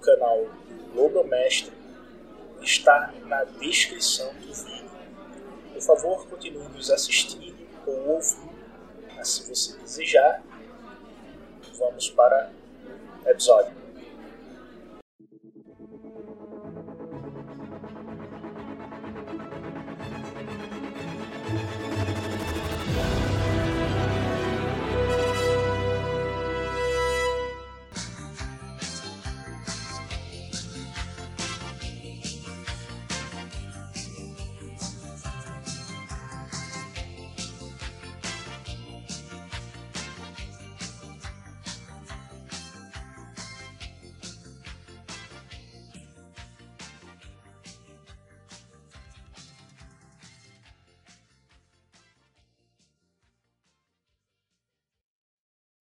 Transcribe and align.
canal 0.00 0.46
do 0.94 1.24
Mestre, 1.24 1.72
está 2.60 3.12
na 3.24 3.44
descrição 3.44 4.32
do 4.34 4.52
vídeo. 4.52 4.90
Por 5.72 5.82
favor, 5.82 6.28
continue 6.28 6.68
nos 6.68 6.90
assistindo 6.90 7.56
ou 7.86 8.08
ouvindo, 8.10 8.50
se 9.22 9.48
você 9.48 9.76
desejar. 9.78 10.42
Vamos 11.78 12.10
para 12.10 12.52
o 13.24 13.28
episódio. 13.28 13.79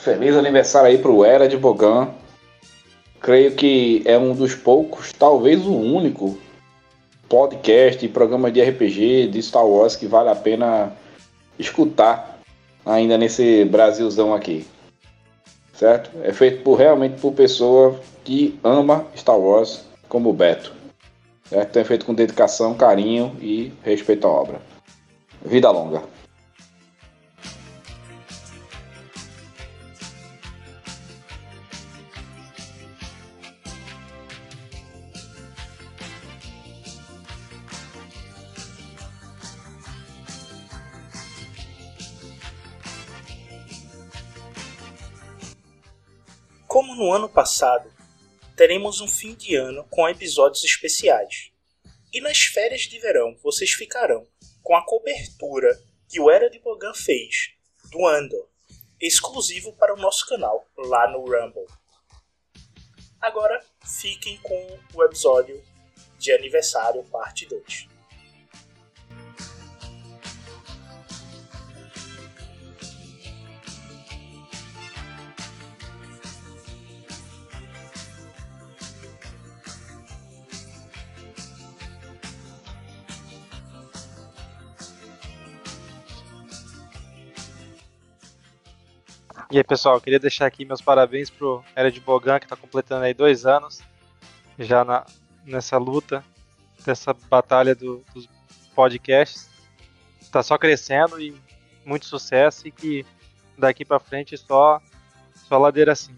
Feliz 0.10 0.36
aniversário 0.36 0.90
aí 0.90 0.98
pro 0.98 1.24
Era 1.24 1.48
de 1.48 1.56
Bogan. 1.56 2.10
Creio 3.22 3.52
que 3.54 4.02
é 4.06 4.18
um 4.18 4.34
dos 4.34 4.56
poucos, 4.56 5.14
talvez 5.14 5.64
o 5.68 5.72
único 5.72 6.36
podcast 7.28 8.04
e 8.04 8.10
programa 8.10 8.50
de 8.50 8.60
RPG 8.60 9.28
de 9.28 9.40
Star 9.44 9.64
Wars 9.64 9.96
que 9.96 10.08
vale 10.08 10.30
a 10.30 10.36
pena 10.36 10.94
escutar 11.60 12.40
ainda 12.84 13.20
nesse 13.20 13.66
Brasilzão 13.66 14.34
aqui. 14.34 14.66
Certo? 15.74 16.10
É 16.24 16.34
feito 16.34 16.64
por 16.64 16.80
realmente 16.80 17.22
por 17.22 17.34
pessoa 17.34 18.00
que 18.24 18.58
ama 18.64 19.06
Star 19.16 19.38
Wars 19.38 19.86
como 20.08 20.32
o 20.32 20.34
Beto. 20.34 20.74
Certo? 21.48 21.78
É 21.78 21.84
feito 21.84 22.08
com 22.08 22.16
dedicação, 22.16 22.74
carinho 22.74 23.38
e 23.40 23.72
respeito 23.84 24.26
à 24.26 24.32
obra. 24.32 24.60
Vida 25.46 25.70
longa. 25.70 26.02
No 47.00 47.14
ano 47.14 47.30
passado, 47.30 47.90
teremos 48.58 49.00
um 49.00 49.08
fim 49.08 49.34
de 49.34 49.56
ano 49.56 49.86
com 49.90 50.10
episódios 50.10 50.66
especiais. 50.66 51.50
E 52.12 52.20
nas 52.20 52.40
férias 52.42 52.82
de 52.82 53.00
verão 53.00 53.38
vocês 53.42 53.72
ficarão 53.72 54.28
com 54.62 54.76
a 54.76 54.86
cobertura 54.86 55.82
que 56.10 56.20
o 56.20 56.30
Era 56.30 56.50
de 56.50 56.60
Bogan 56.60 56.94
fez 56.94 57.54
do 57.90 58.06
Andor, 58.06 58.50
exclusivo 59.00 59.72
para 59.78 59.94
o 59.94 59.98
nosso 59.98 60.28
canal 60.28 60.68
lá 60.76 61.10
no 61.10 61.20
Rumble. 61.20 61.66
Agora 63.22 63.64
fiquem 63.86 64.38
com 64.40 64.80
o 64.94 65.04
episódio 65.04 65.64
de 66.18 66.34
aniversário 66.34 67.02
parte 67.06 67.46
2. 67.46 67.89
E 89.52 89.58
aí, 89.58 89.64
pessoal, 89.64 90.00
queria 90.00 90.20
deixar 90.20 90.46
aqui 90.46 90.64
meus 90.64 90.80
parabéns 90.80 91.32
pro 91.32 91.64
de 91.92 92.00
Bogan, 92.00 92.38
que 92.38 92.46
está 92.46 92.56
completando 92.56 93.06
aí 93.06 93.16
dois 93.16 93.48
anos 93.48 93.80
já 94.60 94.86
na, 94.86 95.04
nessa 95.44 95.76
luta, 95.76 96.24
dessa 96.86 97.16
batalha 97.16 97.74
do, 97.74 98.04
dos 98.14 98.30
podcasts. 98.76 99.50
Está 100.22 100.44
só 100.44 100.56
crescendo 100.56 101.20
e 101.20 101.34
muito 101.84 102.06
sucesso 102.06 102.68
e 102.68 102.72
que 102.72 103.04
daqui 103.58 103.84
para 103.84 104.00
frente 104.00 104.38
só, 104.38 104.80
só 105.34 105.58
ladeira 105.58 105.94
assim. 105.94 106.16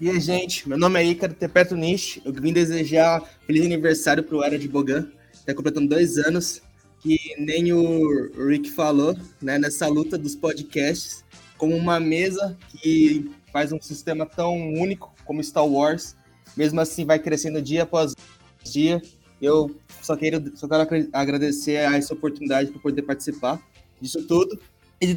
E 0.00 0.08
aí, 0.08 0.18
gente, 0.18 0.66
meu 0.66 0.78
nome 0.78 0.98
é 0.98 1.04
Ícaro 1.04 1.34
Tepeto 1.34 1.76
Nish. 1.76 2.22
Eu 2.24 2.32
vim 2.32 2.54
desejar 2.54 3.22
feliz 3.46 3.66
aniversário 3.66 4.24
pro 4.24 4.42
Era 4.42 4.58
de 4.58 4.66
Bogan. 4.66 5.12
Está 5.34 5.54
completando 5.54 5.90
dois 5.90 6.16
anos 6.16 6.62
que 7.00 7.18
nem 7.38 7.72
o 7.72 8.30
Rick 8.46 8.70
falou, 8.70 9.16
né, 9.40 9.58
nessa 9.58 9.88
luta 9.88 10.18
dos 10.18 10.36
podcasts, 10.36 11.24
como 11.56 11.74
uma 11.74 11.98
mesa 11.98 12.56
que 12.68 13.30
faz 13.52 13.72
um 13.72 13.80
sistema 13.80 14.26
tão 14.26 14.54
único 14.74 15.12
como 15.24 15.42
Star 15.42 15.66
Wars, 15.66 16.14
mesmo 16.56 16.80
assim 16.80 17.04
vai 17.04 17.18
crescendo 17.18 17.60
dia 17.60 17.82
após 17.84 18.14
dia. 18.62 19.00
Eu 19.40 19.74
só 20.02 20.16
quero, 20.16 20.56
só 20.56 20.68
quero 20.68 21.08
agradecer 21.12 21.78
a 21.78 21.96
essa 21.96 22.12
oportunidade 22.12 22.70
para 22.70 22.80
poder 22.80 23.02
participar 23.02 23.60
disso 24.00 24.26
tudo 24.26 24.58
e 25.00 25.16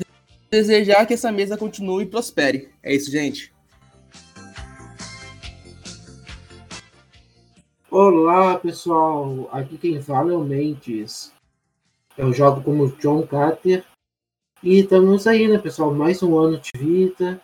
desejar 0.49 1.05
que 1.05 1.13
essa 1.13 1.31
mesa 1.31 1.57
continue 1.57 2.03
e 2.03 2.07
prospere. 2.07 2.69
É 2.81 2.95
isso, 2.95 3.11
gente. 3.11 3.53
Olá, 7.91 8.57
pessoal. 8.57 9.49
Aqui 9.51 9.77
quem 9.77 10.01
fala 10.01 10.31
é 10.31 10.35
o 10.35 10.43
Mendes. 10.43 11.33
Eu 12.15 12.31
jogo 12.31 12.61
como 12.61 12.95
John 12.97 13.25
Carter. 13.25 13.83
E 14.61 14.79
estamos 14.79 15.25
aí, 15.25 15.47
né, 15.47 15.57
pessoal? 15.57 15.91
Mais 15.93 16.21
um 16.21 16.37
ano 16.37 16.59
de 16.59 16.69
vida. 16.77 17.41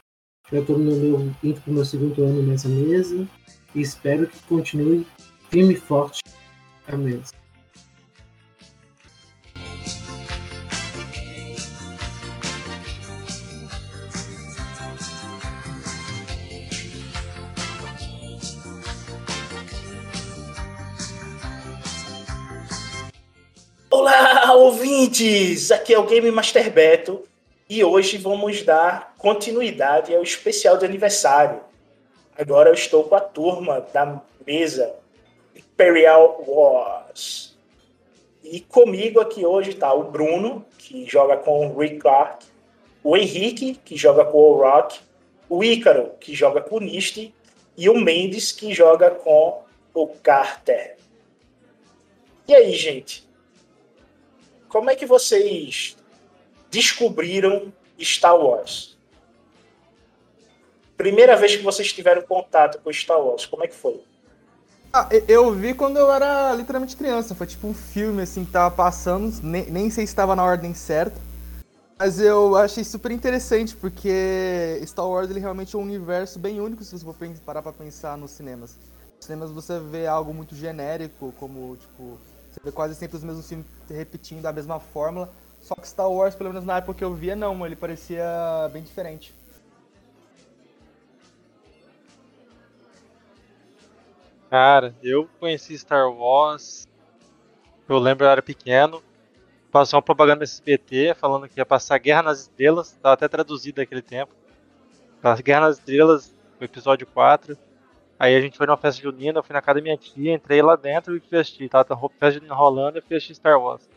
Já 0.51 0.59
estou 0.59 0.77
no 0.77 0.95
meu 0.95 1.35
indo 1.43 1.59
para 1.61 1.71
o 1.71 1.73
meu 1.73 1.85
segundo 1.85 2.23
ano 2.23 2.43
nessa 2.43 2.69
mesa. 2.69 3.27
E 3.73 3.81
espero 3.81 4.27
que 4.27 4.39
continue 4.43 5.07
firme 5.49 5.73
e 5.73 5.77
forte 5.77 6.21
a 6.87 6.95
mesa. 6.95 7.33
Olá, 23.91 24.28
ouvintes! 24.59 25.71
Aqui 25.71 25.93
é 25.93 25.99
o 25.99 26.05
Game 26.05 26.29
Master 26.31 26.69
Beto 26.69 27.23
e 27.69 27.81
hoje 27.81 28.17
vamos 28.17 28.61
dar 28.61 29.15
continuidade 29.17 30.13
ao 30.13 30.21
especial 30.21 30.77
de 30.77 30.83
aniversário. 30.83 31.61
Agora 32.37 32.69
eu 32.69 32.73
estou 32.73 33.05
com 33.05 33.15
a 33.15 33.21
turma 33.21 33.79
da 33.93 34.21
mesa 34.45 34.93
Imperial 35.55 36.43
Wars. 36.45 37.57
E 38.43 38.59
comigo 38.59 39.21
aqui 39.21 39.45
hoje 39.45 39.69
está 39.69 39.93
o 39.93 40.11
Bruno, 40.11 40.65
que 40.77 41.05
joga 41.05 41.37
com 41.37 41.69
o 41.69 41.79
Rick 41.79 41.99
Clark, 41.99 42.45
o 43.01 43.15
Henrique, 43.15 43.75
que 43.85 43.95
joga 43.95 44.25
com 44.25 44.39
o 44.39 44.57
Rock, 44.57 44.99
o 45.47 45.63
Ícaro, 45.63 46.11
que 46.19 46.35
joga 46.35 46.59
com 46.59 46.75
o 46.75 46.81
Nisty, 46.81 47.33
e 47.77 47.89
o 47.89 47.97
Mendes, 47.97 48.51
que 48.51 48.73
joga 48.73 49.09
com 49.09 49.61
o 49.93 50.07
Carter. 50.07 50.97
E 52.45 52.53
aí, 52.53 52.73
gente? 52.73 53.28
Como 54.69 54.89
é 54.89 54.95
que 54.95 55.05
vocês 55.05 55.97
descobriram 56.69 57.73
Star 57.99 58.37
Wars? 58.37 58.95
Primeira 60.95 61.35
vez 61.35 61.55
que 61.55 61.63
vocês 61.63 61.91
tiveram 61.91 62.21
contato 62.21 62.79
com 62.79 62.93
Star 62.93 63.19
Wars, 63.19 63.47
como 63.47 63.63
é 63.63 63.67
que 63.67 63.75
foi? 63.75 63.99
Ah, 64.93 65.09
eu 65.27 65.51
vi 65.53 65.73
quando 65.73 65.97
eu 65.97 66.11
era 66.11 66.53
literalmente 66.53 66.95
criança. 66.95 67.33
Foi 67.33 67.47
tipo 67.47 67.67
um 67.67 67.73
filme 67.73 68.21
assim 68.21 68.45
que 68.45 68.51
tava 68.51 68.73
passando, 68.73 69.33
nem, 69.41 69.65
nem 69.65 69.89
sei 69.89 70.05
se 70.05 70.11
estava 70.11 70.35
na 70.35 70.43
ordem 70.43 70.73
certa. 70.73 71.19
Mas 71.97 72.19
eu 72.19 72.55
achei 72.55 72.83
super 72.83 73.11
interessante, 73.11 73.75
porque 73.75 74.81
Star 74.85 75.07
Wars 75.07 75.29
ele 75.29 75.39
realmente 75.39 75.75
é 75.75 75.79
um 75.79 75.81
universo 75.81 76.39
bem 76.39 76.61
único 76.61 76.83
se 76.83 76.97
você 76.97 77.03
for 77.03 77.15
parar 77.45 77.61
pra 77.61 77.73
pensar 77.73 78.17
nos 78.17 78.31
cinemas. 78.31 78.77
Nos 79.17 79.25
cinemas 79.25 79.51
você 79.51 79.79
vê 79.79 80.07
algo 80.07 80.33
muito 80.33 80.55
genérico, 80.55 81.33
como 81.39 81.75
tipo. 81.75 82.19
Você 82.49 82.59
vê 82.63 82.71
quase 82.71 82.95
sempre 82.95 83.17
os 83.17 83.23
mesmos 83.23 83.47
filmes 83.47 83.65
repetindo 83.89 84.45
a 84.45 84.53
mesma 84.53 84.79
fórmula. 84.79 85.31
Só 85.59 85.75
que 85.75 85.87
Star 85.87 86.09
Wars, 86.09 86.35
pelo 86.35 86.49
menos 86.49 86.65
na 86.65 86.77
época 86.77 86.97
que 86.97 87.03
eu 87.03 87.13
via, 87.13 87.35
não, 87.35 87.65
ele 87.65 87.75
parecia 87.75 88.25
bem 88.71 88.81
diferente. 88.81 89.33
Cara, 94.49 94.95
eu 95.03 95.29
conheci 95.39 95.77
Star 95.77 96.11
Wars. 96.11 96.87
Eu 97.87 97.99
lembro 97.99 98.25
eu 98.25 98.29
era 98.29 98.41
pequeno. 98.41 99.03
Passou 99.71 99.97
uma 99.97 100.03
propaganda 100.03 100.37
no 100.37 100.43
SBT 100.43 101.13
falando 101.13 101.47
que 101.47 101.59
ia 101.59 101.65
passar 101.65 101.99
Guerra 101.99 102.23
nas 102.23 102.41
Estrelas. 102.41 102.97
Tava 103.01 103.13
até 103.13 103.27
traduzido 103.27 103.79
naquele 103.79 104.01
tempo. 104.01 104.33
Guerra 105.43 105.67
nas 105.67 105.77
Estrelas, 105.77 106.33
o 106.59 106.63
episódio 106.63 107.05
4. 107.05 107.55
Aí 108.19 108.35
a 108.35 108.41
gente 108.41 108.57
foi 108.57 108.67
numa 108.67 108.77
festa 108.77 109.01
junina, 109.01 109.39
eu 109.39 109.43
fui 109.43 109.53
na 109.53 109.61
casa 109.61 109.79
da 109.79 109.83
minha 109.83 109.97
tia, 109.97 110.33
entrei 110.33 110.61
lá 110.61 110.75
dentro 110.75 111.15
e 111.15 111.21
fui 111.21 111.37
assistir. 111.39 111.69
Tava 111.69 111.93
a 111.93 112.09
festa 112.09 112.31
junina 112.31 112.53
rolando 112.53 112.97
e 112.97 113.01
fui 113.01 113.15
assistir 113.15 113.35
Star 113.35 113.59
Wars. 113.59 113.89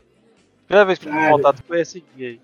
Primeira 0.67 0.87
vez 0.87 0.99
que 0.99 1.07
tive 1.07 1.29
contato 1.29 1.63
foi 1.65 1.81
esse 1.81 2.05
dia 2.17 2.29
aí. 2.29 2.41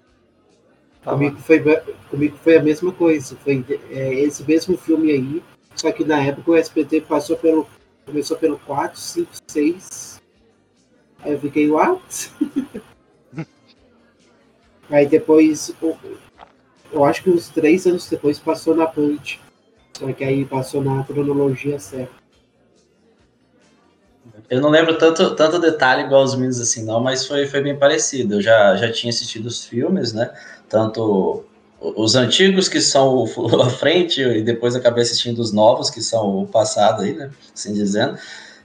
Comigo 1.05 1.37
foi, 1.39 1.63
comigo 2.11 2.37
foi 2.39 2.57
a 2.57 2.63
mesma 2.63 2.93
coisa. 2.93 3.37
Foi 3.37 3.65
é, 3.91 4.15
esse 4.15 4.43
mesmo 4.43 4.77
filme 4.77 5.13
aí. 5.13 5.43
Só 5.77 5.93
que 5.93 6.05
na 6.05 6.21
época 6.21 6.51
o 6.51 6.57
SBT 6.57 7.03
passou 7.03 7.37
pelo 7.37 7.65
Começou 8.09 8.39
pelo 8.39 8.59
4, 8.61 8.99
5, 8.99 9.31
6. 9.49 10.23
Aí 11.21 11.33
eu 11.33 11.39
fiquei, 11.39 11.69
what? 11.71 12.33
Aí 14.89 15.05
depois, 15.05 15.71
eu 16.91 17.05
acho 17.05 17.23
que 17.23 17.29
uns 17.29 17.51
3 17.51 17.87
anos 17.87 18.09
depois 18.09 18.39
passou 18.39 18.75
na 18.75 18.87
Punch. 18.87 19.39
Só 19.99 20.12
que 20.12 20.23
aí 20.23 20.45
passou 20.45 20.81
na 20.81 21.03
cronologia 21.03 21.77
certa. 21.81 22.12
Eu 24.49 24.61
não 24.61 24.71
lembro 24.71 24.97
tanto, 24.97 25.35
tanto 25.35 25.59
detalhe 25.59 26.05
igual 26.05 26.23
os 26.23 26.37
meninos 26.37 26.61
assim, 26.61 26.85
não, 26.85 27.00
mas 27.00 27.27
foi, 27.27 27.47
foi 27.47 27.61
bem 27.61 27.77
parecido. 27.77 28.37
Eu 28.37 28.41
já, 28.41 28.77
já 28.77 28.93
tinha 28.93 29.11
assistido 29.11 29.47
os 29.47 29.65
filmes, 29.65 30.12
né? 30.12 30.33
Tanto 30.69 31.45
os 31.81 32.15
antigos 32.15 32.69
que 32.69 32.81
são 32.81 33.25
a 33.61 33.71
frente 33.71 34.23
e 34.23 34.41
depois 34.41 34.77
acabei 34.77 35.03
assistindo 35.03 35.41
os 35.41 35.53
novos 35.53 35.91
que 35.91 36.01
são 36.01 36.43
o 36.43 36.47
passado 36.47 37.03
aí, 37.03 37.15
né? 37.15 37.31
Assim 37.53 37.73
dizendo. 37.73 38.17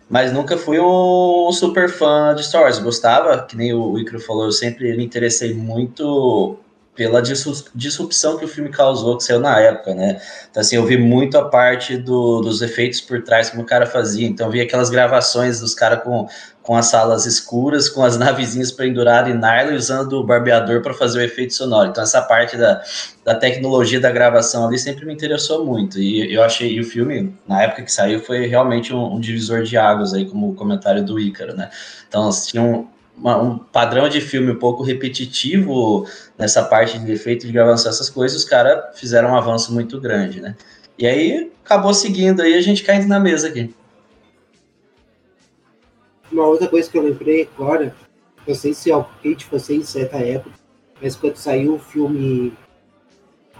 Mas 0.08 0.32
nunca 0.32 0.56
fui 0.56 0.80
um 0.80 1.52
super 1.52 1.90
fã 1.90 2.36
de 2.36 2.44
Star 2.46 2.62
Wars. 2.62 2.78
Gostava, 2.78 3.42
que 3.44 3.58
nem 3.58 3.74
o 3.74 3.98
Icaro 3.98 4.20
falou, 4.20 4.46
eu 4.46 4.52
sempre 4.52 4.96
me 4.96 5.04
interessei 5.04 5.56
muito 5.56 6.60
pela 6.96 7.22
disrupção 7.74 8.38
que 8.38 8.46
o 8.46 8.48
filme 8.48 8.70
causou, 8.70 9.18
que 9.18 9.24
saiu 9.24 9.40
na 9.40 9.60
época, 9.60 9.96
né? 9.96 10.22
Então, 10.50 10.62
assim, 10.62 10.76
eu 10.76 10.86
vi 10.86 10.96
muito 10.96 11.36
a 11.38 11.46
parte 11.46 11.98
do, 11.98 12.42
dos 12.42 12.62
efeitos 12.62 13.02
por 13.02 13.24
trás, 13.24 13.50
como 13.50 13.64
o 13.64 13.66
cara 13.66 13.88
fazia. 13.88 14.28
Então, 14.28 14.50
vi 14.52 14.62
aquelas 14.62 14.92
gravações 14.92 15.60
dos 15.60 15.74
caras 15.74 16.04
com, 16.04 16.28
com 16.62 16.76
as 16.76 16.86
salas 16.86 17.26
escuras, 17.26 17.90
com 17.90 18.04
as 18.04 18.16
navezinhas 18.20 18.72
penduradas 18.72 19.34
em 19.34 19.38
nylon 19.38 19.76
usando 19.76 20.14
o 20.14 20.24
barbeador 20.24 20.84
para 20.84 20.94
fazer 20.94 21.20
o 21.20 21.22
efeito 21.24 21.56
sonoro. 21.56 21.90
Então, 21.90 22.04
essa 22.04 22.22
parte 22.22 22.56
da, 22.58 22.80
da 23.26 23.34
tecnologia 23.34 24.00
da 24.00 24.12
gravação 24.12 24.68
ali 24.68 24.78
sempre 24.78 25.04
me 25.04 25.14
interessou 25.14 25.66
muito. 25.66 26.00
E 26.00 26.32
eu 26.32 26.44
achei, 26.44 26.74
e 26.74 26.80
o 26.80 26.84
filme, 26.84 27.36
na 27.48 27.64
época 27.64 27.82
que 27.82 27.92
saiu, 27.92 28.20
foi 28.20 28.46
realmente 28.46 28.94
um, 28.94 29.16
um 29.16 29.20
divisor 29.20 29.64
de 29.64 29.76
águas 29.78 30.14
aí, 30.14 30.26
como 30.30 30.52
o 30.52 30.54
comentário 30.54 31.04
do 31.04 31.20
Ícaro, 31.20 31.56
né? 31.56 31.72
Então, 32.08 32.30
tinham 32.46 32.88
uma, 33.16 33.42
um 33.42 33.58
padrão 33.58 34.10
de 34.10 34.20
filme 34.22 34.52
um 34.52 34.60
pouco 34.60 34.84
repetitivo 34.84 36.08
nessa 36.38 36.64
parte 36.64 37.00
de 37.00 37.12
efeito 37.12 37.46
de 37.46 37.54
gravação, 37.54 37.92
essas 37.92 38.10
coisas, 38.10 38.40
os 38.40 38.46
caras 38.46 39.00
fizeram 39.00 39.32
um 39.32 39.36
avanço 39.36 39.74
muito 39.74 40.00
grande, 40.00 40.42
né? 40.42 40.56
E 40.98 41.08
aí 41.08 41.52
acabou 41.64 41.94
seguindo 41.94 42.42
aí 42.42 42.54
a 42.54 42.62
gente 42.62 42.84
caindo 42.84 43.08
na 43.08 43.20
mesa 43.20 43.48
aqui. 43.48 43.74
Uma 46.32 46.48
outra 46.48 46.68
coisa 46.68 46.90
que 46.90 46.98
eu 46.98 47.04
lembrei 47.04 47.50
agora, 47.56 47.96
não 48.48 48.56
sei 48.56 48.74
se 48.74 48.92
alguém 48.92 49.36
de 49.36 49.46
vocês 49.46 49.82
em 49.82 49.86
certa 49.86 50.18
época, 50.18 50.56
mas 51.02 51.16
quando 51.16 51.36
saiu 51.36 51.76
o 51.76 51.80
filme 51.80 52.54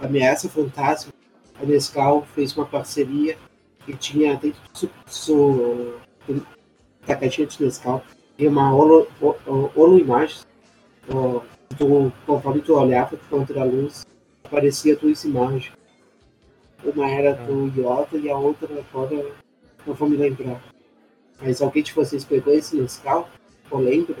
Ameaça 0.00 0.48
Fantasma, 0.48 1.12
a 1.60 1.64
Nescau 1.64 2.26
fez 2.34 2.56
uma 2.56 2.66
parceria 2.66 3.36
que 3.84 3.96
tinha 3.96 4.34
dentro 4.36 4.60
do, 4.80 5.98
do 6.26 6.46
da 7.06 7.14
caixinha 7.14 7.46
de 7.46 7.62
Nescau 7.62 8.02
e 8.38 8.46
uma 8.46 8.74
holo, 8.74 9.06
holo 9.76 10.04
do, 11.78 12.12
conforme 12.26 12.60
tu 12.60 12.74
olhava 12.74 13.16
contra 13.30 13.60
a 13.60 13.64
luz, 13.64 14.06
aparecia 14.44 14.96
duas 14.96 15.24
imagens. 15.24 15.72
Uma 16.84 17.08
era 17.10 17.30
ah. 17.30 17.34
do 17.34 17.72
Iota 17.76 18.16
e 18.16 18.30
a 18.30 18.36
outra 18.36 18.68
agora 18.92 19.32
não 19.86 19.94
vou 19.94 20.08
me 20.08 20.16
lembrar. 20.16 20.62
Mas 21.40 21.62
alguém 21.62 21.82
de 21.82 21.92
vocês 21.92 22.24
pegou 22.24 22.52
esse 22.52 22.76
Nescau? 22.76 23.28
Ou 23.70 23.80
lembra? 23.80 24.16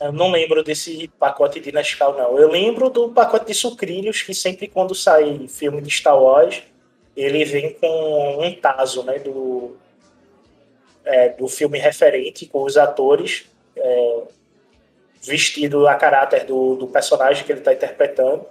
Eu 0.00 0.12
não 0.12 0.30
lembro 0.30 0.62
desse 0.62 1.08
pacote 1.18 1.60
de 1.60 1.72
Nescau, 1.72 2.16
não. 2.16 2.38
Eu 2.38 2.50
lembro 2.50 2.88
do 2.88 3.10
pacote 3.10 3.46
de 3.46 3.54
sucrilhos, 3.54 4.22
que 4.22 4.32
sempre 4.32 4.68
quando 4.68 4.94
sai 4.94 5.48
filme 5.48 5.82
de 5.82 5.90
Star 5.90 6.20
Wars, 6.20 6.62
ele 7.16 7.44
vem 7.44 7.74
com 7.74 8.46
um 8.46 8.54
taso, 8.54 9.02
né, 9.02 9.18
do, 9.18 9.76
é, 11.08 11.30
do 11.30 11.48
filme 11.48 11.78
referente, 11.78 12.46
com 12.46 12.62
os 12.62 12.76
atores 12.76 13.46
é, 13.74 14.22
vestido 15.22 15.88
a 15.88 15.94
caráter 15.94 16.44
do, 16.44 16.76
do 16.76 16.86
personagem 16.86 17.44
que 17.44 17.50
ele 17.50 17.60
está 17.60 17.72
interpretando. 17.72 18.44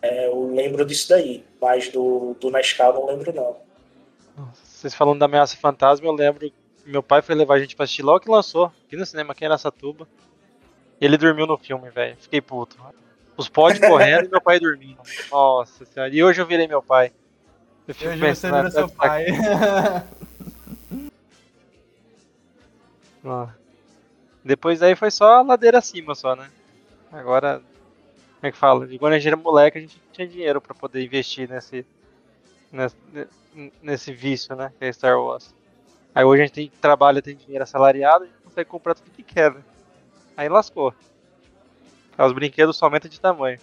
É, 0.00 0.26
eu 0.28 0.54
lembro 0.54 0.84
disso 0.86 1.08
daí, 1.08 1.44
mas 1.60 1.88
do, 1.88 2.34
do 2.40 2.50
Nescau 2.50 2.94
não 2.94 3.06
lembro 3.06 3.34
não. 3.34 3.56
Vocês 4.64 4.94
falando 4.94 5.18
da 5.18 5.26
Ameaça 5.26 5.56
Fantasma, 5.56 6.06
eu 6.06 6.12
lembro 6.12 6.48
que 6.48 6.54
meu 6.86 7.02
pai 7.02 7.20
foi 7.20 7.34
levar 7.34 7.54
a 7.54 7.58
gente 7.58 7.76
pra 7.76 7.84
assistir 7.84 8.02
logo 8.02 8.20
que 8.20 8.30
lançou, 8.30 8.72
aqui 8.86 8.96
no 8.96 9.04
cinema, 9.04 9.32
aqui 9.32 9.44
em 9.44 9.48
Aracatuba. 9.48 10.08
Ele 11.00 11.18
dormiu 11.18 11.46
no 11.46 11.58
filme, 11.58 11.90
velho. 11.90 12.16
Fiquei 12.18 12.40
puto. 12.40 12.76
Os 13.36 13.48
podes 13.48 13.80
correndo 13.80 14.26
e 14.26 14.28
meu 14.28 14.40
pai 14.40 14.60
dormindo. 14.60 15.00
Nossa 15.30 15.84
senhora. 15.84 16.14
E 16.14 16.22
hoje 16.22 16.40
eu 16.40 16.46
virei 16.46 16.68
meu 16.68 16.82
pai. 16.82 17.12
Eu 17.88 17.94
fico 17.94 18.10
hoje 18.10 18.20
pensando, 18.20 18.52
você 18.52 18.58
vira 18.58 18.70
seu 18.70 18.88
pai. 18.88 19.26
Depois 24.44 24.80
daí 24.80 24.96
foi 24.96 25.10
só 25.10 25.42
ladeira 25.42 25.78
acima 25.78 26.14
só, 26.14 26.34
né? 26.34 26.50
Agora, 27.12 27.60
como 28.40 28.48
é 28.48 28.52
que 28.52 28.56
fala? 28.56 28.86
Quando 28.98 29.12
a 29.12 29.18
gente 29.18 29.28
era 29.28 29.36
moleque, 29.36 29.78
a 29.78 29.80
gente 29.80 30.00
tinha 30.12 30.26
dinheiro 30.26 30.60
para 30.60 30.74
poder 30.74 31.04
investir 31.04 31.48
nesse, 31.48 31.84
nesse, 32.72 32.96
nesse 33.82 34.12
vício, 34.12 34.54
né? 34.56 34.72
Que 34.78 34.86
é 34.86 34.92
Star 34.92 35.20
Wars. 35.20 35.54
Aí 36.14 36.24
hoje 36.24 36.42
a 36.42 36.46
gente 36.46 36.54
tem 36.54 36.72
trabalho, 36.80 37.22
tem 37.22 37.36
dinheiro 37.36 37.62
assalariado, 37.62 38.24
a 38.24 38.26
gente 38.26 38.38
consegue 38.42 38.70
comprar 38.70 38.94
tudo 38.94 39.10
que 39.10 39.22
quer, 39.22 39.52
né? 39.52 39.62
Aí 40.36 40.48
lascou. 40.48 40.94
Os 42.18 42.32
brinquedos 42.32 42.76
só 42.76 42.86
aumentam 42.86 43.10
de 43.10 43.20
tamanho. 43.20 43.58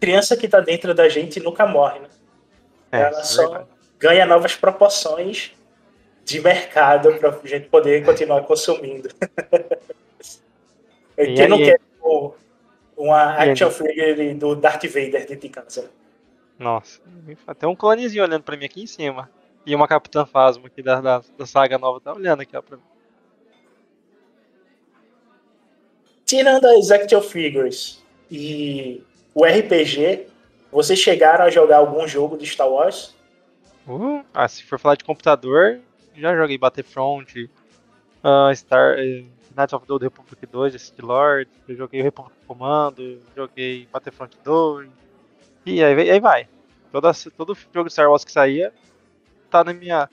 Criança 0.00 0.36
que 0.36 0.48
tá 0.48 0.60
dentro 0.60 0.94
da 0.94 1.08
gente 1.08 1.40
nunca 1.40 1.66
morre, 1.66 2.00
né? 2.00 2.08
É, 2.92 3.00
Ela 3.00 3.20
é 3.20 3.24
só 3.24 3.66
ganha 3.98 4.26
novas 4.26 4.54
proporções 4.54 5.52
de 6.24 6.40
mercado 6.40 7.14
para 7.18 7.30
a 7.30 7.46
gente 7.46 7.68
poder 7.68 8.04
continuar 8.04 8.42
consumindo. 8.42 9.08
Quem 11.16 11.42
aí, 11.42 11.48
não 11.48 11.58
quer 11.58 11.80
uma 12.96 13.34
action 13.34 13.70
figure 13.70 14.34
do 14.34 14.56
Darth 14.56 14.84
Vader 14.84 15.26
de 15.26 15.48
casa? 15.48 15.90
Nossa, 16.58 17.00
até 17.46 17.66
um 17.66 17.76
clonezinho 17.76 18.24
olhando 18.24 18.42
para 18.42 18.56
mim 18.56 18.64
aqui 18.64 18.82
em 18.82 18.86
cima. 18.86 19.30
E 19.66 19.74
uma 19.74 19.88
Capitã 19.88 20.26
Phasma 20.26 20.66
aqui 20.66 20.82
da, 20.82 21.00
da, 21.00 21.22
da 21.38 21.46
saga 21.46 21.78
nova 21.78 22.00
tá 22.00 22.12
olhando 22.12 22.42
aqui 22.42 22.56
ó, 22.56 22.62
pra 22.62 22.76
mim. 22.76 22.82
tirando 26.24 26.64
as 26.66 26.90
action 26.90 27.20
figures 27.20 28.02
e 28.30 29.02
o 29.34 29.44
RPG, 29.44 30.26
vocês 30.72 30.98
chegaram 30.98 31.44
a 31.44 31.50
jogar 31.50 31.78
algum 31.78 32.06
jogo 32.08 32.36
de 32.36 32.46
Star 32.46 32.68
Wars? 32.68 33.14
Uh, 33.86 34.24
ah, 34.32 34.48
se 34.48 34.64
for 34.64 34.78
falar 34.78 34.96
de 34.96 35.04
computador, 35.04 35.80
já 36.16 36.36
joguei 36.36 36.58
Battlefront, 36.58 37.50
uh, 38.22 38.54
Star, 38.54 38.96
uh, 38.96 39.26
Knights 39.56 39.72
of 39.72 39.86
the 39.86 39.92
Old 39.92 40.04
Republic 40.04 40.46
2, 40.46 40.78
City 40.78 41.02
Lord, 41.02 41.50
eu 41.68 41.76
joguei 41.76 42.02
República 42.02 42.36
Comando, 42.46 43.20
joguei 43.36 43.88
Battlefront 43.92 44.36
2, 44.44 44.90
e 45.66 45.82
aí, 45.82 46.10
aí 46.10 46.20
vai. 46.20 46.48
Toda, 46.90 47.12
todo 47.36 47.56
jogo 47.72 47.90
Star 47.90 48.08
Wars 48.08 48.24
que 48.24 48.30
saía 48.30 48.72
tá 49.50 49.64
na 49.64 49.72
minha, 49.72 50.08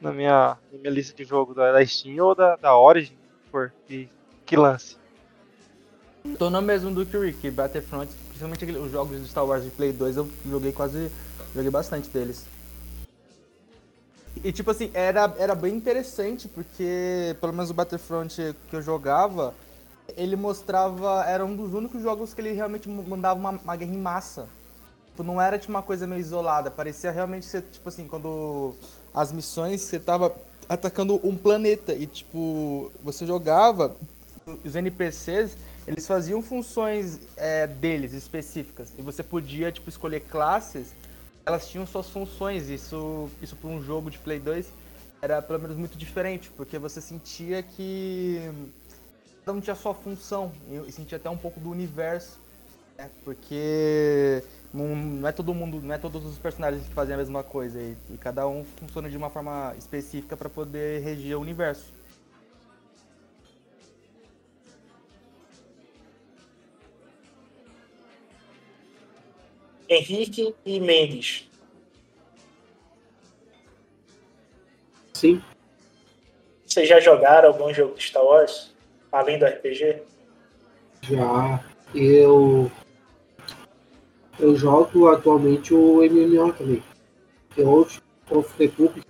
na 0.00 0.12
minha, 0.12 0.56
na 0.72 0.78
minha 0.78 0.90
lista 0.90 1.14
de 1.14 1.24
jogo 1.24 1.54
da, 1.54 1.72
da 1.72 1.84
Steam 1.86 2.22
ou 2.22 2.34
da, 2.34 2.56
da 2.56 2.76
Origin, 2.76 3.16
por 3.50 3.72
que, 3.86 4.08
que 4.44 4.56
lance. 4.56 4.98
Tô 6.38 6.50
no 6.50 6.60
mesmo 6.60 6.90
do 6.90 7.06
que 7.06 7.16
o 7.16 7.22
Rick, 7.22 7.50
Battlefront, 7.50 8.12
principalmente 8.28 8.64
os 8.66 8.92
jogos 8.92 9.18
de 9.18 9.28
Star 9.28 9.46
Wars 9.46 9.64
de 9.64 9.70
Play 9.70 9.92
2, 9.92 10.16
eu 10.18 10.30
joguei 10.46 10.72
quase, 10.72 11.10
joguei 11.54 11.70
bastante 11.70 12.10
deles. 12.10 12.46
E 14.42 14.52
tipo 14.52 14.70
assim, 14.70 14.90
era, 14.94 15.34
era 15.38 15.54
bem 15.54 15.74
interessante, 15.74 16.48
porque 16.48 17.36
pelo 17.40 17.52
menos 17.52 17.70
o 17.70 17.74
Battlefront 17.74 18.56
que 18.68 18.76
eu 18.76 18.80
jogava, 18.80 19.54
ele 20.16 20.34
mostrava. 20.34 21.24
Era 21.26 21.44
um 21.44 21.54
dos 21.54 21.74
únicos 21.74 22.02
jogos 22.02 22.32
que 22.32 22.40
ele 22.40 22.52
realmente 22.52 22.88
mandava 22.88 23.38
uma, 23.38 23.50
uma 23.50 23.76
guerra 23.76 23.92
em 23.92 23.98
massa. 23.98 24.48
Tipo, 25.10 25.22
não 25.22 25.40
era 25.40 25.58
tipo 25.58 25.70
uma 25.70 25.82
coisa 25.82 26.06
meio 26.06 26.20
isolada. 26.20 26.70
Parecia 26.70 27.10
realmente 27.10 27.44
ser, 27.44 27.62
tipo 27.62 27.88
assim, 27.88 28.06
quando 28.06 28.74
as 29.12 29.30
missões 29.30 29.82
você 29.82 29.98
tava 29.98 30.34
atacando 30.68 31.20
um 31.22 31.36
planeta 31.36 31.92
e 31.92 32.06
tipo, 32.06 32.90
você 33.02 33.26
jogava, 33.26 33.94
os 34.64 34.74
NPCs, 34.74 35.56
eles 35.86 36.06
faziam 36.06 36.40
funções 36.40 37.18
é, 37.36 37.66
deles 37.66 38.14
específicas. 38.14 38.92
E 38.96 39.02
você 39.02 39.22
podia, 39.22 39.70
tipo, 39.70 39.90
escolher 39.90 40.20
classes 40.20 40.94
elas 41.44 41.68
tinham 41.68 41.86
suas 41.86 42.08
funções. 42.08 42.68
Isso, 42.68 43.28
isso 43.42 43.56
para 43.56 43.70
um 43.70 43.82
jogo 43.82 44.10
de 44.10 44.18
Play 44.18 44.38
2 44.38 44.66
era 45.22 45.42
pelo 45.42 45.58
menos 45.58 45.76
muito 45.76 45.98
diferente, 45.98 46.50
porque 46.56 46.78
você 46.78 47.00
sentia 47.00 47.62
que 47.62 48.50
cada 49.44 49.56
um 49.56 49.60
tinha 49.60 49.76
sua 49.76 49.94
função 49.94 50.52
e 50.86 50.92
sentia 50.92 51.16
até 51.16 51.28
um 51.28 51.36
pouco 51.36 51.60
do 51.60 51.70
universo, 51.70 52.38
né? 52.96 53.10
porque 53.24 54.42
não, 54.72 54.96
não, 54.96 55.28
é 55.28 55.32
todo 55.32 55.52
mundo, 55.52 55.80
não 55.82 55.94
é 55.94 55.98
todos 55.98 56.24
os 56.24 56.38
personagens 56.38 56.86
que 56.86 56.94
fazem 56.94 57.14
a 57.14 57.18
mesma 57.18 57.42
coisa 57.42 57.78
e, 57.78 57.96
e 58.10 58.16
cada 58.16 58.46
um 58.48 58.64
funciona 58.64 59.10
de 59.10 59.16
uma 59.16 59.28
forma 59.28 59.74
específica 59.76 60.36
para 60.36 60.48
poder 60.48 61.02
reger 61.02 61.36
o 61.36 61.40
universo. 61.40 61.99
Henrique 69.90 70.54
e 70.64 70.78
Mendes. 70.78 71.50
Sim. 75.12 75.42
Vocês 76.64 76.88
já 76.88 77.00
jogaram 77.00 77.48
algum 77.48 77.74
jogo 77.74 77.96
de 77.96 78.04
Star 78.04 78.24
Wars? 78.24 78.72
Além 79.10 79.36
do 79.36 79.44
RPG? 79.44 80.00
Já. 81.02 81.64
Eu. 81.92 82.70
Eu 84.38 84.54
jogo 84.54 85.08
atualmente 85.08 85.74
o 85.74 85.96
MMO 85.96 86.52
também. 86.52 86.82
É 87.58 87.62
o 87.62 87.84
of 88.30 88.48
Republic. 88.56 89.04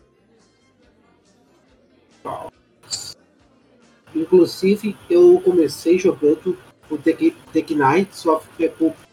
Inclusive, 4.14 4.96
eu 5.10 5.40
comecei 5.44 5.98
jogando 5.98 6.58
o 6.88 6.96
The, 6.96 7.12
The 7.52 7.74
Knights 7.74 8.24
of 8.24 8.48
Republic 8.58 9.09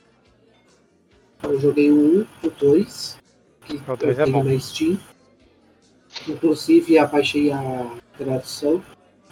eu 1.44 1.60
joguei 1.60 1.92
o 1.92 2.22
1, 2.44 2.48
o 2.48 2.50
2, 2.50 3.18
que 3.66 3.76
o 3.76 3.96
2 3.96 4.20
é 4.20 4.24
tenho 4.24 4.38
bom. 4.38 4.44
na 4.44 4.60
Steam. 4.60 5.00
Inclusive, 6.28 6.98
abaixei 6.98 7.52
a 7.52 7.96
tradução. 8.18 8.84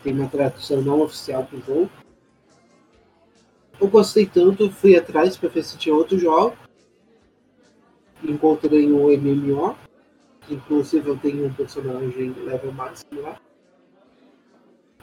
Tem 0.04 0.14
uma 0.14 0.28
tradução 0.28 0.82
não 0.82 1.02
oficial 1.02 1.46
pro 1.46 1.62
jogo. 1.62 1.90
Eu 3.80 3.88
gostei 3.88 4.26
tanto, 4.26 4.72
fui 4.72 4.96
atrás 4.96 5.36
para 5.36 5.50
ver 5.50 5.64
se 5.64 5.78
tinha 5.78 5.96
outro 5.96 6.18
jogo. 6.18 6.56
Encontrei 8.24 8.92
o 8.92 9.08
MMO. 9.18 9.76
Inclusive, 10.50 11.10
eu 11.10 11.18
tenho 11.18 11.46
um 11.46 11.54
personagem 11.54 12.34
level 12.44 12.72
máximo 12.72 13.22
lá. 13.22 13.40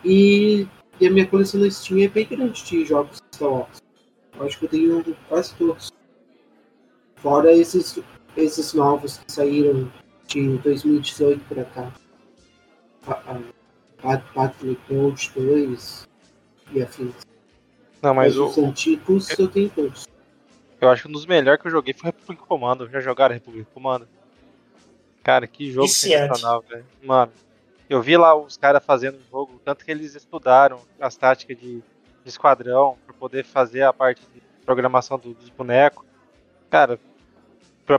E, 0.05 0.67
e 1.01 1.07
a 1.07 1.11
minha 1.11 1.27
coleção 1.27 1.61
na 1.61 1.71
Steam 1.71 2.01
é 2.01 2.09
bem 2.09 2.27
grande 2.27 2.65
de 2.65 2.85
jogos 2.85 3.23
Star 3.35 3.51
Wars. 3.51 3.83
Eu 4.37 4.47
acho 4.47 4.59
que 4.59 4.65
eu 4.65 4.69
tenho 4.69 5.17
quase 5.29 5.55
todos. 5.55 5.92
Fora 7.23 7.53
esses, 7.53 7.99
esses 8.37 8.75
novos 8.75 9.19
que 9.19 9.31
saíram 9.33 9.91
de 10.27 10.59
2018 10.59 11.45
para 11.49 11.65
cá. 11.65 11.93
Patrick 14.35 14.81
Gold 14.89 15.31
2 15.35 16.09
e 16.73 16.83
afins. 16.83 17.15
Não, 18.03 18.13
mas 18.15 18.37
Mas 18.37 18.39
o, 18.39 18.47
os 18.47 18.59
antigos 18.59 19.39
eu 19.39 19.49
tenho 19.49 19.71
todos. 19.71 20.09
eu 20.81 20.89
acho 20.89 21.03
que 21.03 21.09
um 21.09 21.13
dos 21.13 21.27
melhores 21.27 21.61
que 21.61 21.69
eu 21.69 21.73
joguei 21.73 21.95
foi 21.95 22.07
República 22.11 22.45
Comando. 22.47 22.89
Já 22.91 23.01
jogaram 23.01 23.35
República 23.35 23.69
Comando? 23.73 24.09
Cara, 25.23 25.47
que 25.47 25.71
jogo 25.71 25.87
sensacional, 25.89 26.65
velho. 26.69 26.85
Mano, 27.01 27.31
eu 27.89 28.03
vi 28.03 28.17
lá 28.17 28.35
os 28.35 28.57
caras 28.57 28.85
fazendo 28.85 29.17
o 29.19 29.31
jogo, 29.31 29.61
tanto 29.65 29.85
que 29.85 29.91
eles 29.93 30.17
estudaram 30.17 30.81
as 31.01 31.15
táticas 31.17 31.57
de, 31.57 31.77
de 31.77 31.83
esquadrão 32.29 32.99
para 33.07 33.15
poder 33.15 33.45
fazer 33.45 33.83
a 33.83 33.93
parte 33.93 34.21
de 34.35 34.43
programação 34.67 35.17
do- 35.19 35.35
dos 35.35 35.49
bonecos. 35.51 36.05
Cara, 36.69 36.99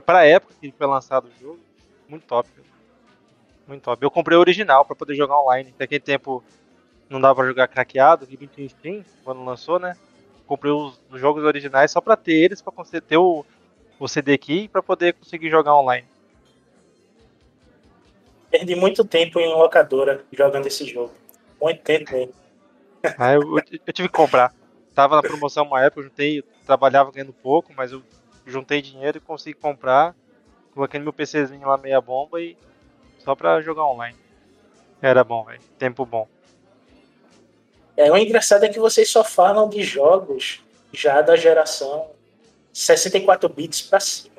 pra 0.00 0.24
época 0.26 0.54
que 0.60 0.72
foi 0.76 0.86
lançado 0.86 1.28
o 1.28 1.40
jogo, 1.42 1.60
muito 2.08 2.24
top. 2.26 2.48
Muito 3.66 3.82
top. 3.82 4.02
Eu 4.02 4.10
comprei 4.10 4.36
o 4.36 4.40
original 4.40 4.84
para 4.84 4.96
poder 4.96 5.14
jogar 5.14 5.40
online. 5.40 5.74
Naquele 5.78 6.00
tempo 6.00 6.42
não 7.08 7.20
dava 7.20 7.36
pra 7.36 7.46
jogar 7.46 7.68
craqueado, 7.68 8.26
que 8.26 8.38
em 8.58 8.68
Steam, 8.68 9.04
quando 9.22 9.44
lançou, 9.44 9.78
né? 9.78 9.96
Comprei 10.46 10.72
os, 10.72 11.00
os 11.10 11.20
jogos 11.20 11.42
originais 11.44 11.90
só 11.90 12.00
pra 12.00 12.16
ter 12.16 12.34
eles, 12.34 12.60
pra 12.60 12.72
conseguir 12.72 13.00
ter 13.02 13.16
o, 13.16 13.44
o 13.98 14.08
CD 14.08 14.36
key 14.36 14.68
pra 14.68 14.82
poder 14.82 15.14
conseguir 15.14 15.48
jogar 15.50 15.74
online. 15.74 16.06
Perdi 18.50 18.76
muito 18.76 19.04
tempo 19.04 19.40
em 19.40 19.48
locadora 19.48 20.24
jogando 20.32 20.66
esse 20.66 20.84
jogo. 20.84 21.12
Muito 21.60 21.82
tempo 21.82 22.12
mesmo. 22.12 22.34
Eu, 23.02 23.58
eu- 23.58 23.62
eu 23.86 23.92
tive 23.92 24.08
que 24.08 24.14
comprar. 24.14 24.54
Tava 24.94 25.16
na 25.16 25.22
promoção 25.22 25.64
uma 25.64 25.82
época, 25.82 26.00
eu 26.00 26.04
juntei, 26.04 26.38
eu 26.38 26.44
trabalhava 26.64 27.10
ganhando 27.10 27.32
pouco, 27.32 27.72
mas 27.76 27.90
eu 27.90 28.02
juntei 28.46 28.82
dinheiro 28.82 29.18
e 29.18 29.20
consegui 29.20 29.54
comprar. 29.54 30.14
Coloquei 30.72 30.98
no 30.98 31.04
meu 31.04 31.12
PCzinho 31.12 31.66
lá 31.66 31.78
meia 31.78 32.00
bomba 32.00 32.40
e 32.40 32.56
só 33.18 33.34
pra 33.34 33.60
jogar 33.60 33.86
online. 33.86 34.18
Era 35.00 35.22
bom, 35.22 35.44
velho. 35.44 35.60
Tempo 35.78 36.04
bom. 36.04 36.28
É, 37.96 38.10
o 38.10 38.16
engraçado 38.16 38.64
é 38.64 38.68
que 38.68 38.78
vocês 38.78 39.08
só 39.08 39.22
falam 39.22 39.68
de 39.68 39.82
jogos 39.82 40.60
já 40.92 41.20
da 41.20 41.36
geração 41.36 42.10
64 42.72 43.48
bits 43.48 43.82
pra 43.82 44.00
cima. 44.00 44.34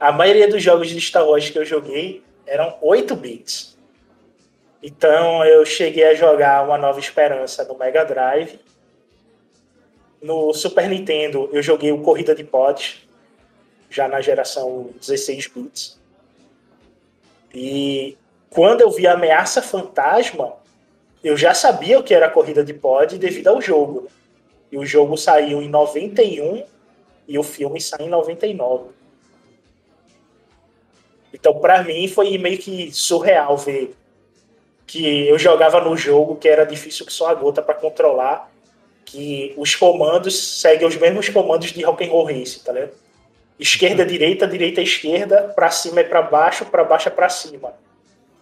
A 0.00 0.10
maioria 0.10 0.48
dos 0.48 0.62
jogos 0.62 0.88
de 0.88 1.00
Star 1.00 1.26
Wars 1.26 1.48
que 1.50 1.58
eu 1.58 1.64
joguei 1.64 2.22
eram 2.46 2.76
8 2.80 3.14
bits. 3.14 3.78
Então 4.82 5.44
eu 5.44 5.64
cheguei 5.66 6.04
a 6.04 6.14
jogar 6.14 6.64
Uma 6.64 6.78
Nova 6.78 6.98
Esperança 6.98 7.64
no 7.64 7.76
Mega 7.76 8.04
Drive. 8.04 8.58
No 10.20 10.52
Super 10.52 10.88
Nintendo 10.88 11.48
eu 11.52 11.62
joguei 11.62 11.92
o 11.92 12.02
Corrida 12.02 12.34
de 12.34 12.44
Pods, 12.44 13.06
já 13.90 14.08
na 14.08 14.20
geração 14.20 14.90
16 15.00 15.46
bits. 15.48 15.98
E 17.54 18.16
quando 18.50 18.80
eu 18.80 18.90
vi 18.90 19.06
a 19.06 19.14
Ameaça 19.14 19.62
Fantasma, 19.62 20.54
eu 21.22 21.36
já 21.36 21.54
sabia 21.54 21.98
o 21.98 22.02
que 22.02 22.14
era 22.14 22.30
corrida 22.30 22.64
de 22.64 22.72
pod 22.74 23.18
devido 23.18 23.48
ao 23.48 23.60
jogo. 23.60 24.08
E 24.70 24.76
o 24.76 24.84
jogo 24.84 25.16
saiu 25.16 25.62
em 25.62 25.68
91 25.68 26.64
e 27.26 27.38
o 27.38 27.42
filme 27.42 27.80
saiu 27.80 28.06
em 28.06 28.10
99. 28.10 28.90
Então, 31.32 31.58
pra 31.58 31.82
mim, 31.82 32.08
foi 32.08 32.36
meio 32.38 32.58
que 32.58 32.92
surreal 32.92 33.56
ver 33.56 33.94
que 34.86 35.28
eu 35.28 35.38
jogava 35.38 35.80
no 35.80 35.96
jogo 35.96 36.36
que 36.36 36.48
era 36.48 36.64
difícil 36.64 37.04
que 37.04 37.12
só 37.12 37.28
a 37.28 37.34
gota 37.34 37.60
para 37.60 37.74
controlar, 37.74 38.50
que 39.10 39.54
os 39.56 39.74
comandos 39.74 40.60
seguem 40.60 40.86
os 40.86 40.96
mesmos 40.96 41.28
comandos 41.28 41.72
de 41.72 41.82
Rock'n'Roll 41.82 42.26
Race, 42.26 42.64
tá 42.64 42.72
ligado? 42.72 42.92
Esquerda, 43.58 44.04
direita, 44.06 44.46
direita, 44.46 44.80
esquerda, 44.80 45.52
pra 45.54 45.70
cima 45.70 46.00
é 46.00 46.04
pra 46.04 46.22
baixo, 46.22 46.64
pra 46.66 46.84
baixo 46.84 47.08
é 47.08 47.10
pra 47.10 47.28
cima. 47.28 47.72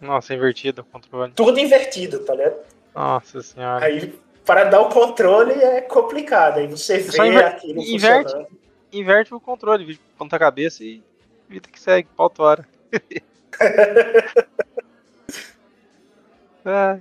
Nossa, 0.00 0.34
invertido 0.34 0.82
o 0.82 0.84
controle. 0.84 1.32
Tudo 1.34 1.58
invertido, 1.58 2.18
tá 2.20 2.34
ligado? 2.34 2.56
Nossa 2.94 3.40
senhora. 3.42 3.84
Aí, 3.84 4.12
para 4.44 4.64
dar 4.64 4.80
o 4.82 4.88
controle 4.90 5.52
é 5.54 5.80
complicado. 5.80 6.58
Aí 6.58 6.66
você 6.66 7.02
Só 7.02 7.22
vê 7.22 7.28
inver- 7.30 7.46
aquilo 7.46 7.80
inverte. 7.82 8.24
funcionando. 8.24 8.48
Inverte 8.92 9.34
o 9.34 9.40
controle, 9.40 9.84
vira 9.84 9.98
ponta 10.18 10.38
cabeça 10.38 10.84
e 10.84 11.02
vida 11.48 11.68
que 11.70 11.80
segue, 11.80 12.08
pau 12.16 12.28
tora. 12.28 12.66
é. 16.64 16.98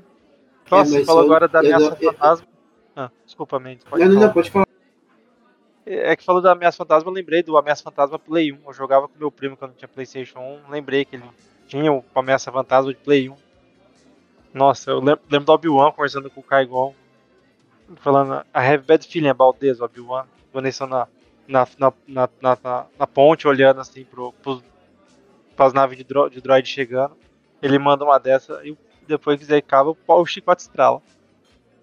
Nossa, 0.72 0.94
mas 0.94 1.06
falou 1.06 1.24
agora 1.24 1.48
da 1.48 1.60
ameaça 1.60 1.96
fantasma. 1.96 2.48
Ah, 2.96 3.12
desculpa, 3.26 3.60
Mendes. 3.60 3.84
Pode 3.86 4.02
Não, 4.04 4.08
não, 4.10 4.16
falar. 4.16 4.28
não, 4.28 4.34
pode 4.34 4.52
falar. 4.52 4.66
É 5.86 6.16
que 6.16 6.24
falou 6.24 6.42
do 6.42 6.50
Ameaça 6.50 6.78
Fantasma, 6.78 7.10
eu 7.10 7.14
lembrei 7.14 7.44
do 7.44 7.58
Ameaça 7.58 7.84
Fantasma 7.84 8.18
Play 8.18 8.52
1. 8.52 8.60
Eu 8.66 8.74
jogava 8.74 9.08
com 9.08 9.20
meu 9.20 9.32
primo 9.32 9.56
quando 9.56 9.76
tinha 9.76 9.88
Playstation 9.88 10.40
1. 10.40 10.70
Lembrei 10.72 11.06
que 11.06 11.16
ele 11.16 11.24
tinha 11.68 11.92
o 11.94 12.04
Ameaça 12.16 12.52
Fantasma 12.52 12.92
de 12.94 13.00
Play 13.00 13.30
1. 13.30 13.36
Nossa, 14.54 14.90
eu 14.92 15.00
lem- 15.00 15.18
lembro 15.30 15.46
do 15.46 15.52
Obi-Wan 15.52 15.92
conversando 15.92 16.30
com 16.30 16.40
o 16.40 16.44
Kaigon. 16.44 16.94
Falando, 17.98 18.42
I 18.56 18.66
have 18.74 18.80
bad 18.80 19.06
feeling 19.08 19.30
about 19.30 19.60
this, 19.60 19.80
Obi-Wan. 19.80 20.26
Vanessa 20.52 20.88
na, 20.88 21.08
na, 21.48 21.68
na, 21.78 21.94
na, 22.42 22.58
na, 22.98 23.06
ponte, 23.08 23.48
olhando 23.48 23.80
assim 23.82 24.04
pro, 24.06 24.32
pros, 24.42 24.64
pras 25.56 25.72
naves 25.74 25.98
de, 25.98 26.04
dro, 26.04 26.30
de 26.30 26.42
droid 26.42 26.68
chegando. 26.68 27.16
Ele 27.62 27.78
manda 27.78 28.04
uma 28.04 28.18
dessa 28.18 28.60
e 28.66 28.76
depois 29.08 29.46
que 29.46 29.54
acaba, 29.54 29.92
o 29.92 29.96
pau- 29.96 30.22
o 30.22 30.26
chicote 30.26 30.64
estrala. 30.64 31.00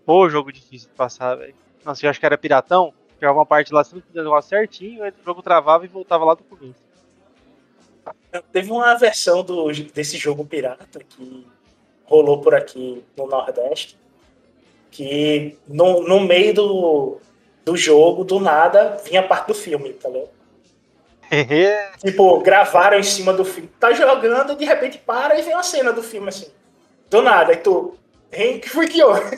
Pô, 0.05 0.29
jogo 0.29 0.53
difícil 0.53 0.89
de 0.89 0.95
passar, 0.95 1.37
velho. 1.37 1.55
Nossa, 1.85 2.05
eu 2.05 2.11
acho 2.11 2.21
que 2.21 2.27
era 2.27 2.39
piratão. 2.39 2.93
Pegava 3.19 3.39
uma 3.39 3.47
parte 3.47 3.73
lá, 3.73 3.85
se 3.85 3.95
não 3.95 4.01
fizesse 4.01 4.21
o 4.21 4.25
negócio 4.25 4.49
certinho, 4.49 5.03
aí 5.03 5.11
o 5.11 5.25
jogo 5.25 5.43
travava 5.43 5.85
e 5.85 5.89
voltava 5.89 6.25
lá 6.25 6.35
do 6.35 6.43
começo. 6.43 6.75
Teve 8.53 8.73
uma 8.73 8.95
versão 8.95 9.45
do, 9.45 9.71
desse 9.93 10.17
jogo 10.17 10.45
pirata 10.45 11.01
que 11.09 11.47
rolou 12.05 12.41
por 12.41 12.55
aqui 12.55 13.05
no 13.17 13.27
Nordeste, 13.29 13.97
que 14.91 15.57
no, 15.69 16.03
no 16.03 16.21
meio 16.21 16.53
do, 16.53 17.19
do 17.65 17.77
jogo, 17.77 18.25
do 18.25 18.41
nada, 18.41 19.01
vinha 19.05 19.23
parte 19.23 19.49
do 19.49 19.55
filme, 19.55 19.93
tá 19.93 20.09
ligado? 20.09 20.31
Tipo, 21.99 22.41
gravaram 22.41 22.99
em 22.99 23.03
cima 23.03 23.33
do 23.33 23.45
filme. 23.45 23.71
Tá 23.81 23.93
jogando, 23.93 24.55
de 24.55 24.65
repente 24.65 24.99
para 24.99 25.39
e 25.39 25.43
vem 25.43 25.55
uma 25.55 25.63
cena 25.63 25.93
do 25.93 26.03
filme 26.03 26.29
assim. 26.29 26.49
Do 27.09 27.23
nada, 27.23 27.53
aí 27.53 27.57
tu. 27.57 27.97
Hein, 28.33 28.59
que 28.61 28.69
foi 28.71 28.89
que 28.89 29.03
houve? 29.03 29.37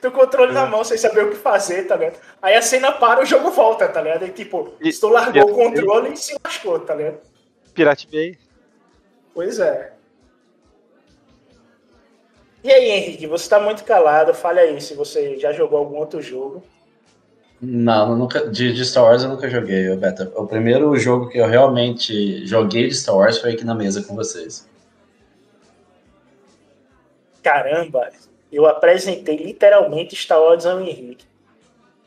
tu 0.00 0.10
com 0.10 0.18
o 0.18 0.20
controle 0.20 0.52
na 0.52 0.66
mão, 0.66 0.84
sem 0.84 0.98
saber 0.98 1.24
o 1.24 1.30
que 1.30 1.36
fazer, 1.36 1.86
tá 1.86 1.96
ligado? 1.96 2.18
Aí 2.42 2.54
a 2.54 2.60
cena 2.60 2.92
para, 2.92 3.22
o 3.22 3.24
jogo 3.24 3.50
volta, 3.50 3.88
tá 3.88 4.02
ligado? 4.02 4.24
Aí 4.24 4.30
tipo, 4.30 4.74
E- 4.80 4.92
se 4.92 5.00
tu 5.00 5.08
largou 5.08 5.50
o 5.50 5.54
controle 5.54 6.12
e 6.12 6.16
se 6.16 6.36
lascou, 6.44 6.78
tá 6.80 6.94
ligado? 6.94 7.18
Pirate 7.72 8.06
Bay. 8.10 8.38
Pois 9.34 9.58
é. 9.58 9.92
E 12.62 12.70
aí, 12.70 12.90
Henrique, 12.90 13.26
você 13.26 13.48
tá 13.48 13.58
muito 13.58 13.84
calado. 13.84 14.34
Fale 14.34 14.60
aí 14.60 14.78
se 14.82 14.92
você 14.94 15.38
já 15.38 15.50
jogou 15.52 15.78
algum 15.78 15.96
outro 15.96 16.20
jogo. 16.20 16.62
Não, 17.62 18.10
eu 18.10 18.16
nunca, 18.16 18.46
de, 18.48 18.72
de 18.72 18.84
Star 18.84 19.04
Wars 19.04 19.22
eu 19.22 19.30
nunca 19.30 19.48
joguei, 19.48 19.94
Beto. 19.96 20.30
O 20.34 20.46
primeiro 20.46 20.94
jogo 20.96 21.28
que 21.28 21.38
eu 21.38 21.46
realmente 21.46 22.46
joguei 22.46 22.88
de 22.88 22.94
Star 22.94 23.16
Wars 23.16 23.38
foi 23.38 23.52
aqui 23.52 23.64
na 23.64 23.74
mesa 23.74 24.02
com 24.02 24.14
vocês. 24.14 24.68
Caramba, 27.42 28.08
eu 28.52 28.66
apresentei 28.66 29.36
literalmente 29.36 30.14
Star 30.16 30.40
Wars 30.40 30.66
ao 30.66 30.80
Henrique. 30.80 31.24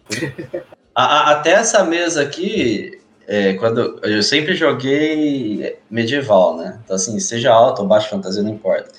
A- 0.96 1.06
a- 1.06 1.32
até 1.32 1.54
essa 1.54 1.84
mesa 1.84 2.22
aqui, 2.22 3.00
é, 3.28 3.54
quando 3.54 4.00
eu 4.04 4.22
sempre 4.22 4.54
joguei 4.54 5.76
medieval, 5.90 6.56
né? 6.56 6.80
Então, 6.84 6.96
assim, 6.96 7.20
seja 7.20 7.52
alto 7.52 7.82
ou 7.82 7.88
baixo 7.88 8.10
fantasia, 8.10 8.44
não 8.44 8.52
importa. 8.52 8.92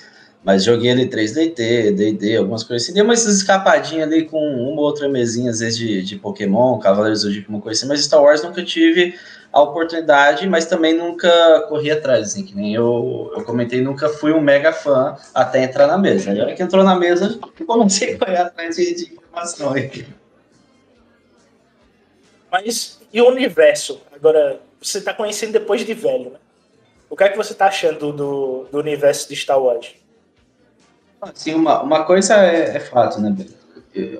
Mas 0.42 0.64
joguei 0.64 0.90
ali 0.90 1.06
3DT, 1.09 1.92
D&D, 1.92 2.37
algumas 2.37 2.64
coisas 2.64 2.85
assim. 2.85 2.94
Dei 2.94 3.02
umas 3.02 3.24
escapadinhas 3.24 4.09
ali 4.09 4.24
com 4.24 4.38
uma 4.38 4.80
ou 4.80 4.87
outra 4.88 5.09
mesinha, 5.09 5.50
às 5.52 5.61
vezes, 5.61 5.78
de, 5.78 6.02
de 6.02 6.16
Pokémon, 6.16 6.80
Cavaleiros 6.80 7.20
do 7.20 7.28
Zodíaco, 7.28 7.48
uma 7.52 7.61
coisa 7.61 7.78
assim. 7.78 7.88
Mas 7.88 8.04
Star 8.04 8.20
Wars 8.20 8.42
nunca 8.42 8.64
tive 8.64 9.14
a 9.54 9.62
oportunidade, 9.62 10.48
mas 10.48 10.66
também 10.66 10.94
nunca 10.94 11.60
corri 11.68 11.88
atrás, 11.88 12.26
assim, 12.26 12.44
que 12.44 12.56
nem 12.56 12.74
eu, 12.74 13.32
eu 13.36 13.44
comentei, 13.44 13.80
nunca 13.80 14.08
fui 14.08 14.32
um 14.32 14.40
mega 14.40 14.72
fã 14.72 15.16
até 15.32 15.62
entrar 15.62 15.86
na 15.86 15.96
mesa. 15.96 16.32
Agora 16.32 16.52
que 16.56 16.62
entrou 16.62 16.82
na 16.82 16.96
mesa, 16.96 17.38
comecei 17.64 18.14
a 18.14 18.18
correr 18.18 18.36
atrás 18.38 18.74
de, 18.74 18.94
de 18.96 19.12
informação 19.12 19.72
aí. 19.72 20.04
Mas 22.50 23.00
e 23.12 23.22
o 23.22 23.28
universo? 23.28 24.02
Agora, 24.12 24.58
você 24.82 25.00
tá 25.00 25.14
conhecendo 25.14 25.52
depois 25.52 25.86
de 25.86 25.94
velho, 25.94 26.30
né? 26.30 26.38
O 27.08 27.16
que 27.16 27.22
é 27.22 27.28
que 27.28 27.36
você 27.36 27.54
tá 27.54 27.66
achando 27.66 28.12
do, 28.12 28.66
do 28.72 28.78
universo 28.80 29.28
de 29.28 29.36
Star 29.36 29.62
Wars? 29.62 29.94
Assim, 31.22 31.54
uma, 31.54 31.80
uma 31.80 32.04
coisa 32.04 32.44
é, 32.44 32.76
é 32.76 32.80
fato, 32.80 33.20
né, 33.20 33.30
Beto? 33.30 33.63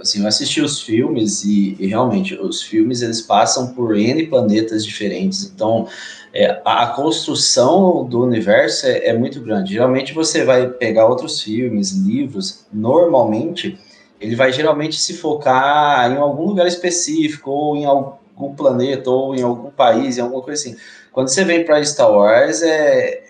Assim, 0.01 0.23
eu 0.23 0.29
assisti 0.29 0.61
os 0.61 0.81
filmes 0.81 1.43
e, 1.45 1.77
e 1.81 1.87
realmente 1.87 2.35
os 2.35 2.63
filmes 2.63 3.03
eles 3.03 3.21
passam 3.21 3.75
por 3.75 3.97
N 3.97 4.27
planetas 4.27 4.85
diferentes, 4.85 5.45
então 5.45 5.89
é, 6.33 6.61
a, 6.65 6.85
a 6.85 6.87
construção 6.89 8.05
do 8.05 8.23
universo 8.23 8.87
é, 8.87 9.09
é 9.09 9.13
muito 9.19 9.41
grande. 9.41 9.73
Geralmente 9.73 10.13
você 10.13 10.45
vai 10.45 10.69
pegar 10.69 11.07
outros 11.07 11.41
filmes, 11.41 11.91
livros, 11.93 12.67
normalmente 12.73 13.79
ele 14.21 14.37
vai 14.37 14.53
geralmente 14.53 14.99
se 15.01 15.15
focar 15.15 16.11
em 16.11 16.17
algum 16.17 16.47
lugar 16.47 16.67
específico, 16.67 17.51
ou 17.51 17.77
em 17.77 17.85
algum 17.85 18.55
planeta, 18.55 19.11
ou 19.11 19.35
em 19.35 19.43
algum 19.43 19.71
país, 19.71 20.17
em 20.17 20.21
alguma 20.21 20.41
coisa 20.43 20.61
assim. 20.61 20.77
Quando 21.13 21.29
você 21.29 21.45
vem 21.45 21.65
para 21.65 21.85
Star 21.85 22.11
Wars, 22.11 22.63
é, 22.63 23.23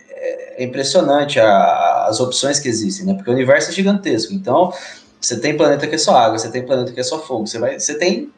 é 0.57 0.64
impressionante 0.64 1.40
a- 1.40 2.07
as 2.09 2.20
opções 2.20 2.61
que 2.61 2.68
existem, 2.68 3.07
né? 3.07 3.14
Porque 3.14 3.30
o 3.30 3.33
universo 3.35 3.70
é 3.70 3.72
gigantesco. 3.72 4.33
Então, 4.33 4.72
você 5.24 5.38
tem 5.38 5.56
planeta 5.56 5.87
que 5.87 5.94
é 5.94 5.98
só 5.98 6.16
água, 6.16 6.38
você 6.38 6.50
tem 6.50 6.64
planeta 6.64 6.92
que 6.92 7.00
é 7.00 7.02
só 7.02 7.18
fogo, 7.18 7.46
você, 7.46 7.58
vai, 7.58 7.78
você 7.78 7.94
tem 7.96 8.30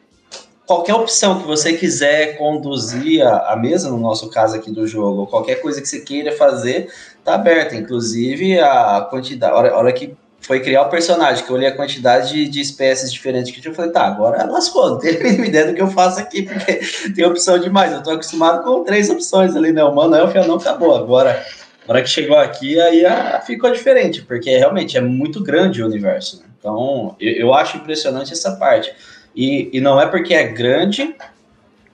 qualquer 0.65 0.93
opção 0.93 1.39
que 1.39 1.47
você 1.47 1.73
quiser 1.73 2.37
conduzir 2.37 3.25
a, 3.25 3.53
a 3.53 3.55
mesa, 3.55 3.89
no 3.89 3.97
nosso 3.97 4.29
caso 4.29 4.55
aqui 4.55 4.69
do 4.69 4.85
jogo, 4.85 5.25
qualquer 5.27 5.55
coisa 5.55 5.81
que 5.81 5.87
você 5.87 6.01
queira 6.01 6.33
fazer, 6.33 6.89
tá 7.23 7.35
aberta. 7.35 7.75
Inclusive, 7.75 8.59
a 8.59 9.07
quantidade, 9.09 9.53
a 9.53 9.57
hora, 9.57 9.71
a 9.71 9.77
hora 9.77 9.93
que 9.93 10.15
foi 10.41 10.59
criar 10.59 10.83
o 10.83 10.89
personagem, 10.89 11.43
que 11.43 11.49
eu 11.49 11.55
olhei 11.55 11.69
a 11.69 11.75
quantidade 11.75 12.31
de, 12.31 12.47
de 12.47 12.61
espécies 12.61 13.11
diferentes 13.11 13.51
que 13.51 13.59
tinha, 13.59 13.71
eu 13.71 13.75
falei, 13.75 13.91
tá, 13.91 14.05
agora 14.05 14.45
lascou, 14.45 14.89
não 14.89 14.99
tenho 14.99 15.19
a 15.19 15.23
mínima 15.23 15.47
ideia 15.47 15.67
do 15.67 15.73
que 15.73 15.81
eu 15.81 15.89
faço 15.89 16.19
aqui, 16.19 16.43
porque 16.43 16.81
tem 17.15 17.25
opção 17.25 17.57
demais. 17.57 17.93
Eu 17.93 18.03
tô 18.03 18.11
acostumado 18.11 18.63
com 18.63 18.83
três 18.83 19.09
opções 19.09 19.55
ali, 19.55 19.71
né? 19.71 19.83
Humano, 19.83 20.15
elfo 20.15 20.37
anão, 20.37 20.55
acabou. 20.55 20.95
Agora, 20.95 21.45
na 21.87 21.93
hora 21.93 22.03
que 22.03 22.09
chegou 22.09 22.37
aqui, 22.37 22.79
aí 22.79 23.05
ah, 23.05 23.41
ficou 23.45 23.71
diferente, 23.71 24.21
porque 24.21 24.57
realmente 24.57 24.97
é 24.97 25.01
muito 25.01 25.41
grande 25.41 25.81
o 25.81 25.85
universo. 25.85 26.41
né? 26.41 26.46
Então, 26.59 27.15
eu, 27.19 27.33
eu 27.33 27.53
acho 27.53 27.77
impressionante 27.77 28.33
essa 28.33 28.55
parte. 28.55 28.93
E, 29.35 29.69
e 29.71 29.81
não 29.81 29.99
é 29.99 30.07
porque 30.07 30.33
é 30.33 30.47
grande 30.47 31.15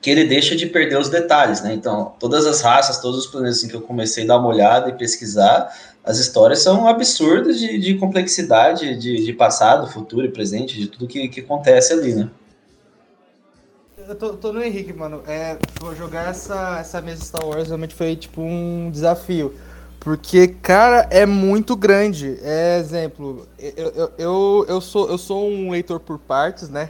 que 0.01 0.09
ele 0.09 0.25
deixa 0.25 0.55
de 0.55 0.65
perder 0.65 0.97
os 0.97 1.09
detalhes, 1.09 1.61
né? 1.61 1.73
Então, 1.73 2.13
todas 2.19 2.45
as 2.45 2.61
raças, 2.61 2.99
todos 2.99 3.19
os 3.19 3.27
planetas 3.27 3.63
em 3.63 3.69
que 3.69 3.75
eu 3.75 3.81
comecei 3.81 4.25
a 4.25 4.27
dar 4.27 4.37
uma 4.37 4.49
olhada 4.49 4.89
e 4.89 4.93
pesquisar, 4.93 5.73
as 6.03 6.19
histórias 6.19 6.59
são 6.59 6.87
absurdas 6.87 7.57
de, 7.57 7.77
de 7.79 7.95
complexidade, 7.95 8.97
de, 8.97 9.23
de 9.23 9.33
passado, 9.33 9.89
futuro 9.89 10.25
e 10.25 10.29
presente, 10.29 10.77
de 10.77 10.87
tudo 10.87 11.07
que, 11.07 11.29
que 11.29 11.39
acontece 11.39 11.93
ali, 11.93 12.13
né? 12.13 12.29
Eu 14.05 14.15
tô, 14.15 14.33
tô 14.33 14.51
no 14.51 14.61
Henrique, 14.61 14.91
mano. 14.91 15.23
É, 15.25 15.57
jogar 15.97 16.29
essa, 16.29 16.79
essa 16.79 17.01
mesa 17.01 17.23
Star 17.23 17.47
Wars 17.47 17.67
realmente 17.67 17.95
foi 17.95 18.17
tipo 18.17 18.41
um 18.41 18.89
desafio. 18.91 19.55
Porque, 20.03 20.49
cara, 20.49 21.07
é 21.09 21.25
muito 21.25 21.77
grande. 21.77 22.37
É 22.43 22.77
exemplo, 22.77 23.47
eu, 23.57 23.71
eu, 23.71 24.13
eu, 24.17 24.65
eu, 24.67 24.81
sou, 24.81 25.09
eu 25.09 25.17
sou 25.17 25.49
um 25.49 25.71
leitor 25.71 25.97
por 25.97 26.19
partes, 26.19 26.67
né? 26.67 26.89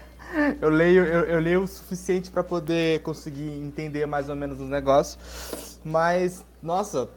Eu 0.59 0.69
leio, 0.69 1.05
eu, 1.05 1.25
eu 1.25 1.39
leio 1.39 1.61
o 1.61 1.67
suficiente 1.67 2.31
pra 2.31 2.43
poder 2.43 3.01
conseguir 3.03 3.51
entender 3.61 4.07
mais 4.07 4.29
ou 4.29 4.35
menos 4.35 4.59
os 4.59 4.67
negócios. 4.67 5.79
Mas, 5.85 6.43
nossa, 6.61 7.07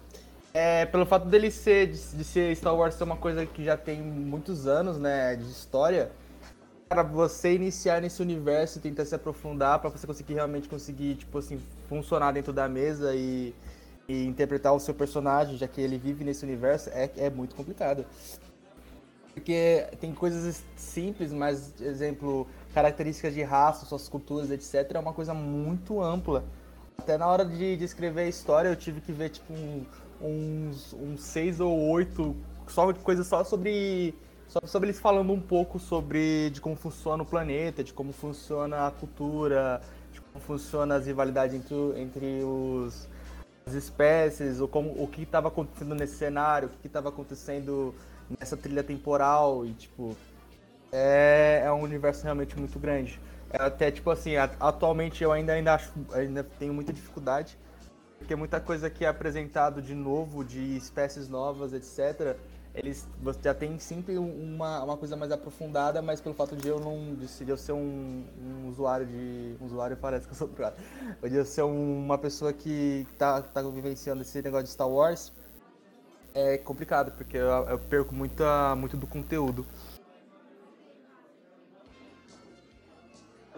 é, 0.53 0.85
pelo 0.85 1.07
fato 1.07 1.27
dele 1.29 1.51
ser, 1.51 1.87
de, 1.87 1.99
de 1.99 2.25
ser 2.25 2.55
Star 2.55 2.77
Wars 2.77 2.95
ser 2.95 3.05
uma 3.05 3.17
coisa 3.17 3.47
que 3.47 3.65
já 3.65 3.75
tem 3.75 4.03
muitos 4.03 4.67
anos, 4.67 4.99
né, 4.99 5.35
de 5.35 5.51
história, 5.51 6.11
para 6.91 7.03
você 7.03 7.55
iniciar 7.55 8.03
nesse 8.03 8.21
universo 8.21 8.77
e 8.79 8.83
tentar 8.83 9.07
se 9.07 9.15
aprofundar 9.15 9.79
para 9.79 9.89
você 9.89 10.07
conseguir 10.07 10.35
realmente 10.35 10.69
conseguir, 10.69 11.15
tipo 11.15 11.39
assim, 11.39 11.59
funcionar 11.89 12.33
dentro 12.33 12.53
da 12.53 12.69
mesa 12.69 13.15
e, 13.15 13.55
e 14.09 14.25
interpretar 14.25 14.73
o 14.75 14.81
seu 14.81 14.95
personagem, 14.95 15.57
já 15.57 15.67
que 15.67 15.81
ele 15.81 15.99
vive 15.99 16.25
nesse 16.25 16.45
universo, 16.45 16.91
é, 16.91 17.11
é 17.17 17.31
muito 17.31 17.55
complicado. 17.55 18.05
Porque 19.35 19.87
tem 20.01 20.15
coisas 20.15 20.63
simples, 20.77 21.33
mas, 21.33 21.79
exemplo, 21.81 22.47
características 22.73 23.35
de 23.35 23.43
raça, 23.43 23.85
suas 23.85 24.09
culturas, 24.09 24.51
etc., 24.51 24.93
é 24.95 24.99
uma 24.99 25.13
coisa 25.13 25.35
muito 25.35 26.01
ampla. 26.03 26.45
Até 26.97 27.19
na 27.19 27.27
hora 27.27 27.45
de, 27.45 27.77
de 27.77 27.85
escrever 27.85 28.23
a 28.23 28.29
história, 28.29 28.69
eu 28.69 28.77
tive 28.77 29.01
que 29.01 29.13
ver, 29.13 29.29
tipo, 29.29 29.53
um, 29.53 29.85
uns, 30.21 30.95
uns 30.95 31.23
seis 31.23 31.61
ou 31.61 31.79
oito 31.91 32.35
só 32.67 32.93
coisas 32.95 33.27
só 33.27 33.45
sobre 33.45 34.15
só 34.49 34.61
sobre 34.65 34.89
eles 34.89 35.01
falando 35.01 35.33
um 35.33 35.41
pouco 35.41 35.79
sobre 35.79 36.51
de 36.51 36.61
como 36.61 36.77
funciona 36.77 37.23
o 37.23 37.27
planeta, 37.27 37.83
de 37.83 37.93
como 37.93 38.13
funciona 38.13 38.87
a 38.87 38.91
cultura, 38.91 39.81
de 40.13 40.21
como 40.21 40.43
funciona 40.43 40.95
as 40.95 41.07
rivalidades 41.07 41.55
entre, 41.55 42.01
entre 42.01 42.45
os, 42.45 43.09
as 43.69 43.75
espécies, 43.75 44.61
ou 44.61 44.69
como 44.69 44.91
o 45.03 45.09
que 45.09 45.23
estava 45.23 45.49
acontecendo 45.49 45.93
nesse 45.93 46.15
cenário, 46.15 46.69
o 46.69 46.71
que 46.81 46.87
estava 46.87 47.09
acontecendo 47.09 47.93
nessa 48.39 48.57
trilha 48.57 48.83
temporal 48.85 49.67
e 49.67 49.73
tipo 49.73 50.17
é, 50.93 51.63
é 51.65 51.73
um 51.73 51.81
universo 51.81 52.23
realmente 52.23 52.57
muito 52.57 52.79
grande. 52.79 53.21
É 53.51 53.61
até 53.61 53.91
tipo 53.91 54.09
assim, 54.09 54.37
atualmente 54.37 55.25
eu 55.25 55.33
ainda 55.33 55.53
ainda 55.53 55.75
acho, 55.75 55.93
ainda 56.13 56.45
tenho 56.45 56.73
muita 56.73 56.93
dificuldade 56.93 57.59
porque 58.19 58.37
muita 58.37 58.61
coisa 58.61 58.89
que 58.89 59.05
é 59.05 59.09
apresentado 59.09 59.83
de 59.83 59.95
novo, 59.95 60.45
de 60.45 60.77
espécies 60.77 61.29
novas, 61.29 61.73
etc., 61.73 62.37
eles 62.77 63.09
você 63.23 63.41
já 63.43 63.55
tem 63.55 63.79
sempre 63.79 64.19
uma, 64.19 64.85
uma 64.85 64.97
coisa 64.97 65.17
mais 65.17 65.33
aprofundada, 65.33 66.03
mas 66.03 66.21
pelo 66.21 66.35
fato 66.35 66.55
de 66.55 66.69
eu 66.69 66.79
não 66.79 67.15
de 67.15 67.49
eu 67.49 67.57
ser 67.57 67.73
um, 67.73 68.23
um 68.39 68.69
usuário 68.69 69.07
de 69.07 69.55
um 69.61 69.67
usuário 69.67 69.97
parece 69.97 70.27
que 70.27 70.33
eu 70.33 70.37
sou 70.37 70.47
pro 70.47 70.67
de 71.29 71.35
eu 71.35 71.45
ser 71.45 71.63
um, 71.63 72.05
uma 72.05 72.19
pessoa 72.19 72.53
que 72.53 73.07
tá, 73.19 73.41
tá 73.41 73.63
vivenciando 73.63 74.23
esse 74.23 74.43
negócio 74.43 74.65
de 74.65 74.71
Star 74.71 74.89
Wars 74.89 75.33
é 76.35 76.59
complicado 76.59 77.13
porque 77.13 77.39
eu, 77.39 77.47
eu 77.47 77.79
perco 77.79 78.15
muita 78.15 78.77
muito 78.77 78.97
do 78.97 79.07
conteúdo. 79.07 79.67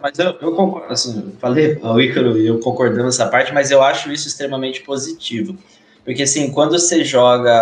Mas 0.01 0.17
eu, 0.17 0.31
eu 0.39 0.55
concordo, 0.55 0.93
assim, 0.93 1.33
falei, 1.39 1.77
o 1.83 1.99
Ícaro 1.99 2.37
e 2.37 2.47
eu 2.47 2.57
concordando 2.61 3.03
nessa 3.03 3.27
parte, 3.27 3.53
mas 3.53 3.69
eu 3.69 3.83
acho 3.83 4.09
isso 4.13 4.29
extremamente 4.29 4.81
positivo. 4.81 5.57
Porque, 6.09 6.23
assim, 6.23 6.49
quando 6.49 6.71
você 6.71 7.03
joga 7.03 7.53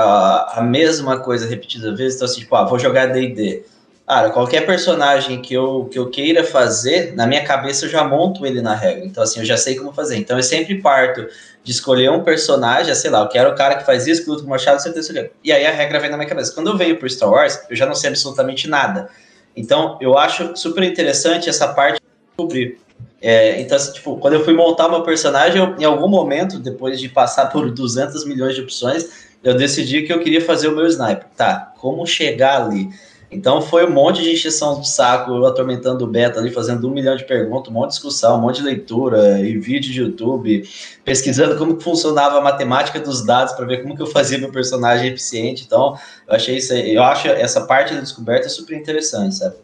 a 0.54 0.62
mesma 0.62 1.20
coisa 1.20 1.46
repetida 1.46 1.94
vezes, 1.94 2.16
então, 2.16 2.26
assim, 2.26 2.40
tipo, 2.40 2.56
ah, 2.56 2.64
vou 2.64 2.80
jogar 2.80 3.08
D&D. 3.08 3.66
Cara, 4.08 4.30
qualquer 4.30 4.66
personagem 4.66 5.42
que 5.42 5.54
eu, 5.54 5.90
que 5.92 6.00
eu 6.00 6.10
queira 6.10 6.46
fazer, 6.46 7.14
na 7.14 7.28
minha 7.28 7.44
cabeça 7.44 7.86
eu 7.86 7.90
já 7.90 8.06
monto 8.06 8.46
ele 8.46 8.62
na 8.62 8.74
regra. 8.74 9.04
Então, 9.04 9.22
assim, 9.22 9.42
eu 9.42 9.46
já 9.46 9.58
sei 9.58 9.76
como 9.76 9.92
fazer. 9.92 10.16
Então, 10.16 10.38
eu 10.38 10.44
sempre 10.44 10.82
parto 10.82 11.28
de 11.62 11.72
escolher 11.74 12.10
um 12.10 12.24
personagem, 12.24 12.96
sei 12.96 13.12
lá, 13.12 13.20
eu 13.20 13.28
quero 13.28 13.50
o 13.50 13.56
cara 13.56 13.76
que 13.76 13.86
faz 13.86 14.08
isso, 14.08 14.24
que 14.24 14.30
luta 14.30 14.44
com 14.44 14.50
machado, 14.50 14.82
certeza. 14.82 15.30
E 15.44 15.52
aí 15.52 15.68
a 15.68 15.72
regra 15.74 16.00
vem 16.00 16.10
na 16.10 16.16
minha 16.16 16.30
cabeça. 16.30 16.54
Quando 16.54 16.70
eu 16.70 16.78
venho 16.78 16.96
pro 16.98 17.10
Star 17.10 17.30
Wars, 17.30 17.66
eu 17.70 17.76
já 17.76 17.86
não 17.86 17.96
sei 17.96 18.12
absolutamente 18.12 18.70
nada. 18.70 19.10
Então, 19.58 19.98
eu 20.00 20.18
acho 20.18 20.56
super 20.56 20.84
interessante 20.84 21.50
essa 21.50 21.68
parte 21.68 22.00
de 22.00 22.08
descobrir. 22.30 22.80
É, 23.22 23.60
então, 23.62 23.76
assim, 23.76 23.94
tipo, 23.94 24.18
quando 24.18 24.36
eu 24.36 24.44
fui 24.44 24.54
montar 24.54 24.90
meu 24.90 25.02
personagem, 25.02 25.60
eu, 25.60 25.76
em 25.78 25.84
algum 25.84 26.08
momento, 26.08 26.60
depois 26.60 27.00
de 27.00 27.10
passar 27.10 27.48
por 27.48 27.72
200 27.72 28.26
milhões 28.26 28.56
de 28.56 28.62
opções, 28.62 29.28
eu 29.44 29.56
decidi 29.56 30.04
que 30.04 30.14
eu 30.14 30.20
queria 30.20 30.42
fazer 30.42 30.68
o 30.68 30.76
meu 30.76 30.86
sniper. 30.88 31.26
Tá, 31.36 31.74
como 31.78 32.06
chegar 32.06 32.62
ali? 32.62 32.90
Então 33.30 33.62
foi 33.62 33.86
um 33.86 33.92
monte 33.92 34.22
de 34.22 34.32
encheção 34.32 34.80
de 34.80 34.90
saco, 34.90 35.32
eu 35.32 35.46
atormentando 35.46 36.06
o 36.06 36.08
beta 36.08 36.40
ali, 36.40 36.50
fazendo 36.50 36.88
um 36.88 36.92
milhão 36.92 37.16
de 37.16 37.26
perguntas, 37.26 37.70
um 37.70 37.74
monte 37.74 37.90
de 37.90 37.96
discussão, 37.96 38.38
um 38.38 38.42
monte 38.42 38.58
de 38.58 38.64
leitura 38.64 39.40
e 39.42 39.58
vídeo 39.58 39.92
de 39.92 40.00
YouTube, 40.00 40.64
pesquisando 41.04 41.58
como 41.58 41.80
funcionava 41.80 42.38
a 42.38 42.42
matemática 42.42 43.00
dos 43.00 43.26
dados 43.26 43.54
para 43.54 43.66
ver 43.66 43.82
como 43.82 43.96
que 43.98 44.02
eu 44.02 44.08
fazia 44.08 44.38
meu 44.38 44.50
personagem 44.50 45.12
eficiente. 45.12 45.64
Então, 45.66 45.98
eu 46.26 46.36
achei 46.36 46.56
isso, 46.56 46.74
eu 46.74 47.04
acho 47.04 47.28
essa 47.28 47.66
parte 47.66 47.94
da 47.94 48.00
descoberta 48.00 48.48
super 48.48 48.78
interessante, 48.78 49.36
sabe? 49.36 49.56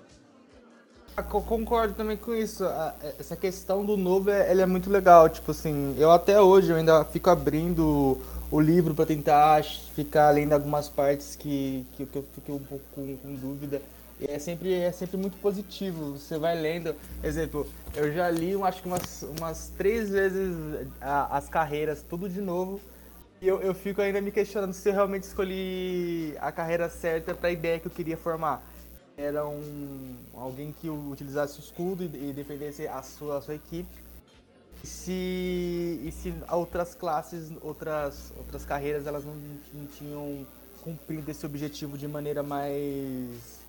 Eu 1.16 1.24
concordo 1.24 1.94
também 1.94 2.18
com 2.18 2.34
isso. 2.34 2.64
Essa 3.20 3.36
questão 3.36 3.86
do 3.86 3.96
novo 3.96 4.32
é, 4.32 4.50
ela 4.50 4.64
é 4.64 4.66
muito 4.66 4.90
legal. 4.90 5.30
Tipo 5.30 5.52
assim, 5.52 5.96
eu 6.00 6.12
até 6.12 6.42
hoje 6.42 6.72
eu 6.72 6.76
ainda 6.76 7.06
fico 7.06 7.30
abrindo 7.30 8.20
o 8.50 8.60
livro 8.60 8.96
para 8.96 9.06
tentar 9.06 9.64
ficar 9.64 10.32
lendo 10.32 10.54
algumas 10.54 10.90
partes 10.90 11.36
que, 11.36 11.86
que, 11.96 12.06
que 12.08 12.16
eu 12.16 12.26
fiquei 12.34 12.56
um 12.56 12.60
pouco 12.60 12.84
com, 12.96 13.16
com, 13.18 13.36
dúvida. 13.36 13.80
E 14.20 14.26
é 14.26 14.40
sempre, 14.40 14.74
é 14.74 14.92
sempre 14.92 15.18
muito 15.18 15.38
positivo. 15.38 16.18
Você 16.18 16.40
vai 16.40 16.60
lendo. 16.60 16.96
Exemplo, 17.24 17.68
eu 17.96 18.12
já 18.12 18.30
li 18.32 18.60
acho 18.64 18.82
que 18.82 18.88
umas, 18.88 19.24
umas 19.38 19.72
três 19.78 20.10
vezes 20.10 20.56
a, 21.00 21.38
as 21.38 21.48
carreiras, 21.48 22.04
tudo 22.08 22.28
de 22.28 22.42
novo. 22.42 22.80
E 23.40 23.48
eu, 23.48 23.62
eu 23.62 23.76
fico 23.76 24.02
ainda 24.02 24.20
me 24.20 24.32
questionando 24.32 24.74
se 24.74 24.90
eu 24.90 24.94
realmente 24.94 25.24
escolhi 25.24 26.36
a 26.40 26.52
carreira 26.52 26.90
certa 26.90 27.36
para 27.36 27.50
a 27.50 27.52
ideia 27.52 27.80
que 27.80 27.86
eu 27.86 27.92
queria 27.92 28.18
formar 28.18 28.64
era 29.18 29.46
um 29.48 30.16
alguém 30.34 30.72
que 30.72 30.90
utilizasse 30.90 31.60
o 31.60 31.62
escudo 31.62 32.04
e, 32.04 32.30
e 32.30 32.34
defendesse 32.34 32.88
a 32.88 33.02
sua, 33.02 33.38
a 33.38 33.42
sua 33.42 33.56
equipe. 33.56 34.04
E 34.84 34.88
se, 34.88 35.12
e 36.04 36.12
se 36.12 36.34
outras 36.52 36.94
classes, 36.94 37.52
outras, 37.62 38.34
outras 38.38 38.66
carreiras, 38.66 39.08
elas 39.08 39.24
não, 39.24 39.36
não 39.74 39.88
tinham 39.88 40.46
cumprido 40.82 41.32
esse 41.32 41.46
objetivo 41.46 41.98
de 41.98 42.08
maneira 42.08 42.44
mais 42.44 43.62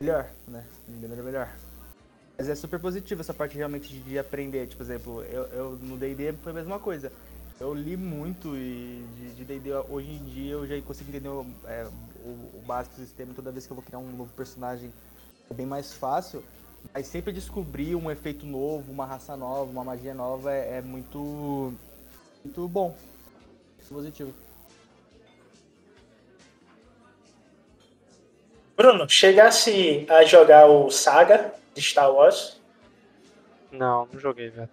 melhor, 0.00 0.28
né? 0.48 0.64
De 0.88 1.00
maneira 1.02 1.22
melhor. 1.22 1.56
Mas 2.36 2.48
é 2.48 2.54
super 2.54 2.80
positivo 2.80 3.20
essa 3.20 3.34
parte 3.34 3.56
realmente 3.56 3.88
de, 3.88 4.00
de 4.00 4.18
aprender. 4.18 4.66
Tipo, 4.66 4.78
por 4.78 4.90
exemplo, 4.90 5.22
eu, 5.24 5.42
eu 5.48 5.70
no 5.82 5.96
D&D 5.96 6.32
foi 6.42 6.50
a 6.52 6.54
mesma 6.54 6.78
coisa. 6.78 7.12
Eu 7.60 7.74
li 7.74 7.96
muito 7.96 8.56
e 8.56 9.04
de 9.36 9.44
D&D 9.44 9.72
hoje 9.90 10.10
em 10.10 10.24
dia 10.24 10.52
eu 10.52 10.66
já 10.66 10.80
consigo 10.80 11.10
entender 11.10 11.28
é, 11.66 11.86
o, 12.24 12.58
o 12.58 12.62
básico 12.66 12.96
do 12.96 13.02
sistema, 13.02 13.32
toda 13.34 13.50
vez 13.50 13.66
que 13.66 13.72
eu 13.72 13.76
vou 13.76 13.84
criar 13.84 13.98
um 13.98 14.10
novo 14.12 14.32
personagem 14.34 14.92
é 15.50 15.54
bem 15.54 15.66
mais 15.66 15.92
fácil. 15.92 16.42
Mas 16.94 17.06
sempre 17.06 17.32
descobrir 17.32 17.94
um 17.94 18.10
efeito 18.10 18.46
novo, 18.46 18.90
uma 18.90 19.04
raça 19.04 19.36
nova, 19.36 19.70
uma 19.70 19.84
magia 19.84 20.14
nova 20.14 20.52
é, 20.52 20.78
é 20.78 20.80
muito, 20.80 21.74
muito 22.44 22.68
bom. 22.68 22.96
Positivo. 23.88 24.32
Bruno, 28.76 29.08
chegasse 29.10 30.06
a 30.08 30.24
jogar 30.24 30.66
o 30.66 30.90
Saga 30.90 31.52
de 31.74 31.82
Star 31.82 32.10
Wars? 32.12 32.60
Não, 33.70 34.08
não 34.12 34.20
joguei, 34.20 34.48
Beto. 34.50 34.72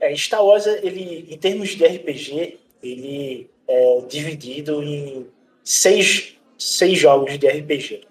É, 0.00 0.14
Star 0.16 0.44
Wars, 0.44 0.66
ele, 0.66 1.32
em 1.32 1.38
termos 1.38 1.70
de 1.70 1.86
RPG, 1.86 2.58
ele 2.82 3.48
é 3.72 4.00
dividido 4.06 4.82
em 4.82 5.26
seis, 5.64 6.36
seis 6.58 6.98
jogos 6.98 7.38
de 7.38 7.48
RPG. 7.48 8.06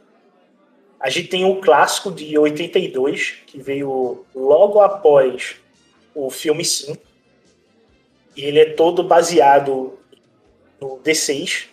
A 1.00 1.10
gente 1.10 1.28
tem 1.28 1.46
o 1.46 1.62
clássico 1.62 2.12
de 2.12 2.38
82, 2.38 3.36
que 3.46 3.60
veio 3.60 4.26
logo 4.34 4.80
após 4.80 5.56
o 6.16 6.30
filme 6.30 6.66
5. 6.66 6.98
E 8.36 8.44
ele 8.44 8.60
é 8.60 8.74
todo 8.74 9.04
baseado 9.04 10.00
no 10.80 10.98
D6. 11.00 11.68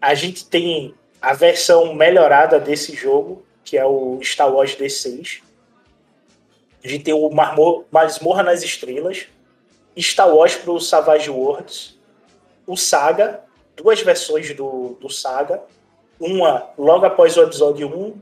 A 0.00 0.14
gente 0.14 0.46
tem 0.46 0.94
a 1.20 1.32
versão 1.32 1.94
melhorada 1.94 2.60
desse 2.60 2.94
jogo, 2.94 3.44
que 3.64 3.76
é 3.76 3.84
o 3.84 4.20
Star 4.22 4.52
Wars 4.52 4.76
D6. 4.76 5.40
A 6.84 6.88
gente 6.88 7.04
tem 7.04 7.14
o 7.14 7.28
Masmorra 7.90 8.42
nas 8.44 8.62
Estrelas, 8.62 9.26
Star 9.98 10.32
Wars 10.32 10.54
para 10.54 10.72
o 10.72 10.80
Savage 10.80 11.30
Worlds, 11.30 11.95
o 12.66 12.76
Saga, 12.76 13.40
duas 13.76 14.00
versões 14.00 14.54
do, 14.54 14.96
do 15.00 15.08
Saga, 15.08 15.62
uma 16.18 16.70
logo 16.76 17.04
após 17.06 17.36
o 17.36 17.42
episódio 17.42 17.88
1 17.88 18.14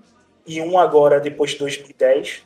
e 0.47 0.61
uma 0.61 0.83
agora 0.83 1.21
depois 1.21 1.53
de 1.53 1.59
2010. 1.59 2.43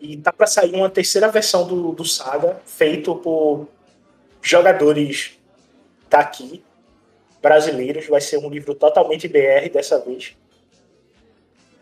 E 0.00 0.16
tá 0.16 0.32
para 0.32 0.46
sair 0.46 0.74
uma 0.74 0.90
terceira 0.90 1.28
versão 1.28 1.66
do, 1.66 1.92
do 1.92 2.04
Saga, 2.04 2.60
feito 2.66 3.14
por 3.16 3.68
jogadores 4.40 5.38
daqui, 6.10 6.62
brasileiros. 7.40 8.06
Vai 8.06 8.20
ser 8.20 8.38
um 8.38 8.50
livro 8.50 8.74
totalmente 8.74 9.28
BR 9.28 9.70
dessa 9.72 9.98
vez. 9.98 10.36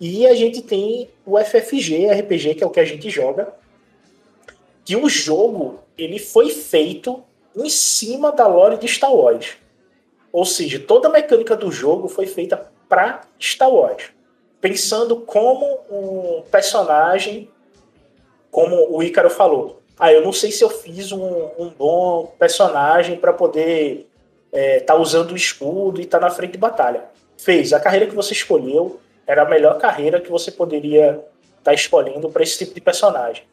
E 0.00 0.26
a 0.26 0.34
gente 0.34 0.62
tem 0.62 1.10
o 1.26 1.38
FFG 1.38 2.10
RPG, 2.10 2.54
que 2.54 2.64
é 2.64 2.66
o 2.66 2.70
que 2.70 2.80
a 2.80 2.84
gente 2.84 3.10
joga. 3.10 3.52
Que 4.84 4.96
o 4.96 5.08
jogo 5.08 5.80
ele 5.96 6.18
foi 6.18 6.50
feito 6.50 7.22
em 7.56 7.68
cima 7.68 8.32
da 8.32 8.46
lore 8.46 8.76
de 8.76 8.88
Star 8.88 9.14
Wars. 9.14 9.56
Ou 10.32 10.44
seja, 10.44 10.78
toda 10.78 11.08
a 11.08 11.10
mecânica 11.10 11.56
do 11.56 11.70
jogo 11.70 12.08
foi 12.08 12.26
feita 12.26 12.70
para 12.88 13.22
Star 13.40 13.70
Wars, 13.70 14.10
pensando 14.60 15.16
como 15.16 15.78
um 15.90 16.42
personagem, 16.50 17.50
como 18.50 18.96
o 18.96 19.02
Ícaro 19.02 19.30
falou. 19.30 19.80
Ah, 19.98 20.12
eu 20.12 20.22
não 20.22 20.32
sei 20.32 20.50
se 20.50 20.64
eu 20.64 20.70
fiz 20.70 21.12
um, 21.12 21.50
um 21.58 21.68
bom 21.68 22.32
personagem 22.38 23.16
para 23.16 23.32
poder 23.32 24.08
estar 24.50 24.58
é, 24.58 24.80
tá 24.80 24.94
usando 24.96 25.32
o 25.32 25.36
escudo 25.36 26.00
e 26.00 26.04
estar 26.04 26.18
tá 26.18 26.26
na 26.26 26.32
frente 26.32 26.52
de 26.52 26.58
batalha. 26.58 27.04
Fez. 27.36 27.72
A 27.72 27.80
carreira 27.80 28.06
que 28.06 28.14
você 28.14 28.32
escolheu 28.32 29.00
era 29.26 29.42
a 29.42 29.48
melhor 29.48 29.78
carreira 29.78 30.20
que 30.20 30.30
você 30.30 30.50
poderia 30.50 31.12
estar 31.58 31.62
tá 31.64 31.74
escolhendo 31.74 32.30
para 32.30 32.42
esse 32.42 32.58
tipo 32.58 32.74
de 32.74 32.80
personagem. 32.80 33.44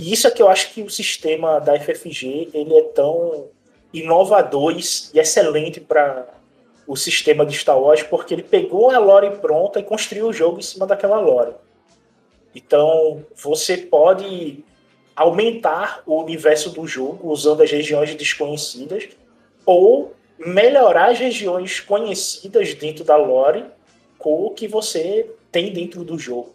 E 0.00 0.14
isso 0.14 0.26
é 0.26 0.30
que 0.30 0.40
eu 0.40 0.48
acho 0.48 0.72
que 0.72 0.82
o 0.82 0.88
sistema 0.88 1.60
da 1.60 1.78
FFG 1.78 2.48
ele 2.54 2.74
é 2.74 2.82
tão 2.84 3.48
inovador 3.92 4.74
e 4.74 5.18
excelente 5.18 5.78
para 5.78 6.26
o 6.86 6.96
sistema 6.96 7.44
de 7.44 7.54
Star 7.54 7.78
Wars, 7.78 8.02
porque 8.02 8.32
ele 8.32 8.42
pegou 8.42 8.90
a 8.90 8.98
lore 8.98 9.30
pronta 9.36 9.78
e 9.78 9.82
construiu 9.82 10.28
o 10.28 10.32
jogo 10.32 10.58
em 10.58 10.62
cima 10.62 10.86
daquela 10.86 11.20
lore. 11.20 11.52
Então, 12.54 13.26
você 13.36 13.76
pode 13.76 14.64
aumentar 15.14 16.02
o 16.06 16.22
universo 16.22 16.70
do 16.70 16.86
jogo 16.86 17.30
usando 17.30 17.62
as 17.62 17.70
regiões 17.70 18.14
desconhecidas 18.14 19.06
ou 19.66 20.14
melhorar 20.38 21.10
as 21.10 21.18
regiões 21.18 21.78
conhecidas 21.78 22.72
dentro 22.72 23.04
da 23.04 23.16
lore 23.16 23.66
com 24.16 24.46
o 24.46 24.50
que 24.50 24.66
você 24.66 25.30
tem 25.52 25.70
dentro 25.74 26.02
do 26.04 26.18
jogo 26.18 26.54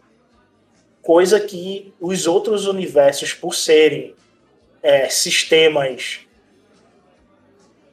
coisa 1.06 1.40
que 1.40 1.94
os 2.02 2.26
outros 2.26 2.66
universos, 2.66 3.32
por 3.32 3.54
serem 3.54 4.16
é, 4.82 5.08
sistemas 5.08 6.22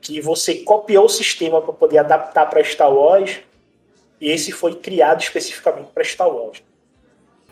que 0.01 0.18
você 0.18 0.57
copiou 0.57 1.05
o 1.05 1.11
sistema 1.11 1.61
para 1.61 1.75
poder 1.75 1.98
adaptar 1.98 2.46
para 2.46 2.64
Star 2.64 2.92
Wars, 2.92 3.38
e 4.18 4.31
esse 4.31 4.51
foi 4.51 4.75
criado 4.75 5.20
especificamente 5.20 5.90
para 5.92 6.03
Star 6.03 6.29
Wars. 6.29 6.62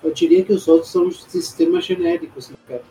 Eu 0.02 0.12
diria 0.12 0.42
que 0.42 0.52
os 0.52 0.66
outros 0.66 0.90
são 0.90 1.10
sistemas 1.12 1.84
genéricos, 1.84 2.48
né, 2.48 2.56
cara? 2.66 2.82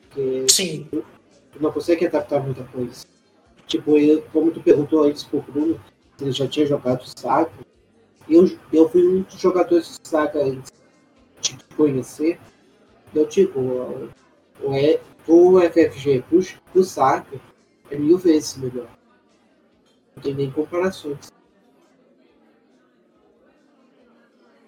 Porque 0.00 0.46
Sim. 0.48 0.88
Tu 0.90 1.60
não 1.60 1.70
consegue 1.70 2.06
adaptar 2.06 2.40
muita 2.42 2.64
coisa. 2.64 3.04
Tipo, 3.66 3.98
eu, 3.98 4.22
como 4.32 4.50
tu 4.50 4.62
perguntou 4.62 5.04
antes 5.04 5.24
pro 5.24 5.42
Bruno, 5.42 5.78
se 6.16 6.24
ele 6.24 6.32
já 6.32 6.48
tinha 6.48 6.64
jogado 6.64 7.04
Saga, 7.04 7.50
eu, 8.28 8.50
eu 8.72 8.88
fui 8.88 9.06
um 9.06 9.22
dos 9.22 9.38
jogadores 9.38 9.98
de 10.00 10.08
Saga 10.08 10.40
de 11.42 11.64
conhecer. 11.76 12.38
Eu, 13.14 13.26
tipo, 13.26 13.60
o, 13.60 14.10
o, 14.62 15.56
o 15.56 15.60
FFG 15.60 16.24
puxa 16.28 16.58
o 16.74 16.82
Saga 16.82 17.40
é 17.90 17.96
mil 17.96 18.16
vezes 18.16 18.56
melhor. 18.56 18.88
Não 20.16 20.22
tem 20.22 20.34
nem 20.34 20.50
comparações. 20.50 21.30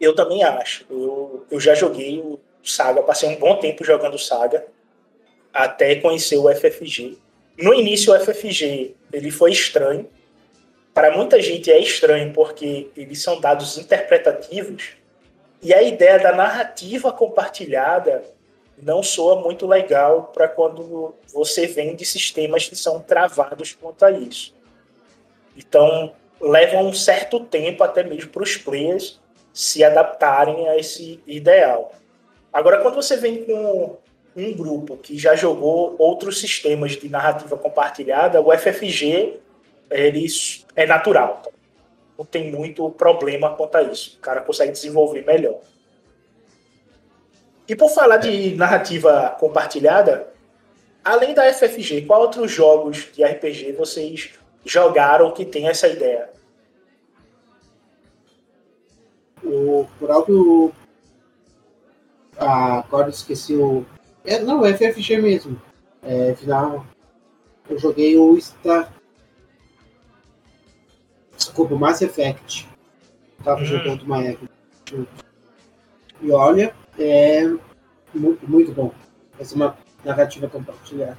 Eu 0.01 0.15
também 0.15 0.43
acho. 0.43 0.85
Eu, 0.91 1.47
eu 1.51 1.61
já 1.61 1.75
joguei 1.75 2.21
o 2.21 2.39
Saga, 2.63 3.03
passei 3.03 3.29
um 3.29 3.39
bom 3.39 3.57
tempo 3.59 3.85
jogando 3.85 4.19
Saga, 4.19 4.67
até 5.53 5.97
conhecer 5.97 6.37
o 6.37 6.53
FFG. 6.53 7.19
No 7.57 7.73
início, 7.73 8.13
o 8.13 8.19
FFG 8.19 8.95
ele 9.13 9.31
foi 9.31 9.53
estranho. 9.53 10.09
Para 10.93 11.17
muita 11.17 11.41
gente 11.41 11.71
é 11.71 11.79
estranho 11.79 12.33
porque 12.33 12.91
eles 12.97 13.23
são 13.23 13.41
dados 13.41 13.79
interpretativos 13.79 14.97
e 15.65 15.73
a 15.73 15.83
ideia 15.83 16.19
da 16.19 16.33
narrativa 16.33 17.11
compartilhada 17.11 18.23
não 18.81 19.03
soa 19.03 19.41
muito 19.41 19.67
legal 19.67 20.25
para 20.25 20.47
quando 20.47 21.15
você 21.33 21.67
vem 21.67 21.97
de 21.97 22.05
sistemas 22.05 22.69
que 22.69 22.77
são 22.77 23.01
travados 23.01 23.73
quanto 23.73 24.05
a 24.05 24.11
isso. 24.11 24.55
Então, 25.57 26.13
leva 26.39 26.77
um 26.79 26.93
certo 26.93 27.41
tempo 27.41 27.83
até 27.83 28.03
mesmo 28.03 28.31
para 28.31 28.43
os 28.43 28.59
players 28.59 29.19
se 29.55 29.83
adaptarem 29.83 30.69
a 30.69 30.77
esse 30.77 31.19
ideal. 31.27 31.93
Agora, 32.53 32.83
quando 32.83 32.97
você 32.97 33.17
vem 33.17 33.45
com 33.45 33.97
um 34.37 34.53
grupo 34.53 34.99
que 34.99 35.17
já 35.17 35.35
jogou 35.35 35.95
outros 35.99 36.41
sistemas 36.41 36.93
de 36.93 37.09
narrativa 37.09 37.57
compartilhada, 37.57 38.39
o 38.43 38.53
FFG 38.53 39.39
ele 39.91 40.27
é 40.77 40.85
natural. 40.85 41.43
Não 42.19 42.25
tem 42.25 42.51
muito 42.53 42.89
problema 42.91 43.55
quanto 43.55 43.77
a 43.77 43.83
isso. 43.83 44.17
O 44.17 44.21
cara 44.21 44.41
consegue 44.41 44.73
desenvolver 44.73 45.25
melhor. 45.25 45.61
E 47.67 47.75
por 47.75 47.91
falar 47.91 48.19
de 48.19 48.55
narrativa 48.55 49.35
compartilhada, 49.41 50.29
além 51.05 51.35
da 51.35 51.53
FFG, 51.53 52.03
qual 52.03 52.23
outros 52.23 52.51
jogos 52.51 53.09
de 53.13 53.25
RPG 53.25 53.73
vocês 53.73 54.33
jogaram 54.65 55.33
que 55.33 55.45
tem 55.45 55.69
essa 55.69 55.89
ideia? 55.89 56.31
O 59.43 59.87
próprio. 59.99 60.73
Ah, 62.37 62.79
agora 62.81 63.11
esqueci 63.11 63.55
o. 63.55 63.85
É, 64.25 64.39
não, 64.41 64.65
é 64.65 64.75
FFG 64.75 65.19
mesmo. 65.19 65.61
É, 66.03 66.35
final. 66.35 66.87
Eu 67.69 67.79
joguei 67.79 68.17
o 68.17 68.39
Star. 68.41 68.93
Desculpa, 71.55 71.75
o 71.77 71.79
Mass 71.79 72.03
Effect. 72.03 72.69
Tava 73.45 73.61
hum. 73.61 73.65
jogando 73.65 74.03
uma 74.03 74.21
época. 74.25 74.51
E 76.21 76.33
olha, 76.33 76.75
é 76.99 77.43
muito, 78.13 78.51
muito 78.51 78.73
bom. 78.73 78.93
Essa 79.39 79.55
é 79.55 79.57
uma 79.57 79.79
narrativa 80.05 80.49
compartilhada. 80.49 81.17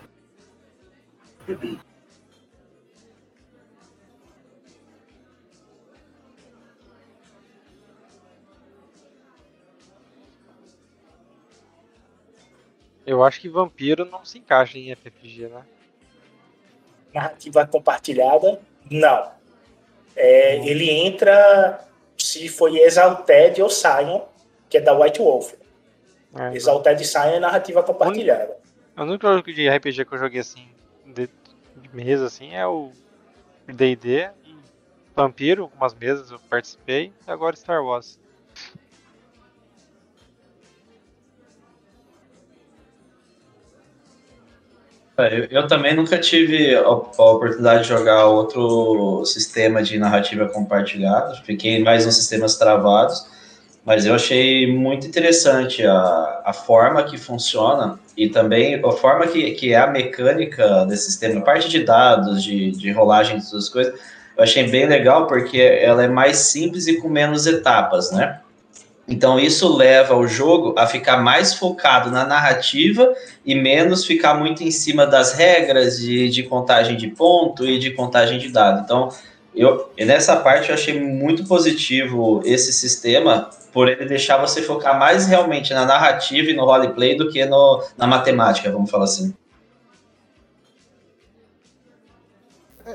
Eu 13.06 13.24
acho 13.24 13.40
que 13.40 13.48
vampiro 13.48 14.04
não 14.04 14.26
se 14.26 14.40
encaixa 14.40 14.78
em 14.78 14.94
FFG, 14.94 15.48
né? 15.48 15.66
Narrativa 17.14 17.66
compartilhada, 17.66 18.60
não. 18.92 19.45
É, 20.16 20.58
hum. 20.60 20.66
Ele 20.66 20.90
entra 20.90 21.86
se 22.18 22.48
foi 22.48 22.80
Exalted 22.80 23.62
ou 23.62 23.70
Sion, 23.70 24.22
que 24.70 24.78
é 24.78 24.82
da 24.82 24.98
White 24.98 25.20
Wolf. 25.20 25.54
É, 26.36 26.56
Exalted 26.56 27.06
Sion 27.06 27.24
é 27.24 27.40
narrativa 27.40 27.84
compartilhada. 27.84 28.58
O 28.98 29.04
único 29.04 29.28
jogo 29.28 29.54
de 29.54 29.70
RPG 29.70 30.06
que 30.06 30.14
eu 30.14 30.20
joguei 30.20 30.42
assim, 30.42 30.70
de, 31.06 31.28
de 31.28 31.90
mesa, 31.94 32.26
assim, 32.26 32.56
é 32.56 32.66
o 32.66 32.92
D&D, 33.68 34.30
Vampiro, 35.16 35.64
algumas 35.64 35.94
mesas 35.94 36.30
eu 36.30 36.40
participei, 36.50 37.14
e 37.26 37.32
agora 37.32 37.56
Star 37.56 37.84
Wars. 37.84 38.20
Eu, 45.18 45.48
eu, 45.50 45.68
também 45.68 45.96
nunca 45.96 46.18
tive 46.18 46.76
a, 46.76 46.82
a, 46.82 46.92
oportunidade 46.92 47.84
de 47.84 47.90
jogar 47.90 48.26
outro 48.26 49.24
sistema 49.26 49.82
de 49.82 49.98
narrativa 49.98 50.48
compartilhada. 50.48 51.36
Fiquei 51.46 51.82
mais 51.82 52.06
nos 52.06 52.16
sistemas 52.16 52.58
travados, 52.58 53.26
mas 53.86 54.06
eu 54.06 54.14
achei 54.14 54.68
muito 54.68 55.08
interessante 55.08 55.86
a, 55.86 56.42
a 56.46 56.54
forma 56.54 57.04
que 57.04 57.18
funciona 57.18 57.98
e 58.18 58.30
também 58.30 58.76
a 58.84 58.92
forma 58.92 59.28
que, 59.28 59.52
que 59.52 59.74
é 59.74 59.78
a 59.78 59.88
mecânica 59.88 60.86
desse 60.86 61.06
sistema, 61.06 61.42
parte 61.42 61.70
de 61.70 61.84
dados, 61.84 62.44
de, 62.44 62.72
de 62.72 62.92
rolagem 62.92 63.38
dessas 63.38 63.70
coisas. 63.70 63.94
Eu 64.38 64.44
achei 64.44 64.68
bem 64.68 64.86
legal 64.86 65.28
porque 65.28 65.62
ela 65.62 66.04
é 66.04 66.08
mais 66.10 66.38
simples 66.38 66.88
e 66.88 66.98
com 66.98 67.08
menos 67.08 67.48
etapas, 67.48 68.12
né? 68.12 68.42
Então 69.08 69.40
isso 69.40 69.76
leva 69.76 70.16
o 70.16 70.28
jogo 70.28 70.74
a 70.78 70.88
ficar 70.88 71.18
mais 71.18 71.54
focado 71.54 72.10
na 72.10 72.26
narrativa 72.26 73.14
e 73.46 73.54
menos 73.54 74.06
ficar 74.06 74.34
muito 74.34 74.64
em 74.64 74.72
cima 74.72 75.06
das 75.06 75.34
regras 75.34 76.00
de, 76.00 76.30
de 76.30 76.44
contagem 76.44 76.98
de 76.98 77.10
ponto 77.10 77.66
e 77.66 77.78
de 77.78 77.92
contagem 77.92 78.40
de 78.40 78.50
dado. 78.50 78.82
Então, 78.84 79.10
eu 79.54 79.92
nessa 79.98 80.36
parte 80.38 80.70
eu 80.70 80.76
achei 80.76 81.00
muito 81.00 81.46
positivo 81.46 82.42
esse 82.44 82.74
sistema 82.74 83.50
por 83.72 83.88
ele 83.88 84.06
deixar 84.06 84.38
você 84.38 84.62
focar 84.62 84.98
mais 84.98 85.28
realmente 85.28 85.74
na 85.74 85.86
narrativa 85.86 86.50
e 86.50 86.56
no 86.56 86.66
roleplay 86.66 87.16
do 87.16 87.30
que 87.30 87.46
no, 87.46 87.84
na 87.98 88.08
matemática, 88.08 88.72
vamos 88.72 88.90
falar 88.90 89.04
assim. 89.04 89.36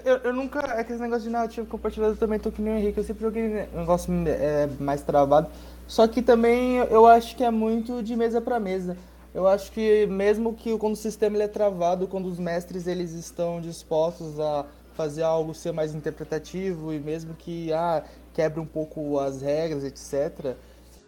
Eu, 0.05 0.17
eu 0.19 0.33
nunca. 0.33 0.61
É 0.77 0.85
que 0.85 0.93
esse 0.93 1.03
negócio 1.03 1.25
de 1.25 1.31
narrativa 1.31 1.67
compartilhada 1.67 2.13
eu 2.13 2.17
também 2.17 2.39
tô 2.39 2.51
que 2.51 2.63
nem 2.63 2.75
o 2.75 2.79
Henrique. 2.79 2.99
Eu 2.99 3.05
sempre 3.05 3.23
joguei 3.23 3.69
um 3.75 3.81
negócio 3.81 4.13
é, 4.27 4.69
mais 4.79 5.03
travado. 5.03 5.49
Só 5.91 6.07
que 6.07 6.23
também 6.23 6.77
eu 6.77 7.05
acho 7.05 7.35
que 7.35 7.43
é 7.43 7.51
muito 7.51 8.01
de 8.01 8.15
mesa 8.15 8.41
para 8.41 8.61
mesa. 8.61 8.97
Eu 9.35 9.49
acho 9.49 9.73
que 9.73 10.07
mesmo 10.07 10.55
que 10.55 10.79
quando 10.79 10.93
o 10.93 10.97
sistema 10.97 11.35
ele 11.35 11.43
é 11.43 11.49
travado, 11.49 12.07
quando 12.07 12.27
os 12.27 12.39
mestres 12.39 12.87
eles 12.87 13.11
estão 13.11 13.61
dispostos 13.61 14.39
a 14.39 14.65
fazer 14.95 15.25
algo 15.25 15.53
ser 15.53 15.73
mais 15.73 15.93
interpretativo 15.93 16.95
e 16.95 17.01
mesmo 17.01 17.35
que 17.35 17.73
ah, 17.73 18.05
quebre 18.33 18.61
um 18.61 18.67
pouco 18.67 19.19
as 19.19 19.43
regras, 19.43 19.83
etc., 19.83 20.55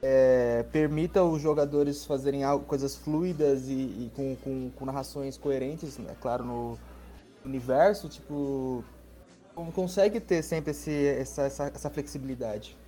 é, 0.02 0.64
permita 0.72 1.22
os 1.22 1.40
jogadores 1.40 2.04
fazerem 2.04 2.42
algo, 2.42 2.64
coisas 2.64 2.96
fluidas 2.96 3.68
e, 3.68 3.72
e 3.74 4.10
com, 4.16 4.34
com, 4.42 4.70
com, 4.70 4.84
narrações 4.84 5.38
coerentes, 5.38 5.96
é 5.96 6.02
né, 6.02 6.16
claro, 6.20 6.42
no 6.42 6.76
universo, 7.44 8.08
tipo, 8.08 8.84
consegue 9.76 10.18
ter 10.18 10.42
sempre 10.42 10.72
esse, 10.72 11.06
essa, 11.06 11.42
essa, 11.42 11.72
essa 11.72 11.88
flexibilidade. 11.88 12.81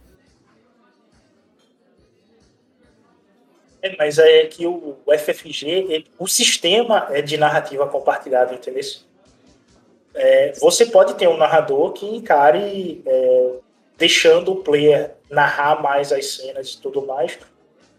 É, 3.84 3.94
mas 3.98 4.18
é 4.18 4.46
que 4.46 4.66
o, 4.66 4.96
FFG, 5.06 5.68
ele, 5.68 6.06
o 6.18 6.26
sistema 6.26 7.06
é 7.10 7.20
de 7.20 7.36
narrativa 7.36 7.86
compartilhada, 7.86 8.54
entendeu? 8.54 8.80
É, 10.14 10.52
você 10.58 10.86
pode 10.86 11.14
ter 11.16 11.28
um 11.28 11.36
narrador 11.36 11.92
que 11.92 12.06
encare 12.06 13.02
é, 13.04 13.50
deixando 13.98 14.52
o 14.52 14.56
player 14.56 15.10
narrar 15.28 15.82
mais 15.82 16.12
as 16.12 16.36
cenas 16.36 16.70
e 16.70 16.80
tudo 16.80 17.04
mais, 17.04 17.38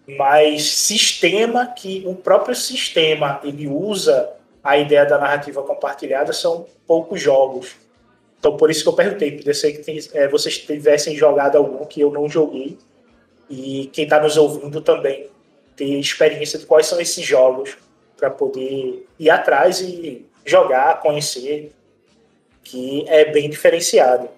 mas 0.07 0.63
sistema 0.63 1.67
que 1.67 2.03
o 2.07 2.15
próprio 2.15 2.55
sistema 2.55 3.39
ele 3.43 3.67
usa 3.67 4.31
a 4.63 4.79
ideia 4.79 5.05
da 5.05 5.19
narrativa 5.19 5.61
compartilhada 5.61 6.33
são 6.33 6.65
poucos 6.87 7.21
jogos. 7.21 7.75
Então 8.39 8.57
por 8.57 8.71
isso 8.71 8.81
que 8.81 8.89
eu 8.89 8.93
perguntei, 8.93 9.33
podia 9.33 9.53
ser 9.53 9.73
que 9.73 9.83
tem, 9.83 9.99
é, 10.13 10.27
vocês 10.27 10.57
tivessem 10.57 11.15
jogado 11.15 11.57
algum 11.57 11.85
que 11.85 12.01
eu 12.01 12.09
não 12.11 12.27
joguei 12.27 12.75
e 13.47 13.87
quem 13.93 14.05
está 14.05 14.19
nos 14.19 14.35
ouvindo 14.35 14.81
também 14.81 15.34
ter 15.75 15.99
experiência 15.99 16.57
de 16.57 16.65
quais 16.65 16.87
são 16.87 16.99
esses 16.99 17.25
jogos 17.25 17.77
para 18.17 18.29
poder 18.29 19.05
ir 19.19 19.29
atrás 19.29 19.81
e 19.81 20.25
jogar, 20.45 21.01
conhecer, 21.01 21.71
que 22.63 23.05
é 23.07 23.25
bem 23.25 23.49
diferenciado. 23.49 24.29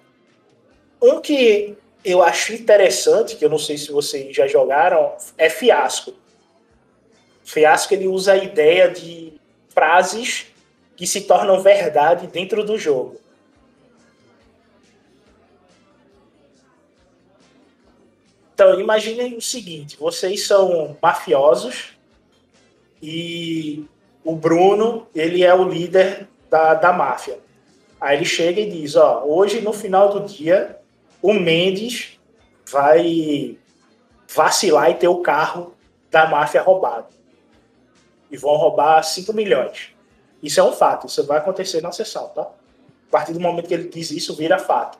Um 1.00 1.20
que 1.20 1.76
eu 2.04 2.22
acho 2.22 2.52
interessante, 2.52 3.36
que 3.36 3.44
eu 3.44 3.50
não 3.50 3.58
sei 3.58 3.78
se 3.78 3.92
vocês 3.92 4.34
já 4.34 4.46
jogaram, 4.46 5.14
é 5.36 5.48
Fiasco. 5.48 6.14
Fiasco 7.44 7.94
ele 7.94 8.06
usa 8.06 8.32
a 8.32 8.36
ideia 8.36 8.88
de 8.88 9.32
frases 9.68 10.46
que 10.96 11.06
se 11.06 11.22
tornam 11.22 11.60
verdade 11.60 12.26
dentro 12.26 12.64
do 12.64 12.76
jogo. 12.76 13.20
Então, 18.58 18.80
imaginem 18.80 19.36
o 19.36 19.40
seguinte: 19.40 19.96
vocês 19.96 20.44
são 20.44 20.96
mafiosos 21.00 21.96
e 23.00 23.84
o 24.24 24.34
Bruno 24.34 25.06
ele 25.14 25.44
é 25.44 25.54
o 25.54 25.62
líder 25.62 26.26
da, 26.50 26.74
da 26.74 26.92
máfia. 26.92 27.38
Aí 28.00 28.16
ele 28.16 28.24
chega 28.24 28.60
e 28.60 28.68
diz, 28.68 28.96
ó, 28.96 29.22
hoje 29.24 29.60
no 29.60 29.72
final 29.72 30.08
do 30.08 30.26
dia 30.26 30.76
o 31.22 31.32
Mendes 31.32 32.18
vai 32.68 33.56
vacilar 34.34 34.90
e 34.90 34.94
ter 34.94 35.06
o 35.06 35.20
carro 35.20 35.72
da 36.10 36.26
máfia 36.26 36.60
roubado. 36.60 37.06
E 38.28 38.36
vão 38.36 38.56
roubar 38.56 39.04
5 39.04 39.32
milhões. 39.32 39.90
Isso 40.42 40.58
é 40.58 40.64
um 40.64 40.72
fato, 40.72 41.06
isso 41.06 41.24
vai 41.24 41.38
acontecer 41.38 41.80
na 41.80 41.92
sessão, 41.92 42.26
tá? 42.30 42.42
A 42.42 43.10
partir 43.10 43.32
do 43.32 43.40
momento 43.40 43.68
que 43.68 43.74
ele 43.74 43.88
diz 43.88 44.10
isso, 44.10 44.34
vira 44.34 44.58
fato. 44.58 44.98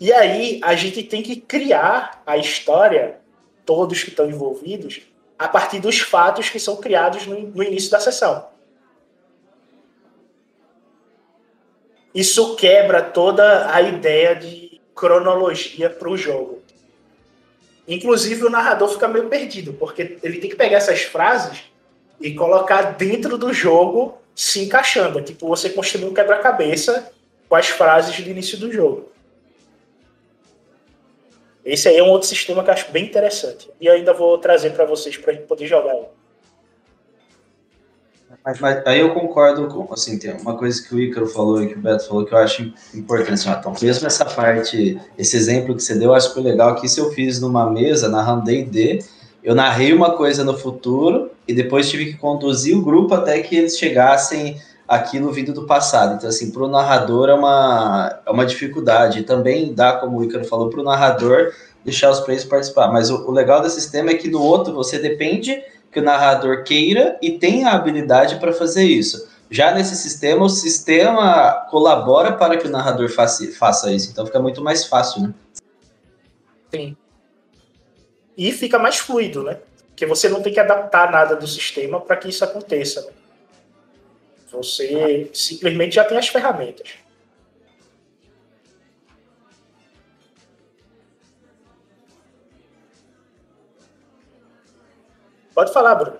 E 0.00 0.10
aí 0.14 0.58
a 0.64 0.74
gente 0.74 1.02
tem 1.02 1.22
que 1.22 1.36
criar 1.36 2.22
a 2.26 2.38
história, 2.38 3.20
todos 3.66 4.02
que 4.02 4.08
estão 4.08 4.26
envolvidos, 4.26 5.02
a 5.38 5.46
partir 5.46 5.78
dos 5.78 6.00
fatos 6.00 6.48
que 6.48 6.58
são 6.58 6.76
criados 6.76 7.26
no, 7.26 7.38
no 7.38 7.62
início 7.62 7.90
da 7.90 8.00
sessão. 8.00 8.48
Isso 12.14 12.56
quebra 12.56 13.02
toda 13.02 13.72
a 13.72 13.82
ideia 13.82 14.34
de 14.34 14.80
cronologia 14.94 15.90
para 15.90 16.08
o 16.08 16.16
jogo. 16.16 16.60
Inclusive, 17.86 18.44
o 18.44 18.50
narrador 18.50 18.88
fica 18.88 19.06
meio 19.06 19.28
perdido, 19.28 19.74
porque 19.74 20.18
ele 20.22 20.38
tem 20.38 20.48
que 20.48 20.56
pegar 20.56 20.78
essas 20.78 21.02
frases 21.02 21.64
e 22.20 22.34
colocar 22.34 22.94
dentro 22.96 23.36
do 23.36 23.52
jogo 23.52 24.18
se 24.34 24.64
encaixando. 24.64 25.18
É 25.18 25.22
tipo, 25.22 25.46
você 25.46 25.68
construir 25.70 26.06
um 26.06 26.14
quebra-cabeça 26.14 27.12
com 27.48 27.54
as 27.54 27.68
frases 27.68 28.18
do 28.18 28.30
início 28.30 28.58
do 28.58 28.72
jogo. 28.72 29.10
Esse 31.64 31.88
aí 31.88 31.96
é 31.96 32.02
um 32.02 32.08
outro 32.08 32.28
sistema 32.28 32.62
que 32.62 32.70
eu 32.70 32.74
acho 32.74 32.90
bem 32.90 33.04
interessante. 33.04 33.70
E 33.80 33.88
ainda 33.88 34.12
vou 34.12 34.38
trazer 34.38 34.70
para 34.70 34.84
vocês 34.84 35.16
para 35.16 35.32
a 35.32 35.34
gente 35.34 35.46
poder 35.46 35.66
jogar. 35.66 35.94
Mas, 38.44 38.58
mas, 38.58 38.86
aí 38.86 39.00
eu 39.00 39.12
concordo 39.12 39.66
com, 39.68 39.92
assim, 39.92 40.18
tem 40.18 40.32
uma 40.32 40.56
coisa 40.56 40.82
que 40.82 40.94
o 40.94 41.00
Ícaro 41.00 41.26
falou 41.26 41.62
e 41.62 41.68
que 41.68 41.74
o 41.74 41.80
Beto 41.80 42.06
falou 42.06 42.24
que 42.24 42.32
eu 42.32 42.38
acho 42.38 42.72
importante, 42.94 43.32
assim, 43.32 43.50
então, 43.50 43.74
mesmo 43.82 44.06
essa 44.06 44.24
parte, 44.24 44.98
esse 45.18 45.36
exemplo 45.36 45.74
que 45.76 45.82
você 45.82 45.94
deu, 45.94 46.10
eu 46.10 46.14
acho 46.14 46.28
que 46.28 46.34
foi 46.34 46.42
legal, 46.42 46.74
que 46.76 46.86
isso 46.86 47.00
eu 47.00 47.10
fiz 47.10 47.40
numa 47.40 47.68
mesa, 47.68 48.08
narrando 48.08 48.44
D&D, 48.44 49.04
eu 49.42 49.54
narrei 49.54 49.92
uma 49.92 50.16
coisa 50.16 50.44
no 50.44 50.56
futuro 50.56 51.30
e 51.46 51.52
depois 51.52 51.90
tive 51.90 52.06
que 52.06 52.18
conduzir 52.18 52.76
o 52.76 52.82
grupo 52.82 53.14
até 53.14 53.40
que 53.40 53.56
eles 53.56 53.78
chegassem 53.78 54.60
aquilo 54.90 55.30
vindo 55.30 55.52
do 55.52 55.66
passado. 55.66 56.16
Então, 56.16 56.28
assim, 56.28 56.50
para 56.50 56.64
o 56.64 56.68
narrador 56.68 57.28
é 57.28 57.34
uma, 57.34 58.20
é 58.26 58.30
uma 58.30 58.44
dificuldade. 58.44 59.22
Também 59.22 59.72
dá, 59.72 59.92
como 59.92 60.18
o 60.18 60.24
Ícaro 60.24 60.44
falou, 60.44 60.68
para 60.68 60.80
o 60.80 60.82
narrador 60.82 61.52
deixar 61.84 62.10
os 62.10 62.18
players 62.18 62.44
participar. 62.44 62.88
Mas 62.88 63.08
o, 63.08 63.24
o 63.28 63.30
legal 63.30 63.62
desse 63.62 63.80
sistema 63.80 64.10
é 64.10 64.14
que 64.14 64.28
no 64.28 64.42
outro 64.42 64.74
você 64.74 64.98
depende 64.98 65.62
que 65.92 66.00
o 66.00 66.02
narrador 66.02 66.64
queira 66.64 67.16
e 67.22 67.38
tenha 67.38 67.68
a 67.68 67.76
habilidade 67.76 68.40
para 68.40 68.52
fazer 68.52 68.82
isso. 68.82 69.28
Já 69.48 69.72
nesse 69.72 69.94
sistema, 69.94 70.44
o 70.44 70.48
sistema 70.48 71.66
colabora 71.70 72.32
para 72.32 72.56
que 72.56 72.66
o 72.66 72.70
narrador 72.70 73.08
faça, 73.08 73.46
faça 73.52 73.92
isso. 73.92 74.10
Então 74.10 74.26
fica 74.26 74.40
muito 74.40 74.60
mais 74.60 74.86
fácil, 74.86 75.22
né? 75.22 75.34
Sim. 76.74 76.96
E 78.36 78.50
fica 78.50 78.78
mais 78.78 78.98
fluido, 78.98 79.44
né? 79.44 79.58
Porque 79.86 80.04
você 80.04 80.28
não 80.28 80.42
tem 80.42 80.52
que 80.52 80.58
adaptar 80.58 81.12
nada 81.12 81.36
do 81.36 81.46
sistema 81.46 82.00
para 82.00 82.16
que 82.16 82.28
isso 82.28 82.44
aconteça. 82.44 83.02
Né? 83.02 83.19
Você 84.50 85.30
simplesmente 85.32 85.94
já 85.94 86.04
tem 86.04 86.18
as 86.18 86.28
ferramentas. 86.28 86.88
Pode 95.54 95.72
falar, 95.72 95.94
Bruno. 95.94 96.18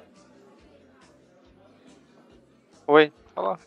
Oi, 2.86 3.12
fala. 3.34 3.58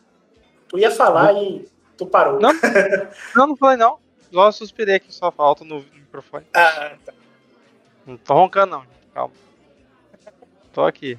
Tu 0.68 0.78
ia 0.78 0.90
falar 0.90 1.32
não. 1.32 1.42
e 1.42 1.68
tu 1.96 2.06
parou. 2.06 2.40
Não, 2.40 2.52
não, 3.34 3.46
não 3.48 3.56
falei 3.56 3.76
não. 3.76 3.98
Só 4.32 4.50
suspirei 4.50 4.96
aqui, 4.96 5.12
só 5.12 5.30
falta 5.30 5.64
no 5.64 5.80
microfone. 5.94 6.46
Ah, 6.54 6.96
tá. 7.04 7.12
Não 8.06 8.16
tô 8.16 8.34
roncando 8.34 8.72
não, 8.72 8.86
calma. 9.12 9.34
Tô 10.72 10.84
aqui. 10.84 11.18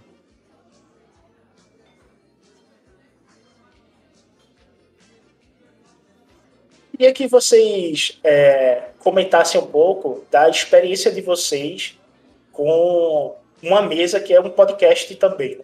Queria 6.96 7.12
que 7.12 7.28
vocês 7.28 8.18
é, 8.24 8.84
comentassem 9.00 9.60
um 9.60 9.66
pouco 9.66 10.24
da 10.32 10.50
experiência 10.50 11.12
de 11.12 11.20
vocês 11.20 12.00
com 12.54 13.36
uma 13.62 13.82
mesa 13.82 14.18
que 14.18 14.34
é 14.34 14.40
um 14.40 14.50
podcast 14.50 15.14
também. 15.16 15.58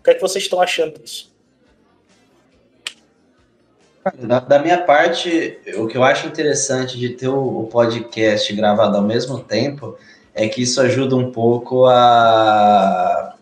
O 0.00 0.02
que 0.02 0.10
é 0.10 0.14
que 0.14 0.20
vocês 0.20 0.42
estão 0.42 0.60
achando 0.60 0.98
disso? 0.98 1.32
Da, 4.18 4.40
da, 4.40 4.58
minha 4.58 4.82
parte, 4.82 5.56
o 5.76 5.86
que 5.86 5.96
eu 5.96 6.02
acho 6.02 6.26
interessante 6.26 6.98
de 6.98 7.10
ter 7.10 7.28
o, 7.28 7.60
o, 7.60 7.66
podcast 7.68 8.52
gravado 8.52 8.96
ao 8.96 9.02
mesmo 9.04 9.38
tempo 9.38 9.96
é 10.34 10.48
que 10.48 10.62
isso 10.62 10.80
ajuda 10.80 11.14
um 11.14 11.30
pouco 11.30 11.86
a. 11.86 13.36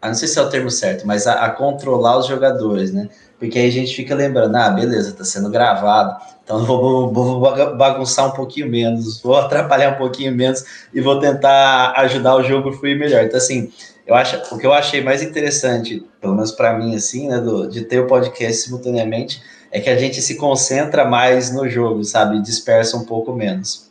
a 0.00 0.06
não 0.08 0.14
sei 0.14 0.28
se 0.28 0.38
é 0.38 0.42
o 0.42 0.48
termo 0.48 0.70
certo, 0.70 1.06
mas 1.06 1.26
a, 1.26 1.44
a, 1.44 1.50
controlar 1.50 2.18
os 2.18 2.26
jogadores, 2.26 2.94
né? 2.94 3.10
Porque 3.38 3.58
aí 3.58 3.68
a 3.68 3.72
gente 3.72 3.94
fica 3.94 4.14
lembrando, 4.14 4.56
ah, 4.56 4.70
beleza, 4.70 5.12
tá 5.12 5.24
sendo 5.24 5.50
gravado, 5.50 6.16
então 6.42 6.64
vou, 6.64 7.12
vou, 7.12 7.40
vou 7.40 7.76
bagunçar 7.76 8.28
um 8.28 8.30
pouquinho 8.30 8.68
menos, 8.68 9.20
vou 9.20 9.36
atrapalhar 9.38 9.94
um 9.94 9.98
pouquinho 9.98 10.32
menos 10.34 10.64
e 10.94 11.00
vou 11.00 11.20
tentar 11.20 11.92
ajudar 11.96 12.36
o 12.36 12.42
jogo 12.42 12.70
a 12.70 12.72
fluir 12.72 12.98
melhor. 12.98 13.24
Então, 13.24 13.36
assim, 13.36 13.70
eu 14.06 14.14
acho, 14.14 14.54
o 14.54 14.58
que 14.58 14.66
eu 14.66 14.72
achei 14.72 15.02
mais 15.02 15.22
interessante, 15.22 16.06
pelo 16.20 16.34
menos 16.34 16.52
para 16.52 16.78
mim, 16.78 16.94
assim, 16.94 17.28
né, 17.28 17.40
do, 17.40 17.68
de 17.68 17.84
ter 17.84 18.00
o 18.00 18.06
podcast 18.06 18.62
simultaneamente, 18.62 19.42
é 19.70 19.80
que 19.80 19.90
a 19.90 19.96
gente 19.98 20.22
se 20.22 20.36
concentra 20.36 21.04
mais 21.04 21.52
no 21.52 21.68
jogo, 21.68 22.04
sabe? 22.04 22.40
Dispersa 22.40 22.96
um 22.96 23.04
pouco 23.04 23.32
menos. 23.32 23.90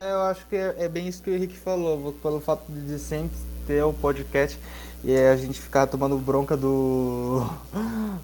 Eu 0.00 0.20
acho 0.22 0.46
que 0.46 0.56
é, 0.56 0.74
é 0.78 0.88
bem 0.88 1.08
isso 1.08 1.22
que 1.22 1.28
o 1.28 1.34
Henrique 1.34 1.58
falou, 1.58 2.14
pelo 2.22 2.40
fato 2.40 2.70
de 2.72 2.98
sempre 2.98 3.36
ter 3.66 3.82
o 3.82 3.92
podcast 3.92 4.58
e 5.02 5.16
a 5.16 5.36
gente 5.36 5.58
ficar 5.58 5.86
tomando 5.86 6.16
bronca 6.18 6.56
do, 6.56 7.40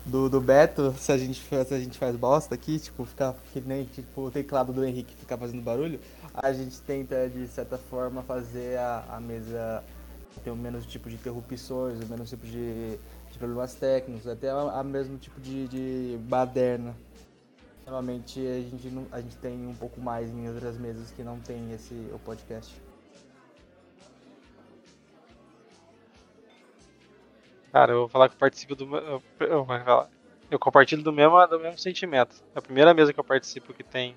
do, 0.05 0.29
do 0.29 0.41
Beto 0.41 0.95
se 0.99 1.11
a, 1.11 1.17
gente, 1.17 1.41
se 1.41 1.75
a 1.75 1.79
gente 1.79 1.99
faz 1.99 2.15
bosta 2.17 2.55
aqui, 2.55 2.79
tipo, 2.79 3.05
ficar 3.05 3.35
que 3.53 3.61
nem 3.61 3.85
tipo, 3.85 4.27
o 4.27 4.31
teclado 4.31 4.73
do 4.73 4.85
Henrique 4.85 5.15
ficar 5.17 5.39
fazendo 5.39 5.63
barulho, 5.63 5.99
a 6.35 6.53
gente 6.53 6.81
tenta 6.83 7.29
de 7.29 7.47
certa 7.49 7.79
forma 7.79 8.23
fazer 8.23 8.79
a, 8.79 9.05
a 9.09 9.21
mesa 9.21 9.83
ter 10.45 10.51
o 10.51 10.57
menos 10.57 10.85
tipo 10.87 11.09
de 11.09 11.15
interrupções, 11.15 11.99
o 12.01 12.07
menos 12.07 12.29
tipo 12.29 12.47
de, 12.47 12.99
de 13.33 13.39
problemas 13.39 13.75
técnicos, 13.75 14.29
até 14.29 14.51
a, 14.51 14.81
a 14.81 14.85
mesmo 14.85 15.17
tipo 15.17 15.41
de, 15.41 15.67
de 15.69 16.19
baderna. 16.25 16.95
Normalmente 17.87 18.41
a 18.41 18.61
gente, 18.61 18.89
não, 18.89 19.07
a 19.11 19.21
gente 19.21 19.37
tem 19.37 19.67
um 19.67 19.75
pouco 19.75 20.01
mais 20.01 20.29
em 20.29 20.49
outras 20.49 20.77
mesas 20.77 21.11
que 21.11 21.23
não 21.23 21.39
tem 21.39 21.73
esse 21.73 21.95
o 22.13 22.19
podcast. 22.19 22.75
Cara, 27.73 27.93
eu 27.93 28.01
vou 28.01 28.09
falar 28.09 28.29
que 28.29 28.35
eu 28.35 28.39
participo 28.39 28.75
do. 28.75 28.97
Eu, 28.97 29.23
eu, 29.41 29.67
eu 30.51 30.59
compartilho 30.59 31.03
do 31.03 31.13
mesmo, 31.13 31.47
do 31.47 31.59
mesmo 31.59 31.79
sentimento. 31.79 32.43
É 32.55 32.59
a 32.59 32.63
primeira 32.63 32.95
mesa 32.95 33.13
que 33.13 33.21
eu 33.21 33.25
participo 33.25 33.75
que 33.75 33.83
tem 33.83 34.17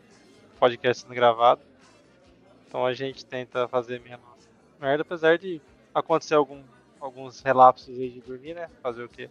podcast 0.60 1.04
sendo 1.04 1.16
gravado. 1.16 1.62
Então 2.68 2.86
a 2.86 2.94
gente 2.94 3.26
tenta 3.26 3.68
fazer 3.68 4.00
menos 4.02 4.22
merda, 4.80 5.02
apesar 5.02 5.38
de 5.38 5.62
acontecer 5.94 6.36
algum, 6.36 6.64
alguns 7.00 7.42
relapsos 7.42 8.00
aí 8.00 8.10
de 8.10 8.22
dormir, 8.22 8.54
né? 8.54 8.70
Fazer 8.82 9.04
o 9.04 9.10
que 9.10 9.30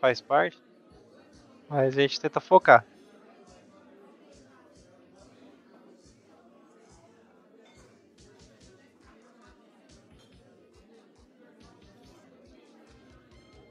faz 0.00 0.20
parte. 0.20 0.58
Mas 1.68 1.98
a 1.98 2.00
gente 2.00 2.20
tenta 2.20 2.40
focar. 2.40 2.86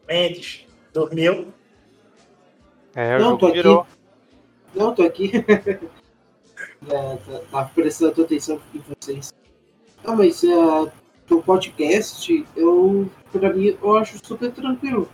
Mendes, 0.07 0.65
dormiu? 0.93 1.53
É, 2.95 3.19
Não, 3.19 3.37
tô 3.37 3.51
virou. 3.51 3.81
aqui. 3.81 3.89
Não, 4.73 4.95
tô 4.95 5.03
aqui. 5.03 5.31
é, 6.89 7.15
tá, 7.17 7.39
tá 7.51 7.65
prestando 7.65 8.21
atenção 8.23 8.61
em 8.73 8.79
vocês. 8.79 9.33
Não, 10.03 10.15
mas 10.15 10.41
uh, 10.43 10.89
o 11.29 11.41
podcast, 11.43 12.45
eu, 12.55 13.09
pra 13.31 13.53
mim, 13.53 13.77
eu 13.81 13.97
acho 13.97 14.17
super 14.25 14.51
tranquilo. 14.51 15.09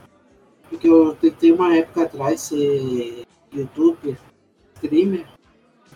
Porque 0.69 0.87
eu 0.87 1.15
tentei 1.15 1.51
uma 1.51 1.75
época 1.75 2.03
atrás 2.03 2.41
ser 2.41 3.25
youtuber, 3.51 4.17
streamer. 4.75 5.25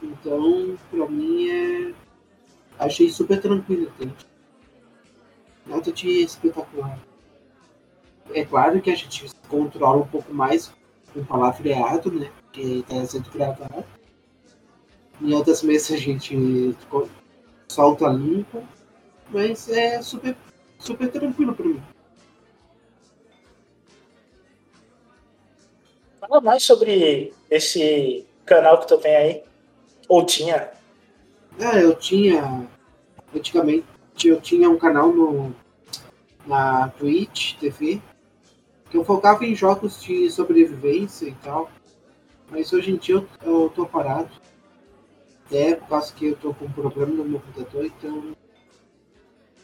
Então, 0.01 0.77
pra 0.89 1.07
mim, 1.07 1.49
é... 1.49 1.93
achei 2.79 3.09
super 3.09 3.39
tranquilo. 3.39 3.91
Gente. 3.99 4.25
Nada 5.65 5.91
de 5.91 6.23
espetacular. 6.23 6.99
É 8.33 8.45
claro 8.45 8.81
que 8.81 8.91
a 8.91 8.95
gente 8.95 9.25
controla 9.47 10.03
um 10.03 10.07
pouco 10.07 10.33
mais 10.33 10.71
com 11.13 11.23
palavreado, 11.23 12.11
né? 12.11 12.31
Porque 12.41 12.61
está 12.61 13.05
sendo 13.05 13.29
gravado. 13.31 13.85
Em 15.21 15.33
outras 15.33 15.63
mesas 15.63 15.91
a 15.91 15.99
gente 15.99 16.75
solta 17.67 18.07
limpo, 18.07 18.63
mas 19.29 19.67
é 19.69 20.01
super, 20.01 20.35
super 20.77 21.11
tranquilo 21.11 21.55
para 21.55 21.65
mim. 21.65 21.81
Fala 26.19 26.41
mais 26.41 26.63
sobre 26.63 27.33
esse 27.49 28.25
canal 28.45 28.79
que 28.79 28.87
tu 28.87 28.97
tem 28.97 29.15
aí? 29.15 29.43
Ou 30.07 30.25
tinha? 30.25 30.71
É, 31.59 31.83
eu 31.83 31.95
tinha. 31.95 32.67
Antigamente 33.35 33.85
eu 34.25 34.39
tinha 34.39 34.69
um 34.69 34.77
canal 34.77 35.11
no, 35.11 35.55
na 36.45 36.89
Twitch 36.89 37.55
TV 37.57 37.95
que 37.97 38.16
eu 38.93 39.03
focava 39.03 39.45
em 39.45 39.55
jogos 39.55 40.01
de 40.01 40.29
sobrevivência 40.29 41.27
e 41.27 41.33
tal. 41.35 41.69
Mas 42.49 42.71
hoje 42.71 42.91
em 42.91 42.97
dia 42.97 43.15
eu, 43.15 43.27
eu 43.43 43.69
tô 43.69 43.85
parado. 43.85 44.29
É 45.51 45.75
por 45.75 45.87
causa 45.87 46.13
que 46.13 46.25
eu 46.27 46.35
tô 46.35 46.53
com 46.53 46.65
um 46.65 46.71
problema 46.71 47.13
no 47.13 47.23
meu 47.23 47.39
computador, 47.39 47.85
então 47.85 48.35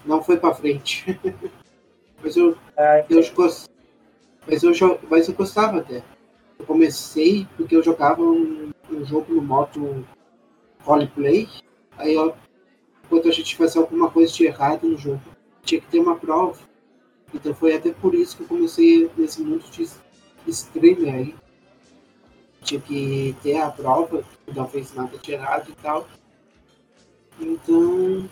não 0.05 0.23
foi 0.23 0.37
pra 0.37 0.53
frente. 0.53 1.19
mas 2.21 2.35
eu, 2.37 2.57
Ah, 2.77 3.05
eu 3.09 3.21
gost- 3.33 3.69
mas 4.47 4.63
eu 4.63 4.71
mas 5.09 5.27
eu 5.27 5.33
gostava 5.35 5.79
até. 5.79 6.03
Eu 6.59 6.65
comecei 6.65 7.47
porque 7.57 7.75
eu 7.75 7.83
jogava 7.83 8.21
um, 8.21 8.71
um 8.91 9.05
jogo 9.05 9.33
no 9.33 9.41
modo 9.41 10.05
roleplay. 10.81 11.47
Aí 11.97 12.13
eu, 12.13 12.35
quando 13.09 13.27
a 13.27 13.31
gente 13.31 13.55
fazia 13.55 13.81
alguma 13.81 14.09
coisa 14.09 14.33
de 14.33 14.45
errado 14.45 14.87
no 14.87 14.97
jogo, 14.97 15.21
tinha 15.63 15.81
que 15.81 15.87
ter 15.87 15.99
uma 15.99 16.15
prova. 16.15 16.57
Então 17.33 17.53
foi 17.53 17.75
até 17.75 17.91
por 17.91 18.13
isso 18.13 18.37
que 18.37 18.43
eu 18.43 18.47
comecei 18.47 19.09
nesse 19.17 19.41
mundo 19.41 19.63
de 19.71 19.87
streamer 20.47 21.13
aí. 21.13 21.35
Tinha 22.61 22.79
que 22.79 23.35
ter 23.41 23.57
a 23.57 23.71
prova, 23.71 24.23
não 24.55 24.67
fez 24.67 24.93
nada 24.93 25.17
de 25.17 25.31
errado 25.31 25.69
e 25.69 25.81
tal. 25.81 26.07
Então. 27.39 28.29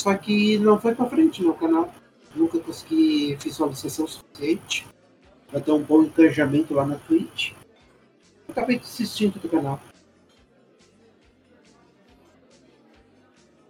Só 0.00 0.14
que 0.16 0.58
não 0.58 0.80
foi 0.80 0.94
pra 0.94 1.06
frente 1.06 1.42
no 1.42 1.54
canal. 1.54 1.92
Nunca 2.34 2.58
consegui 2.58 3.36
visualização 3.36 4.06
suficiente 4.06 4.86
para 5.48 5.60
ter 5.60 5.70
um 5.70 5.82
bom 5.82 6.02
engajamento 6.02 6.74
lá 6.74 6.86
na 6.86 6.96
Twitch. 6.96 7.52
Acabei 8.48 8.78
desistindo 8.78 9.38
do 9.38 9.48
canal. 9.48 9.78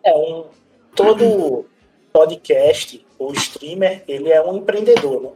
É 0.04 0.16
um 0.16 0.46
todo 0.94 1.66
podcast 2.12 3.04
ou 3.22 3.32
streamer, 3.34 4.02
ele 4.06 4.30
é 4.30 4.42
um 4.42 4.56
empreendedor, 4.58 5.22
né? 5.22 5.30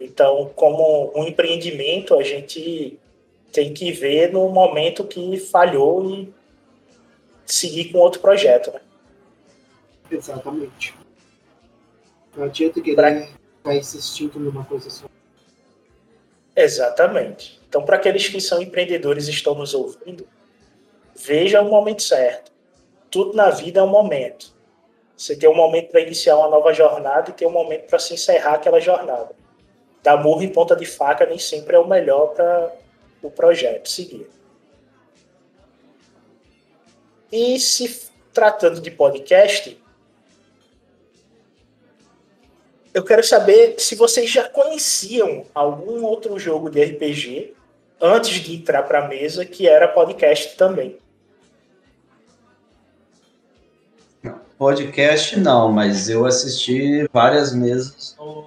Então, 0.00 0.50
como 0.54 1.12
um 1.18 1.24
empreendimento, 1.26 2.14
a 2.14 2.22
gente 2.22 2.98
tem 3.52 3.72
que 3.72 3.90
ver 3.92 4.32
no 4.32 4.48
momento 4.48 5.04
que 5.04 5.38
falhou 5.38 6.10
e 6.10 6.34
seguir 7.46 7.90
com 7.92 7.98
outro 7.98 8.20
projeto, 8.20 8.72
né? 8.72 8.80
Exatamente. 10.10 10.94
Não 12.36 12.44
adianta 12.44 12.80
querer 12.80 12.96
Pra- 12.96 13.26
ficar 13.26 13.74
insistindo 13.76 14.38
numa 14.38 14.64
coisa 14.64 14.90
só. 14.90 15.06
Exatamente. 16.54 17.60
Então, 17.68 17.82
para 17.82 17.96
aqueles 17.96 18.28
que 18.28 18.40
são 18.40 18.62
empreendedores 18.62 19.28
e 19.28 19.30
estão 19.30 19.54
nos 19.54 19.74
ouvindo, 19.74 20.26
veja 21.14 21.60
o 21.60 21.68
momento 21.68 22.02
certo. 22.02 22.52
Tudo 23.10 23.34
na 23.34 23.50
vida 23.50 23.80
é 23.80 23.82
um 23.82 23.88
momento. 23.88 24.54
Você 25.16 25.34
tem 25.34 25.48
um 25.48 25.54
momento 25.54 25.90
para 25.90 26.00
iniciar 26.00 26.36
uma 26.36 26.48
nova 26.48 26.72
jornada 26.74 27.30
e 27.30 27.32
tem 27.32 27.48
um 27.48 27.52
momento 27.52 27.86
para 27.88 27.98
se 27.98 28.12
encerrar 28.12 28.54
aquela 28.54 28.80
jornada. 28.80 29.30
Dar 30.02 30.16
murro 30.22 30.42
em 30.42 30.48
ponta 30.48 30.76
de 30.76 30.84
faca 30.84 31.24
nem 31.24 31.38
sempre 31.38 31.74
é 31.74 31.78
o 31.78 31.88
melhor 31.88 32.34
para 32.34 32.72
o 33.22 33.30
projeto 33.30 33.88
seguir. 33.88 34.28
E 37.32 37.58
se 37.58 38.10
tratando 38.32 38.80
de 38.80 38.90
podcast, 38.90 39.82
eu 42.92 43.02
quero 43.02 43.24
saber 43.24 43.76
se 43.78 43.94
vocês 43.94 44.30
já 44.30 44.48
conheciam 44.48 45.46
algum 45.54 46.04
outro 46.04 46.38
jogo 46.38 46.70
de 46.70 46.84
RPG 46.84 47.54
antes 48.00 48.34
de 48.34 48.54
entrar 48.54 48.82
para 48.82 49.04
a 49.04 49.08
mesa 49.08 49.44
que 49.44 49.66
era 49.66 49.88
podcast 49.88 50.56
também. 50.56 50.98
Podcast 54.58 55.38
não, 55.38 55.70
mas 55.70 56.08
eu 56.08 56.24
assisti 56.24 57.06
várias 57.12 57.54
mesas 57.54 58.16
no 58.18 58.42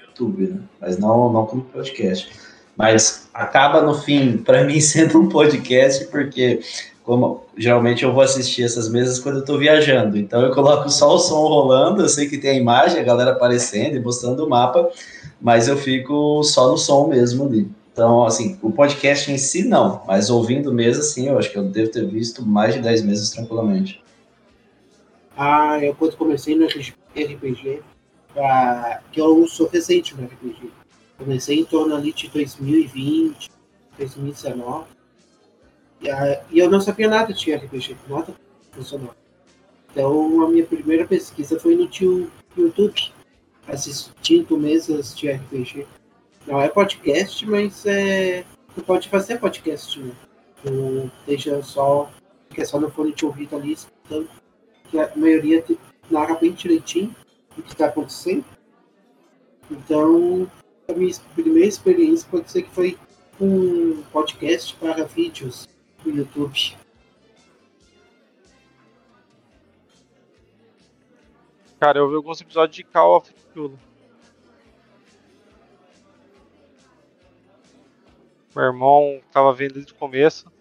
YouTube, 0.00 0.46
né? 0.46 0.60
Mas 0.80 0.96
não, 0.96 1.30
não 1.30 1.44
como 1.44 1.62
podcast. 1.64 2.30
Mas 2.74 3.28
acaba 3.34 3.82
no 3.82 3.94
fim, 3.94 4.38
para 4.44 4.64
mim, 4.64 4.80
sendo 4.80 5.20
um 5.20 5.28
podcast, 5.28 6.06
porque 6.06 6.60
como 7.04 7.42
geralmente 7.56 8.04
eu 8.04 8.14
vou 8.14 8.22
assistir 8.22 8.62
essas 8.62 8.88
mesas 8.88 9.18
quando 9.18 9.40
eu 9.40 9.44
tô 9.44 9.58
viajando. 9.58 10.16
Então 10.16 10.40
eu 10.40 10.54
coloco 10.54 10.88
só 10.88 11.14
o 11.14 11.18
som 11.18 11.46
rolando, 11.46 12.00
eu 12.00 12.08
sei 12.08 12.28
que 12.28 12.38
tem 12.38 12.52
a 12.52 12.54
imagem, 12.54 13.00
a 13.00 13.04
galera 13.04 13.32
aparecendo 13.32 13.96
e 13.96 14.00
mostrando 14.00 14.46
o 14.46 14.48
mapa, 14.48 14.88
mas 15.38 15.68
eu 15.68 15.76
fico 15.76 16.42
só 16.44 16.70
no 16.70 16.78
som 16.78 17.08
mesmo 17.08 17.44
ali. 17.44 17.68
Então, 17.92 18.24
assim, 18.24 18.58
o 18.62 18.72
podcast 18.72 19.30
em 19.30 19.36
si 19.36 19.64
não, 19.64 20.02
mas 20.06 20.30
ouvindo 20.30 20.72
mesa, 20.72 21.02
sim, 21.02 21.28
eu 21.28 21.38
acho 21.38 21.50
que 21.52 21.58
eu 21.58 21.64
devo 21.64 21.90
ter 21.90 22.06
visto 22.06 22.42
mais 22.42 22.74
de 22.74 22.80
10 22.80 23.02
mesas 23.02 23.30
tranquilamente. 23.30 24.02
Ah, 25.36 25.78
eu 25.82 25.94
quando 25.94 26.16
comecei 26.16 26.54
no 26.54 26.66
RPG, 26.66 27.82
que 29.10 29.20
eu 29.20 29.46
sou 29.46 29.68
recente 29.68 30.14
no 30.14 30.26
RPG. 30.26 30.70
Comecei 31.18 31.60
em 31.60 31.64
torno 31.64 31.94
ali 31.94 32.12
de 32.12 32.28
2020, 32.28 33.50
2019. 33.98 34.86
E, 36.00 36.08
e 36.50 36.58
eu 36.58 36.70
não 36.70 36.80
sabia 36.80 37.08
nada 37.08 37.32
de 37.32 37.54
RPG, 37.54 37.96
nada 38.08 38.34
funcionava. 38.72 39.16
Então 39.90 40.42
a 40.42 40.48
minha 40.48 40.64
primeira 40.64 41.06
pesquisa 41.06 41.60
foi 41.60 41.76
no 41.76 41.86
tio 41.86 42.30
YouTube, 42.56 43.12
assistindo 43.68 44.58
mesas 44.58 45.14
de 45.16 45.30
RPG. 45.30 45.86
Não 46.46 46.60
é 46.60 46.68
podcast, 46.68 47.46
mas 47.46 47.86
é. 47.86 48.44
Tu 48.74 48.82
pode 48.82 49.08
fazer 49.08 49.38
podcast, 49.38 49.98
né? 50.00 50.12
Tu 50.62 51.10
deixa 51.26 51.62
só. 51.62 52.10
Fica 52.48 52.64
só 52.64 52.80
no 52.80 52.90
fone 52.90 53.14
de 53.14 53.24
ouvido 53.24 53.56
ali 53.56 53.72
escutando 53.72 54.28
que 54.92 54.98
a 55.00 55.10
maioria 55.16 55.64
narra 56.10 56.34
bem 56.34 56.52
direitinho 56.52 57.16
o 57.56 57.62
que 57.62 57.70
está 57.70 57.86
acontecendo. 57.86 58.44
Então, 59.70 60.46
a 60.86 60.92
minha 60.92 61.14
primeira 61.34 61.66
experiência 61.66 62.28
pode 62.30 62.50
ser 62.50 62.62
que 62.62 62.70
foi 62.70 62.98
um 63.40 64.02
podcast 64.12 64.76
para 64.76 65.04
vídeos 65.04 65.66
no 66.04 66.14
YouTube. 66.14 66.76
Cara, 71.80 71.98
eu 71.98 72.08
vi 72.08 72.14
alguns 72.14 72.40
episódios 72.40 72.76
de 72.76 72.84
Call 72.84 73.16
of 73.16 73.32
Cthulhu. 73.32 73.78
Meu 78.54 78.64
irmão 78.66 79.22
tava 79.32 79.52
vendo 79.54 79.74
desde 79.74 79.92
o 79.92 79.96
começo. 79.96 80.52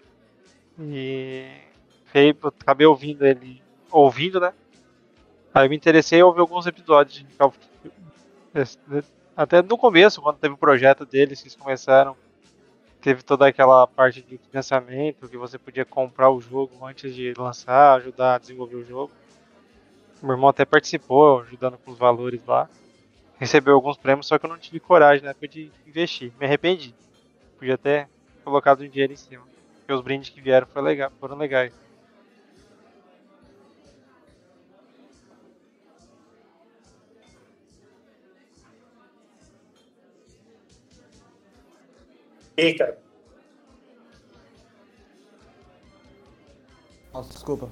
E 0.79 1.45
acabei 2.61 2.87
ouvindo 2.87 3.25
ele. 3.25 3.61
Ouvindo, 3.91 4.39
né? 4.39 4.53
Aí 5.53 5.65
eu 5.65 5.69
me 5.69 5.75
interessei 5.75 6.19
em 6.19 6.23
ouvir 6.23 6.39
alguns 6.39 6.65
episódios 6.65 7.17
de 7.17 7.25
Call 7.35 7.49
of 7.49 7.59
né, 8.87 9.03
Até 9.35 9.61
no 9.61 9.77
começo, 9.77 10.21
quando 10.21 10.37
teve 10.37 10.53
o 10.53 10.57
projeto 10.57 11.05
deles, 11.05 11.41
que 11.41 11.47
eles 11.47 11.55
começaram. 11.55 12.15
Teve 13.01 13.23
toda 13.23 13.47
aquela 13.47 13.87
parte 13.87 14.21
de 14.21 14.37
financiamento, 14.37 15.27
que 15.27 15.37
você 15.37 15.57
podia 15.57 15.83
comprar 15.83 16.29
o 16.29 16.39
jogo 16.39 16.85
antes 16.85 17.15
de 17.15 17.33
lançar, 17.35 17.95
ajudar 17.95 18.35
a 18.35 18.37
desenvolver 18.37 18.75
o 18.75 18.85
jogo. 18.85 19.11
Meu 20.21 20.33
irmão 20.33 20.49
até 20.49 20.63
participou, 20.63 21.41
ajudando 21.41 21.79
com 21.79 21.91
os 21.91 21.97
valores 21.97 22.45
lá. 22.45 22.69
Recebeu 23.39 23.73
alguns 23.73 23.97
prêmios, 23.97 24.27
só 24.27 24.37
que 24.37 24.45
eu 24.45 24.49
não 24.49 24.57
tive 24.57 24.79
coragem 24.79 25.23
na 25.23 25.31
época 25.31 25.47
de 25.47 25.71
investir. 25.87 26.31
Me 26.39 26.45
arrependi. 26.45 26.93
Podia 27.57 27.75
ter 27.75 28.07
colocado 28.43 28.83
um 28.83 28.87
dinheiro 28.87 29.13
em 29.13 29.15
cima. 29.15 29.43
Porque 29.79 29.93
os 29.93 30.01
brindes 30.01 30.29
que 30.29 30.39
vieram 30.39 30.67
foram 30.67 31.37
legais. 31.37 31.73
E, 42.57 42.73
cara, 42.73 42.97
Nossa, 47.13 47.33
desculpa. 47.33 47.69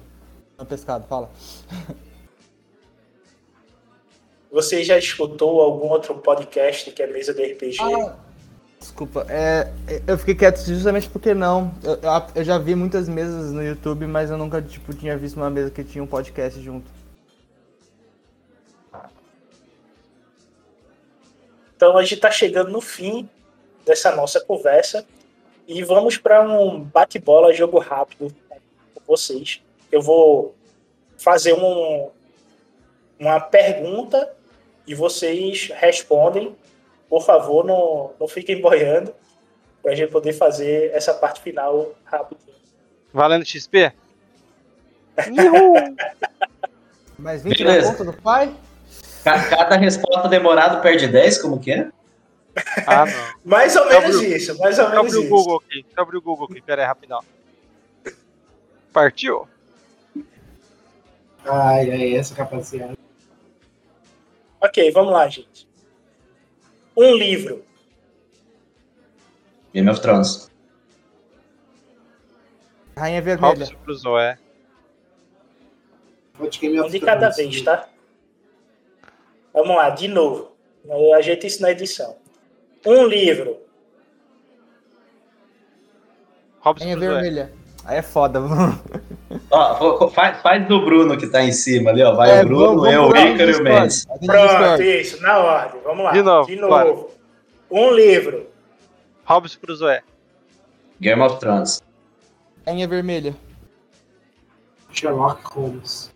Não 0.58 0.66
pescado, 0.66 1.06
fala. 1.06 1.30
você 4.52 4.84
já 4.84 4.98
escutou 4.98 5.60
algum 5.62 5.88
outro 5.88 6.18
podcast 6.18 6.90
que 6.90 7.02
é 7.02 7.06
mesa 7.06 7.32
de 7.32 7.52
RPG? 7.52 7.78
Ah, 7.80 8.16
desculpa, 8.78 9.24
é, 9.30 9.72
eu 10.06 10.18
fiquei 10.18 10.34
quieto 10.34 10.58
justamente 10.58 11.08
porque 11.08 11.32
não. 11.32 11.74
Eu, 11.82 11.98
eu- 12.34 12.44
já 12.44 12.58
vi 12.58 12.74
muitas 12.74 13.08
mesas 13.08 13.50
no 13.52 13.62
YouTube, 13.62 14.06
mas 14.06 14.30
eu 14.30 14.36
nunca 14.36 14.60
tipo, 14.60 14.92
tinha 14.92 15.16
visto 15.16 15.36
uma 15.36 15.48
mesa 15.48 15.70
que 15.70 15.82
tinha 15.82 16.04
um 16.04 16.06
podcast 16.06 16.60
junto. 16.60 16.90
Então 21.74 21.96
a 21.96 22.02
gente 22.02 22.16
está 22.16 22.30
chegando 22.30 22.70
no 22.70 22.82
fim 22.82 23.26
dessa 23.90 24.14
nossa 24.14 24.40
conversa 24.40 25.04
e 25.66 25.82
vamos 25.82 26.16
para 26.16 26.40
um 26.42 26.80
bate-bola, 26.80 27.52
jogo 27.52 27.78
rápido 27.80 28.32
com 28.94 29.00
vocês. 29.06 29.60
Eu 29.90 30.00
vou 30.00 30.54
fazer 31.18 31.52
um, 31.54 32.08
uma 33.18 33.40
pergunta 33.40 34.32
e 34.86 34.94
vocês 34.94 35.70
respondem. 35.74 36.54
Por 37.08 37.24
favor, 37.24 37.64
não, 37.64 38.12
não 38.20 38.28
fiquem 38.28 38.60
boiando. 38.60 39.12
Pra 39.82 39.94
gente 39.94 40.10
poder 40.12 40.34
fazer 40.34 40.90
essa 40.94 41.12
parte 41.14 41.40
final 41.40 41.92
rapidinho. 42.04 42.54
Valendo 43.12 43.44
XP? 43.44 43.92
Mais 47.18 47.42
20 47.42 47.58
Beleza. 47.64 47.90
na 47.92 47.98
conta 47.98 48.12
do 48.12 48.22
pai? 48.22 48.54
Ca- 49.24 49.48
Cada 49.48 49.76
resposta 49.76 50.28
demorada 50.28 50.80
perde 50.80 51.08
10, 51.08 51.42
como 51.42 51.58
que 51.58 51.72
é? 51.72 51.90
Ah, 52.86 53.06
não. 53.06 53.34
Mais 53.44 53.76
ou 53.76 53.88
menos 53.88 54.22
isso, 54.22 54.58
mais 54.58 54.78
ou 54.78 54.90
menos 54.90 55.14
o 55.14 55.20
isso. 55.20 55.28
Google 55.28 55.56
aqui. 55.58 55.82
Deixa 55.82 55.94
eu 55.96 56.02
abrir 56.02 56.16
o 56.16 56.22
Google 56.22 56.48
aqui. 56.50 56.60
Pera 56.60 56.82
aí, 56.82 56.86
rapidão. 56.88 57.20
Partiu? 58.92 59.48
Ai, 61.44 61.90
ai, 61.90 62.14
essa 62.14 62.34
capacidade. 62.34 62.98
Ok, 64.60 64.90
vamos 64.90 65.12
lá, 65.12 65.28
gente. 65.28 65.66
Um 66.96 67.14
livro. 67.14 67.64
Game 69.72 69.88
of 69.88 70.00
Thrones. 70.00 70.50
Rainha 72.96 73.22
Vermelha. 73.22 73.66
Crusoe. 73.84 74.36
Pode 76.36 76.58
Game 76.58 76.80
Um 76.80 76.88
de 76.88 77.00
cada 77.00 77.30
vez, 77.30 77.62
tá? 77.62 77.88
Vamos 79.52 79.76
lá, 79.76 79.90
de 79.90 80.08
novo. 80.08 80.56
Eu 80.84 81.14
ajeito 81.14 81.46
isso 81.46 81.62
na 81.62 81.70
edição. 81.70 82.16
Um 82.86 83.04
livro. 83.06 83.58
Robson. 86.60 86.98
Vermelha. 86.98 87.52
Aí 87.84 87.98
é 87.98 88.02
foda. 88.02 88.40
Ó, 89.50 89.74
vou- 89.78 89.98
vou- 89.98 90.10
faz, 90.10 90.40
faz 90.42 90.66
do 90.68 90.84
Bruno 90.84 91.16
que 91.16 91.26
tá 91.26 91.42
em 91.42 91.52
cima 91.52 91.90
ali, 91.90 92.02
ó. 92.02 92.14
Vai 92.14 92.30
É, 92.38 92.42
o 92.42 92.46
Bruno, 92.46 92.80
vamos- 92.82 92.92
eu, 92.92 93.02
o 93.04 93.16
Ícaro 93.16 93.50
e 93.50 93.54
o. 93.56 93.62
Mendes. 93.62 94.06
No 94.06 94.18
Pronto, 94.26 94.82
isso, 94.82 95.22
na 95.22 95.38
ordem. 95.38 95.80
Vamos 95.82 96.04
lá. 96.04 96.12
De 96.12 96.22
novo, 96.22 96.56
bora. 96.68 97.06
Um 97.70 97.92
livro. 97.92 98.46
Robson 99.24 99.58
Crusoe. 99.60 100.00
Game 101.00 101.22
of 101.22 101.38
Thrones. 101.38 101.82
Rainha 102.66 102.86
Vermelha. 102.86 103.34
Sherlock 104.92 105.40
Holmes. 105.44 106.12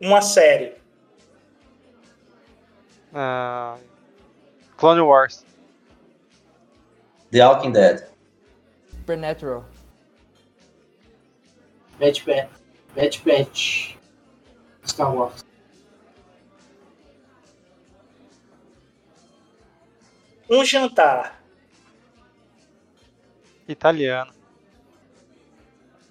Uma 0.00 0.22
série. 0.22 0.74
Ah, 3.14 3.76
Clone 4.82 5.06
Wars. 5.06 5.44
The 7.30 7.38
Walking 7.38 7.72
Dead. 7.72 8.08
Supernatural. 8.90 9.64
Bad 12.00 12.18
Batch. 12.26 12.48
Bad 12.92 13.16
Batch. 13.24 13.96
Star 14.82 15.14
Wars. 15.14 15.44
Um 20.50 20.64
jantar. 20.64 21.40
Italiano. 23.68 24.32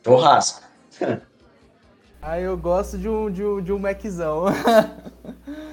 Churrasco. 0.01 0.63
Ah, 2.23 2.39
eu 2.39 2.55
gosto 2.55 2.99
de 2.99 3.09
um, 3.09 3.31
de 3.31 3.43
um, 3.43 3.59
de 3.59 3.73
um 3.73 3.79
Maczão. 3.79 4.45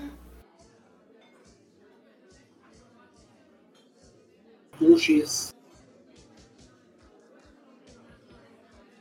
Um 4.80 4.96
X. 4.96 5.54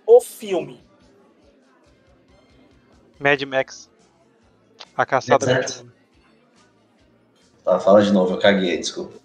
O 0.05 0.19
filme. 0.21 0.84
Mad 3.19 3.41
Max. 3.43 3.89
A 4.95 5.05
caçada 5.05 5.45
Exato. 5.45 5.73
continua. 5.73 5.93
Tá, 7.63 7.80
fala 7.80 8.01
de 8.01 8.11
novo, 8.11 8.36
eu 8.36 8.39
caguei, 8.39 8.78
desculpa. 8.78 9.19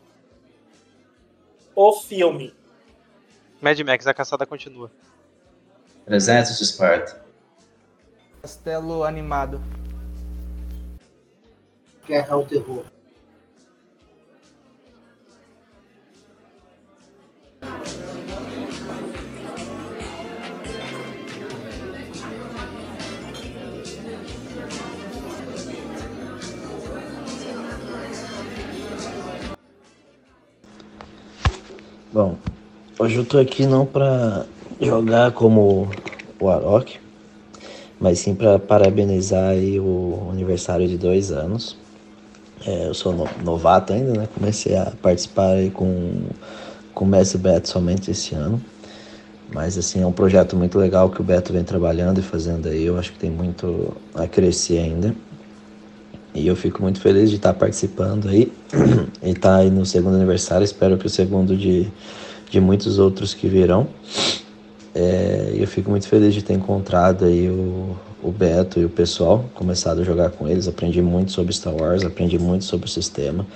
O 1.74 1.92
filme. 2.00 2.54
Mad 3.60 3.78
Max, 3.80 4.06
a 4.06 4.12
caçada 4.12 4.44
continua. 4.44 4.90
300 6.04 6.58
de 6.58 6.64
Esparta. 6.64 7.24
Castelo 8.42 9.04
animado. 9.04 9.62
Guerra 12.06 12.34
ao 12.34 12.44
Terror. 12.44 12.84
Hoje 33.02 33.16
eu 33.16 33.24
tô 33.24 33.36
aqui 33.38 33.66
não 33.66 33.84
pra 33.84 34.46
jogar 34.80 35.32
como 35.32 35.88
o 36.38 36.48
Arok, 36.48 37.00
mas 37.98 38.20
sim 38.20 38.32
pra 38.32 38.60
parabenizar 38.60 39.56
o 39.80 40.28
aniversário 40.30 40.86
de 40.86 40.96
dois 40.96 41.32
anos. 41.32 41.76
É, 42.64 42.86
eu 42.86 42.94
sou 42.94 43.12
no- 43.12 43.28
novato 43.44 43.92
ainda, 43.92 44.12
né? 44.12 44.28
Comecei 44.38 44.76
a 44.76 44.92
participar 45.02 45.56
com, 45.72 46.12
com 46.94 47.04
o 47.04 47.08
Messi 47.08 47.36
Beto 47.38 47.68
somente 47.68 48.12
esse 48.12 48.36
ano. 48.36 48.62
Mas 49.52 49.76
assim, 49.76 50.00
é 50.00 50.06
um 50.06 50.12
projeto 50.12 50.56
muito 50.56 50.78
legal 50.78 51.10
que 51.10 51.20
o 51.20 51.24
Beto 51.24 51.52
vem 51.52 51.64
trabalhando 51.64 52.20
e 52.20 52.22
fazendo 52.22 52.68
aí. 52.68 52.84
Eu 52.84 52.96
acho 52.96 53.12
que 53.12 53.18
tem 53.18 53.30
muito 53.30 53.96
a 54.14 54.28
crescer 54.28 54.78
ainda. 54.78 55.12
E 56.34 56.46
eu 56.46 56.54
fico 56.54 56.80
muito 56.80 57.00
feliz 57.00 57.30
de 57.30 57.36
estar 57.36 57.52
participando 57.52 58.28
aí. 58.28 58.52
e 59.22 59.30
estar 59.30 59.56
aí 59.56 59.70
no 59.70 59.84
segundo 59.84 60.16
aniversário. 60.16 60.64
Espero 60.64 60.96
que 60.96 61.06
o 61.06 61.10
segundo 61.10 61.56
de, 61.56 61.92
de 62.52 62.60
muitos 62.60 62.98
outros 62.98 63.32
que 63.32 63.48
virão. 63.48 63.88
É, 64.94 65.54
eu 65.56 65.66
fico 65.66 65.90
muito 65.90 66.06
feliz 66.06 66.34
de 66.34 66.44
ter 66.44 66.52
encontrado 66.52 67.24
aí 67.24 67.48
o, 67.48 67.96
o 68.22 68.30
Beto 68.30 68.78
e 68.78 68.84
o 68.84 68.90
pessoal, 68.90 69.46
começado 69.54 70.02
a 70.02 70.04
jogar 70.04 70.30
com 70.30 70.46
eles. 70.46 70.68
Aprendi 70.68 71.00
muito 71.00 71.32
sobre 71.32 71.54
Star 71.54 71.74
Wars, 71.74 72.04
aprendi 72.04 72.38
muito 72.38 72.66
sobre 72.66 72.86
o 72.86 72.90
sistema. 72.90 73.46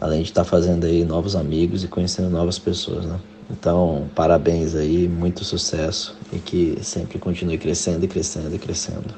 Além 0.00 0.22
de 0.22 0.30
estar 0.30 0.42
fazendo 0.42 0.84
aí 0.84 1.04
novos 1.04 1.36
amigos 1.36 1.84
e 1.84 1.88
conhecendo 1.88 2.28
novas 2.28 2.58
pessoas, 2.58 3.06
né? 3.06 3.16
Então, 3.48 4.08
parabéns 4.12 4.74
aí, 4.74 5.06
muito 5.06 5.44
sucesso 5.44 6.16
e 6.32 6.38
que 6.38 6.78
sempre 6.82 7.20
continue 7.20 7.58
crescendo 7.58 8.04
e 8.04 8.08
crescendo 8.08 8.52
e 8.52 8.58
crescendo. 8.58 9.14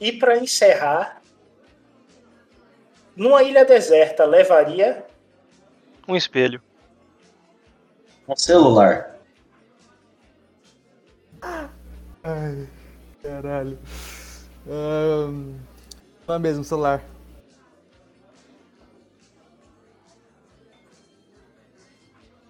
E 0.00 0.12
para 0.12 0.38
encerrar, 0.38 1.20
numa 3.14 3.42
ilha 3.42 3.64
deserta, 3.64 4.24
levaria 4.24 5.04
Um 6.08 6.16
espelho. 6.16 6.62
Um 8.26 8.34
celular. 8.34 9.16
Ai, 12.22 12.68
caralho. 13.22 13.78
Ahn, 14.68 15.54
Não 16.26 16.34
é 16.34 16.38
mesmo, 16.38 16.64
celular. 16.64 17.02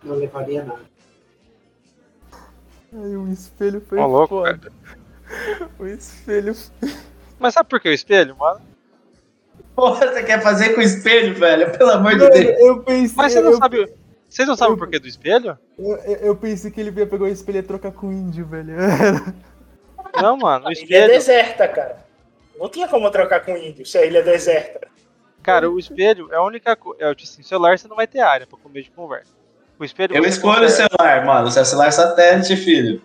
Não 0.02 0.16
levaria 0.16 0.64
nada. 0.64 0.84
Ai, 2.92 3.16
um 3.16 3.30
espelho 3.32 3.80
foi 3.80 3.98
Ó, 3.98 4.06
louco, 4.06 4.28
foda. 4.40 4.72
O 5.78 5.86
espelho. 5.86 6.54
Mas 7.40 7.54
sabe 7.54 7.68
por 7.68 7.80
que 7.80 7.88
o 7.88 7.92
espelho, 7.92 8.36
mano? 8.36 8.60
Porra, 9.74 10.06
você 10.12 10.22
quer 10.22 10.42
fazer 10.42 10.74
com 10.74 10.80
espelho, 10.80 11.34
velho? 11.34 11.72
Pelo 11.76 11.90
amor 11.92 12.12
de 12.12 12.28
Deus. 12.30 12.60
eu 12.60 12.82
pensei. 12.82 13.14
Mas 13.16 13.32
você 13.32 13.40
não 13.40 13.50
eu, 13.52 13.56
sabe. 13.56 13.92
Vocês 14.28 14.46
não 14.46 14.54
sabem 14.54 14.72
eu- 14.72 14.76
o 14.76 14.78
porquê 14.78 14.98
do 14.98 15.08
espelho? 15.08 15.58
eu, 15.78 15.96
eu 15.96 16.36
pensei 16.36 16.70
que 16.70 16.80
ele 16.80 16.90
ia 16.90 17.06
pegar 17.06 17.24
o 17.24 17.28
espelho 17.28 17.58
e 17.58 17.62
trocar 17.62 17.90
com 17.90 18.08
o 18.08 18.12
índio, 18.12 18.46
velho. 18.46 18.68
Não, 20.20 20.36
mano. 20.36 20.66
O 20.66 20.68
a 20.68 20.72
ilha 20.72 20.82
espelho. 20.82 21.08
deserta, 21.08 21.66
cara. 21.68 22.04
Não 22.58 22.68
tinha 22.68 22.86
como 22.88 23.10
trocar 23.10 23.40
com 23.44 23.56
índio 23.56 23.86
se 23.86 23.96
a 23.96 24.04
ilha 24.04 24.18
é 24.18 24.22
deserta. 24.22 24.88
Cara, 25.42 25.70
o 25.70 25.78
espelho 25.78 26.28
é 26.32 26.36
a 26.36 26.42
única 26.42 26.76
coisa. 26.76 27.02
É, 27.04 27.14
tipo 27.14 27.30
assim, 27.30 27.42
celular 27.42 27.78
você 27.78 27.88
não 27.88 27.96
vai 27.96 28.06
ter 28.06 28.20
área 28.20 28.46
pra 28.46 28.58
comer 28.58 28.82
de 28.82 28.90
conversa. 28.90 29.32
O 29.80 29.84
espelho 29.84 30.14
Eu 30.14 30.22
você 30.22 30.28
escolho 30.28 30.66
o 30.66 30.68
celular, 30.68 31.24
mano. 31.24 31.48
O 31.48 31.50
seu 31.50 31.64
celular 31.64 31.90
satélite, 31.90 32.54
filho. 32.54 33.00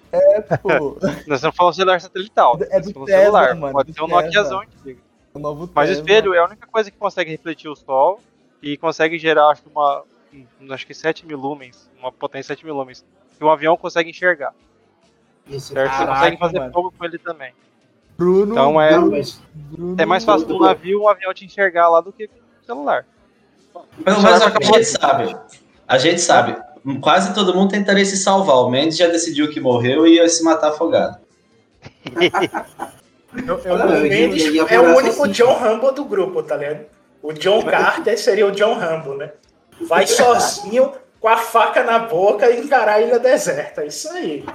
Pô, 0.62 0.98
Nós 1.26 1.38
estamos 1.38 1.56
falando 1.56 1.74
celular 1.74 2.02
satelital. 2.02 2.60
É 2.70 2.82
do 2.82 2.92
Tesla, 2.92 3.06
celular. 3.08 3.56
mano, 3.56 3.74
Pode 3.74 3.94
ser 3.94 4.02
um. 4.04 4.08
Nokiazão 4.08 4.60
antigo. 4.60 5.00
o 5.34 5.40
novo 5.40 5.70
Mas 5.74 5.90
o 5.90 5.94
Tesla. 5.94 6.02
espelho 6.02 6.34
é 6.34 6.40
a 6.40 6.46
única 6.46 6.68
coisa 6.68 6.92
que 6.92 6.98
consegue 6.98 7.32
refletir 7.32 7.70
o 7.70 7.76
sol 7.78 8.20
e 8.62 8.76
consegue 8.76 9.18
gerar, 9.18 9.48
acho 9.52 9.62
que 9.64 9.70
uma. 9.70 10.04
um, 10.34 10.74
Acho 10.74 10.86
que 10.86 10.94
7 10.94 11.26
mil 11.26 11.38
lumens, 11.38 11.90
uma 11.98 12.12
potência 12.12 12.54
de 12.54 12.60
7 12.60 12.66
mil 12.66 12.76
lumens. 12.76 13.06
Que 13.38 13.44
um 13.46 13.50
avião 13.50 13.78
consegue 13.78 14.10
enxergar. 14.10 14.54
Isso 15.48 15.72
Certo? 15.74 15.92
Você 15.92 15.98
Caraca, 15.98 16.14
consegue 16.20 16.38
fazer 16.38 16.60
mano. 16.60 16.74
fogo 16.74 16.94
com 16.98 17.06
ele 17.06 17.18
também. 17.18 17.54
Bruno. 18.18 18.52
Então 18.52 18.82
é- 18.82 18.92
Não, 18.98 19.10
Bruno- 19.54 19.96
É 19.98 20.06
mais 20.06 20.26
fácil 20.26 20.54
um 20.54 20.60
navio 20.60 21.04
um 21.04 21.08
avião 21.08 21.34
te 21.34 21.46
enxergar 21.46 21.88
lá 21.88 22.02
do 22.02 22.12
que 22.12 22.28
com 22.28 22.36
o 22.36 22.66
celular. 22.66 23.06
Mas, 24.06 24.22
mas 24.22 24.42
a 24.42 24.50
gente 24.62 24.86
sabe. 24.86 25.36
A 25.88 25.98
gente 25.98 26.20
sabe. 26.22 26.56
quase 27.02 27.34
todo 27.34 27.54
mundo 27.54 27.72
tentaria 27.72 28.06
se 28.06 28.18
salvar. 28.18 28.58
O 28.58 28.70
Mendes 28.70 28.98
já 28.98 29.08
decidiu 29.08 29.50
que 29.50 29.60
morreu 29.60 30.06
e 30.08 30.16
ia 30.16 30.28
se 30.30 30.44
matar 30.44 30.70
afogado. 30.70 31.18
Eu, 33.46 33.60
eu- 33.66 33.74
Olha, 33.74 33.98
O 33.98 34.02
Mendes 34.02 34.46
é 34.72 34.80
o 34.80 34.96
único 34.96 35.14
sozinho. 35.16 35.34
John 35.34 35.54
Rambo 35.58 35.92
do 35.92 36.06
grupo, 36.06 36.42
tá 36.42 36.56
ligado? 36.56 36.86
O 37.22 37.34
John 37.34 37.62
Carter 37.64 38.18
seria 38.18 38.48
o 38.48 38.52
John 38.52 38.76
Rambo, 38.76 39.16
né? 39.16 39.32
Vai 39.82 40.08
sozinho, 40.08 40.94
com 41.20 41.28
a 41.28 41.36
faca 41.36 41.84
na 41.84 42.00
boca 42.00 42.50
e 42.50 42.62
encarar 42.62 42.94
a 42.94 43.02
ilha 43.02 43.20
deserta. 43.20 43.82
É 43.84 43.88
Isso 43.88 44.08
aí. 44.10 44.46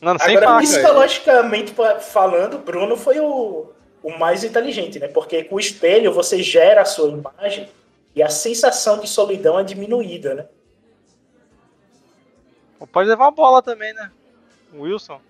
Não, 0.00 0.18
sem 0.18 0.36
Agora, 0.38 0.46
faca. 0.52 0.60
psicologicamente 0.62 1.72
pa- 1.72 1.96
falando, 2.00 2.58
Bruno 2.58 2.96
foi 2.96 3.20
o, 3.20 3.66
o 4.02 4.18
mais 4.18 4.42
inteligente, 4.42 4.98
né? 4.98 5.08
Porque 5.08 5.44
com 5.44 5.56
o 5.56 5.60
espelho 5.60 6.14
você 6.14 6.42
gera 6.42 6.80
a 6.80 6.84
sua 6.86 7.10
imagem 7.10 7.68
e 8.14 8.22
a 8.22 8.28
sensação 8.28 8.98
de 9.00 9.08
solidão 9.08 9.58
é 9.58 9.64
diminuída, 9.64 10.34
né? 10.34 10.46
Pode 12.92 13.08
levar 13.08 13.28
a 13.28 13.30
bola 13.30 13.62
também, 13.62 13.92
né? 13.94 14.10
O 14.72 14.82
Wilson. 14.82 15.20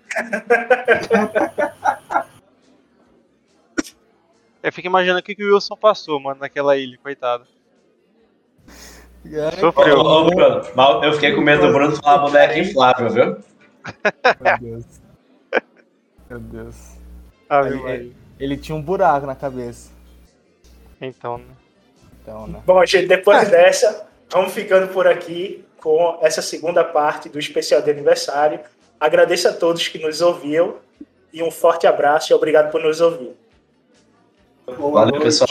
Eu 4.63 4.73
fico 4.73 4.87
imaginando 4.89 5.21
o 5.21 5.23
que, 5.23 5.35
que 5.35 5.45
o 5.45 5.55
Wilson 5.55 5.77
passou, 5.77 6.19
mano, 6.19 6.41
naquela 6.41 6.77
ilha, 6.77 6.99
coitado. 7.03 7.47
Ô, 9.27 9.61
Sofreu. 9.61 9.99
ô, 10.01 10.25
Bruno, 10.25 11.05
eu 11.05 11.13
fiquei 11.15 11.35
com 11.35 11.41
medo 11.43 11.67
do 11.67 11.73
Bruno 11.73 11.97
falar 11.97 12.19
boneca 12.23 12.59
inflável, 12.59 13.11
viu? 13.11 13.25
Meu 14.41 14.59
Deus. 14.61 14.85
Meu 16.31 16.41
Deus. 16.41 16.97
Ele- 17.67 18.17
ele 18.41 18.57
tinha 18.57 18.75
um 18.75 18.83
buraco 18.83 19.27
na 19.27 19.35
cabeça. 19.37 19.93
Então, 21.01 21.39
né? 21.39 21.45
Então, 22.25 22.47
né? 22.47 22.63
Bom, 22.65 22.85
gente, 22.87 23.07
depois 23.07 23.51
dessa, 23.51 24.09
vamos 24.31 24.55
ficando 24.55 24.91
por 24.91 25.07
aqui 25.07 25.63
com 25.77 26.19
essa 26.23 26.41
segunda 26.41 26.83
parte 26.83 27.29
do 27.29 27.39
especial 27.39 27.83
de 27.83 27.91
aniversário. 27.91 28.61
Agradeço 28.99 29.47
a 29.47 29.53
todos 29.53 29.87
que 29.89 29.99
nos 29.99 30.23
ouviram 30.23 30.77
e 31.31 31.43
um 31.43 31.51
forte 31.51 31.87
abraço 31.87 32.33
e 32.33 32.35
obrigado 32.35 32.73
por 32.73 32.83
nos 32.83 33.03
ouvir. 33.03 33.37
Boa 34.65 35.05
Valeu, 35.05 35.11
noite. 35.17 35.25
pessoal. 35.25 35.51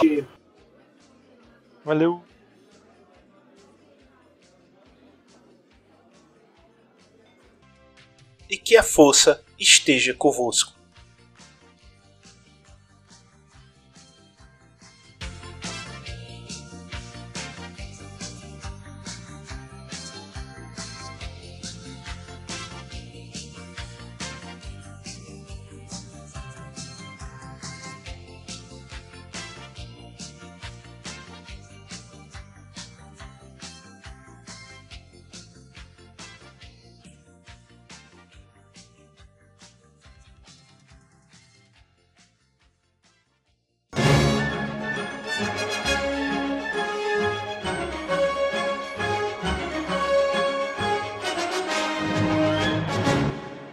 Valeu. 1.86 2.22
E 8.50 8.58
que 8.58 8.76
a 8.76 8.82
força 8.82 9.44
esteja 9.60 10.16
convosco. 10.16 10.73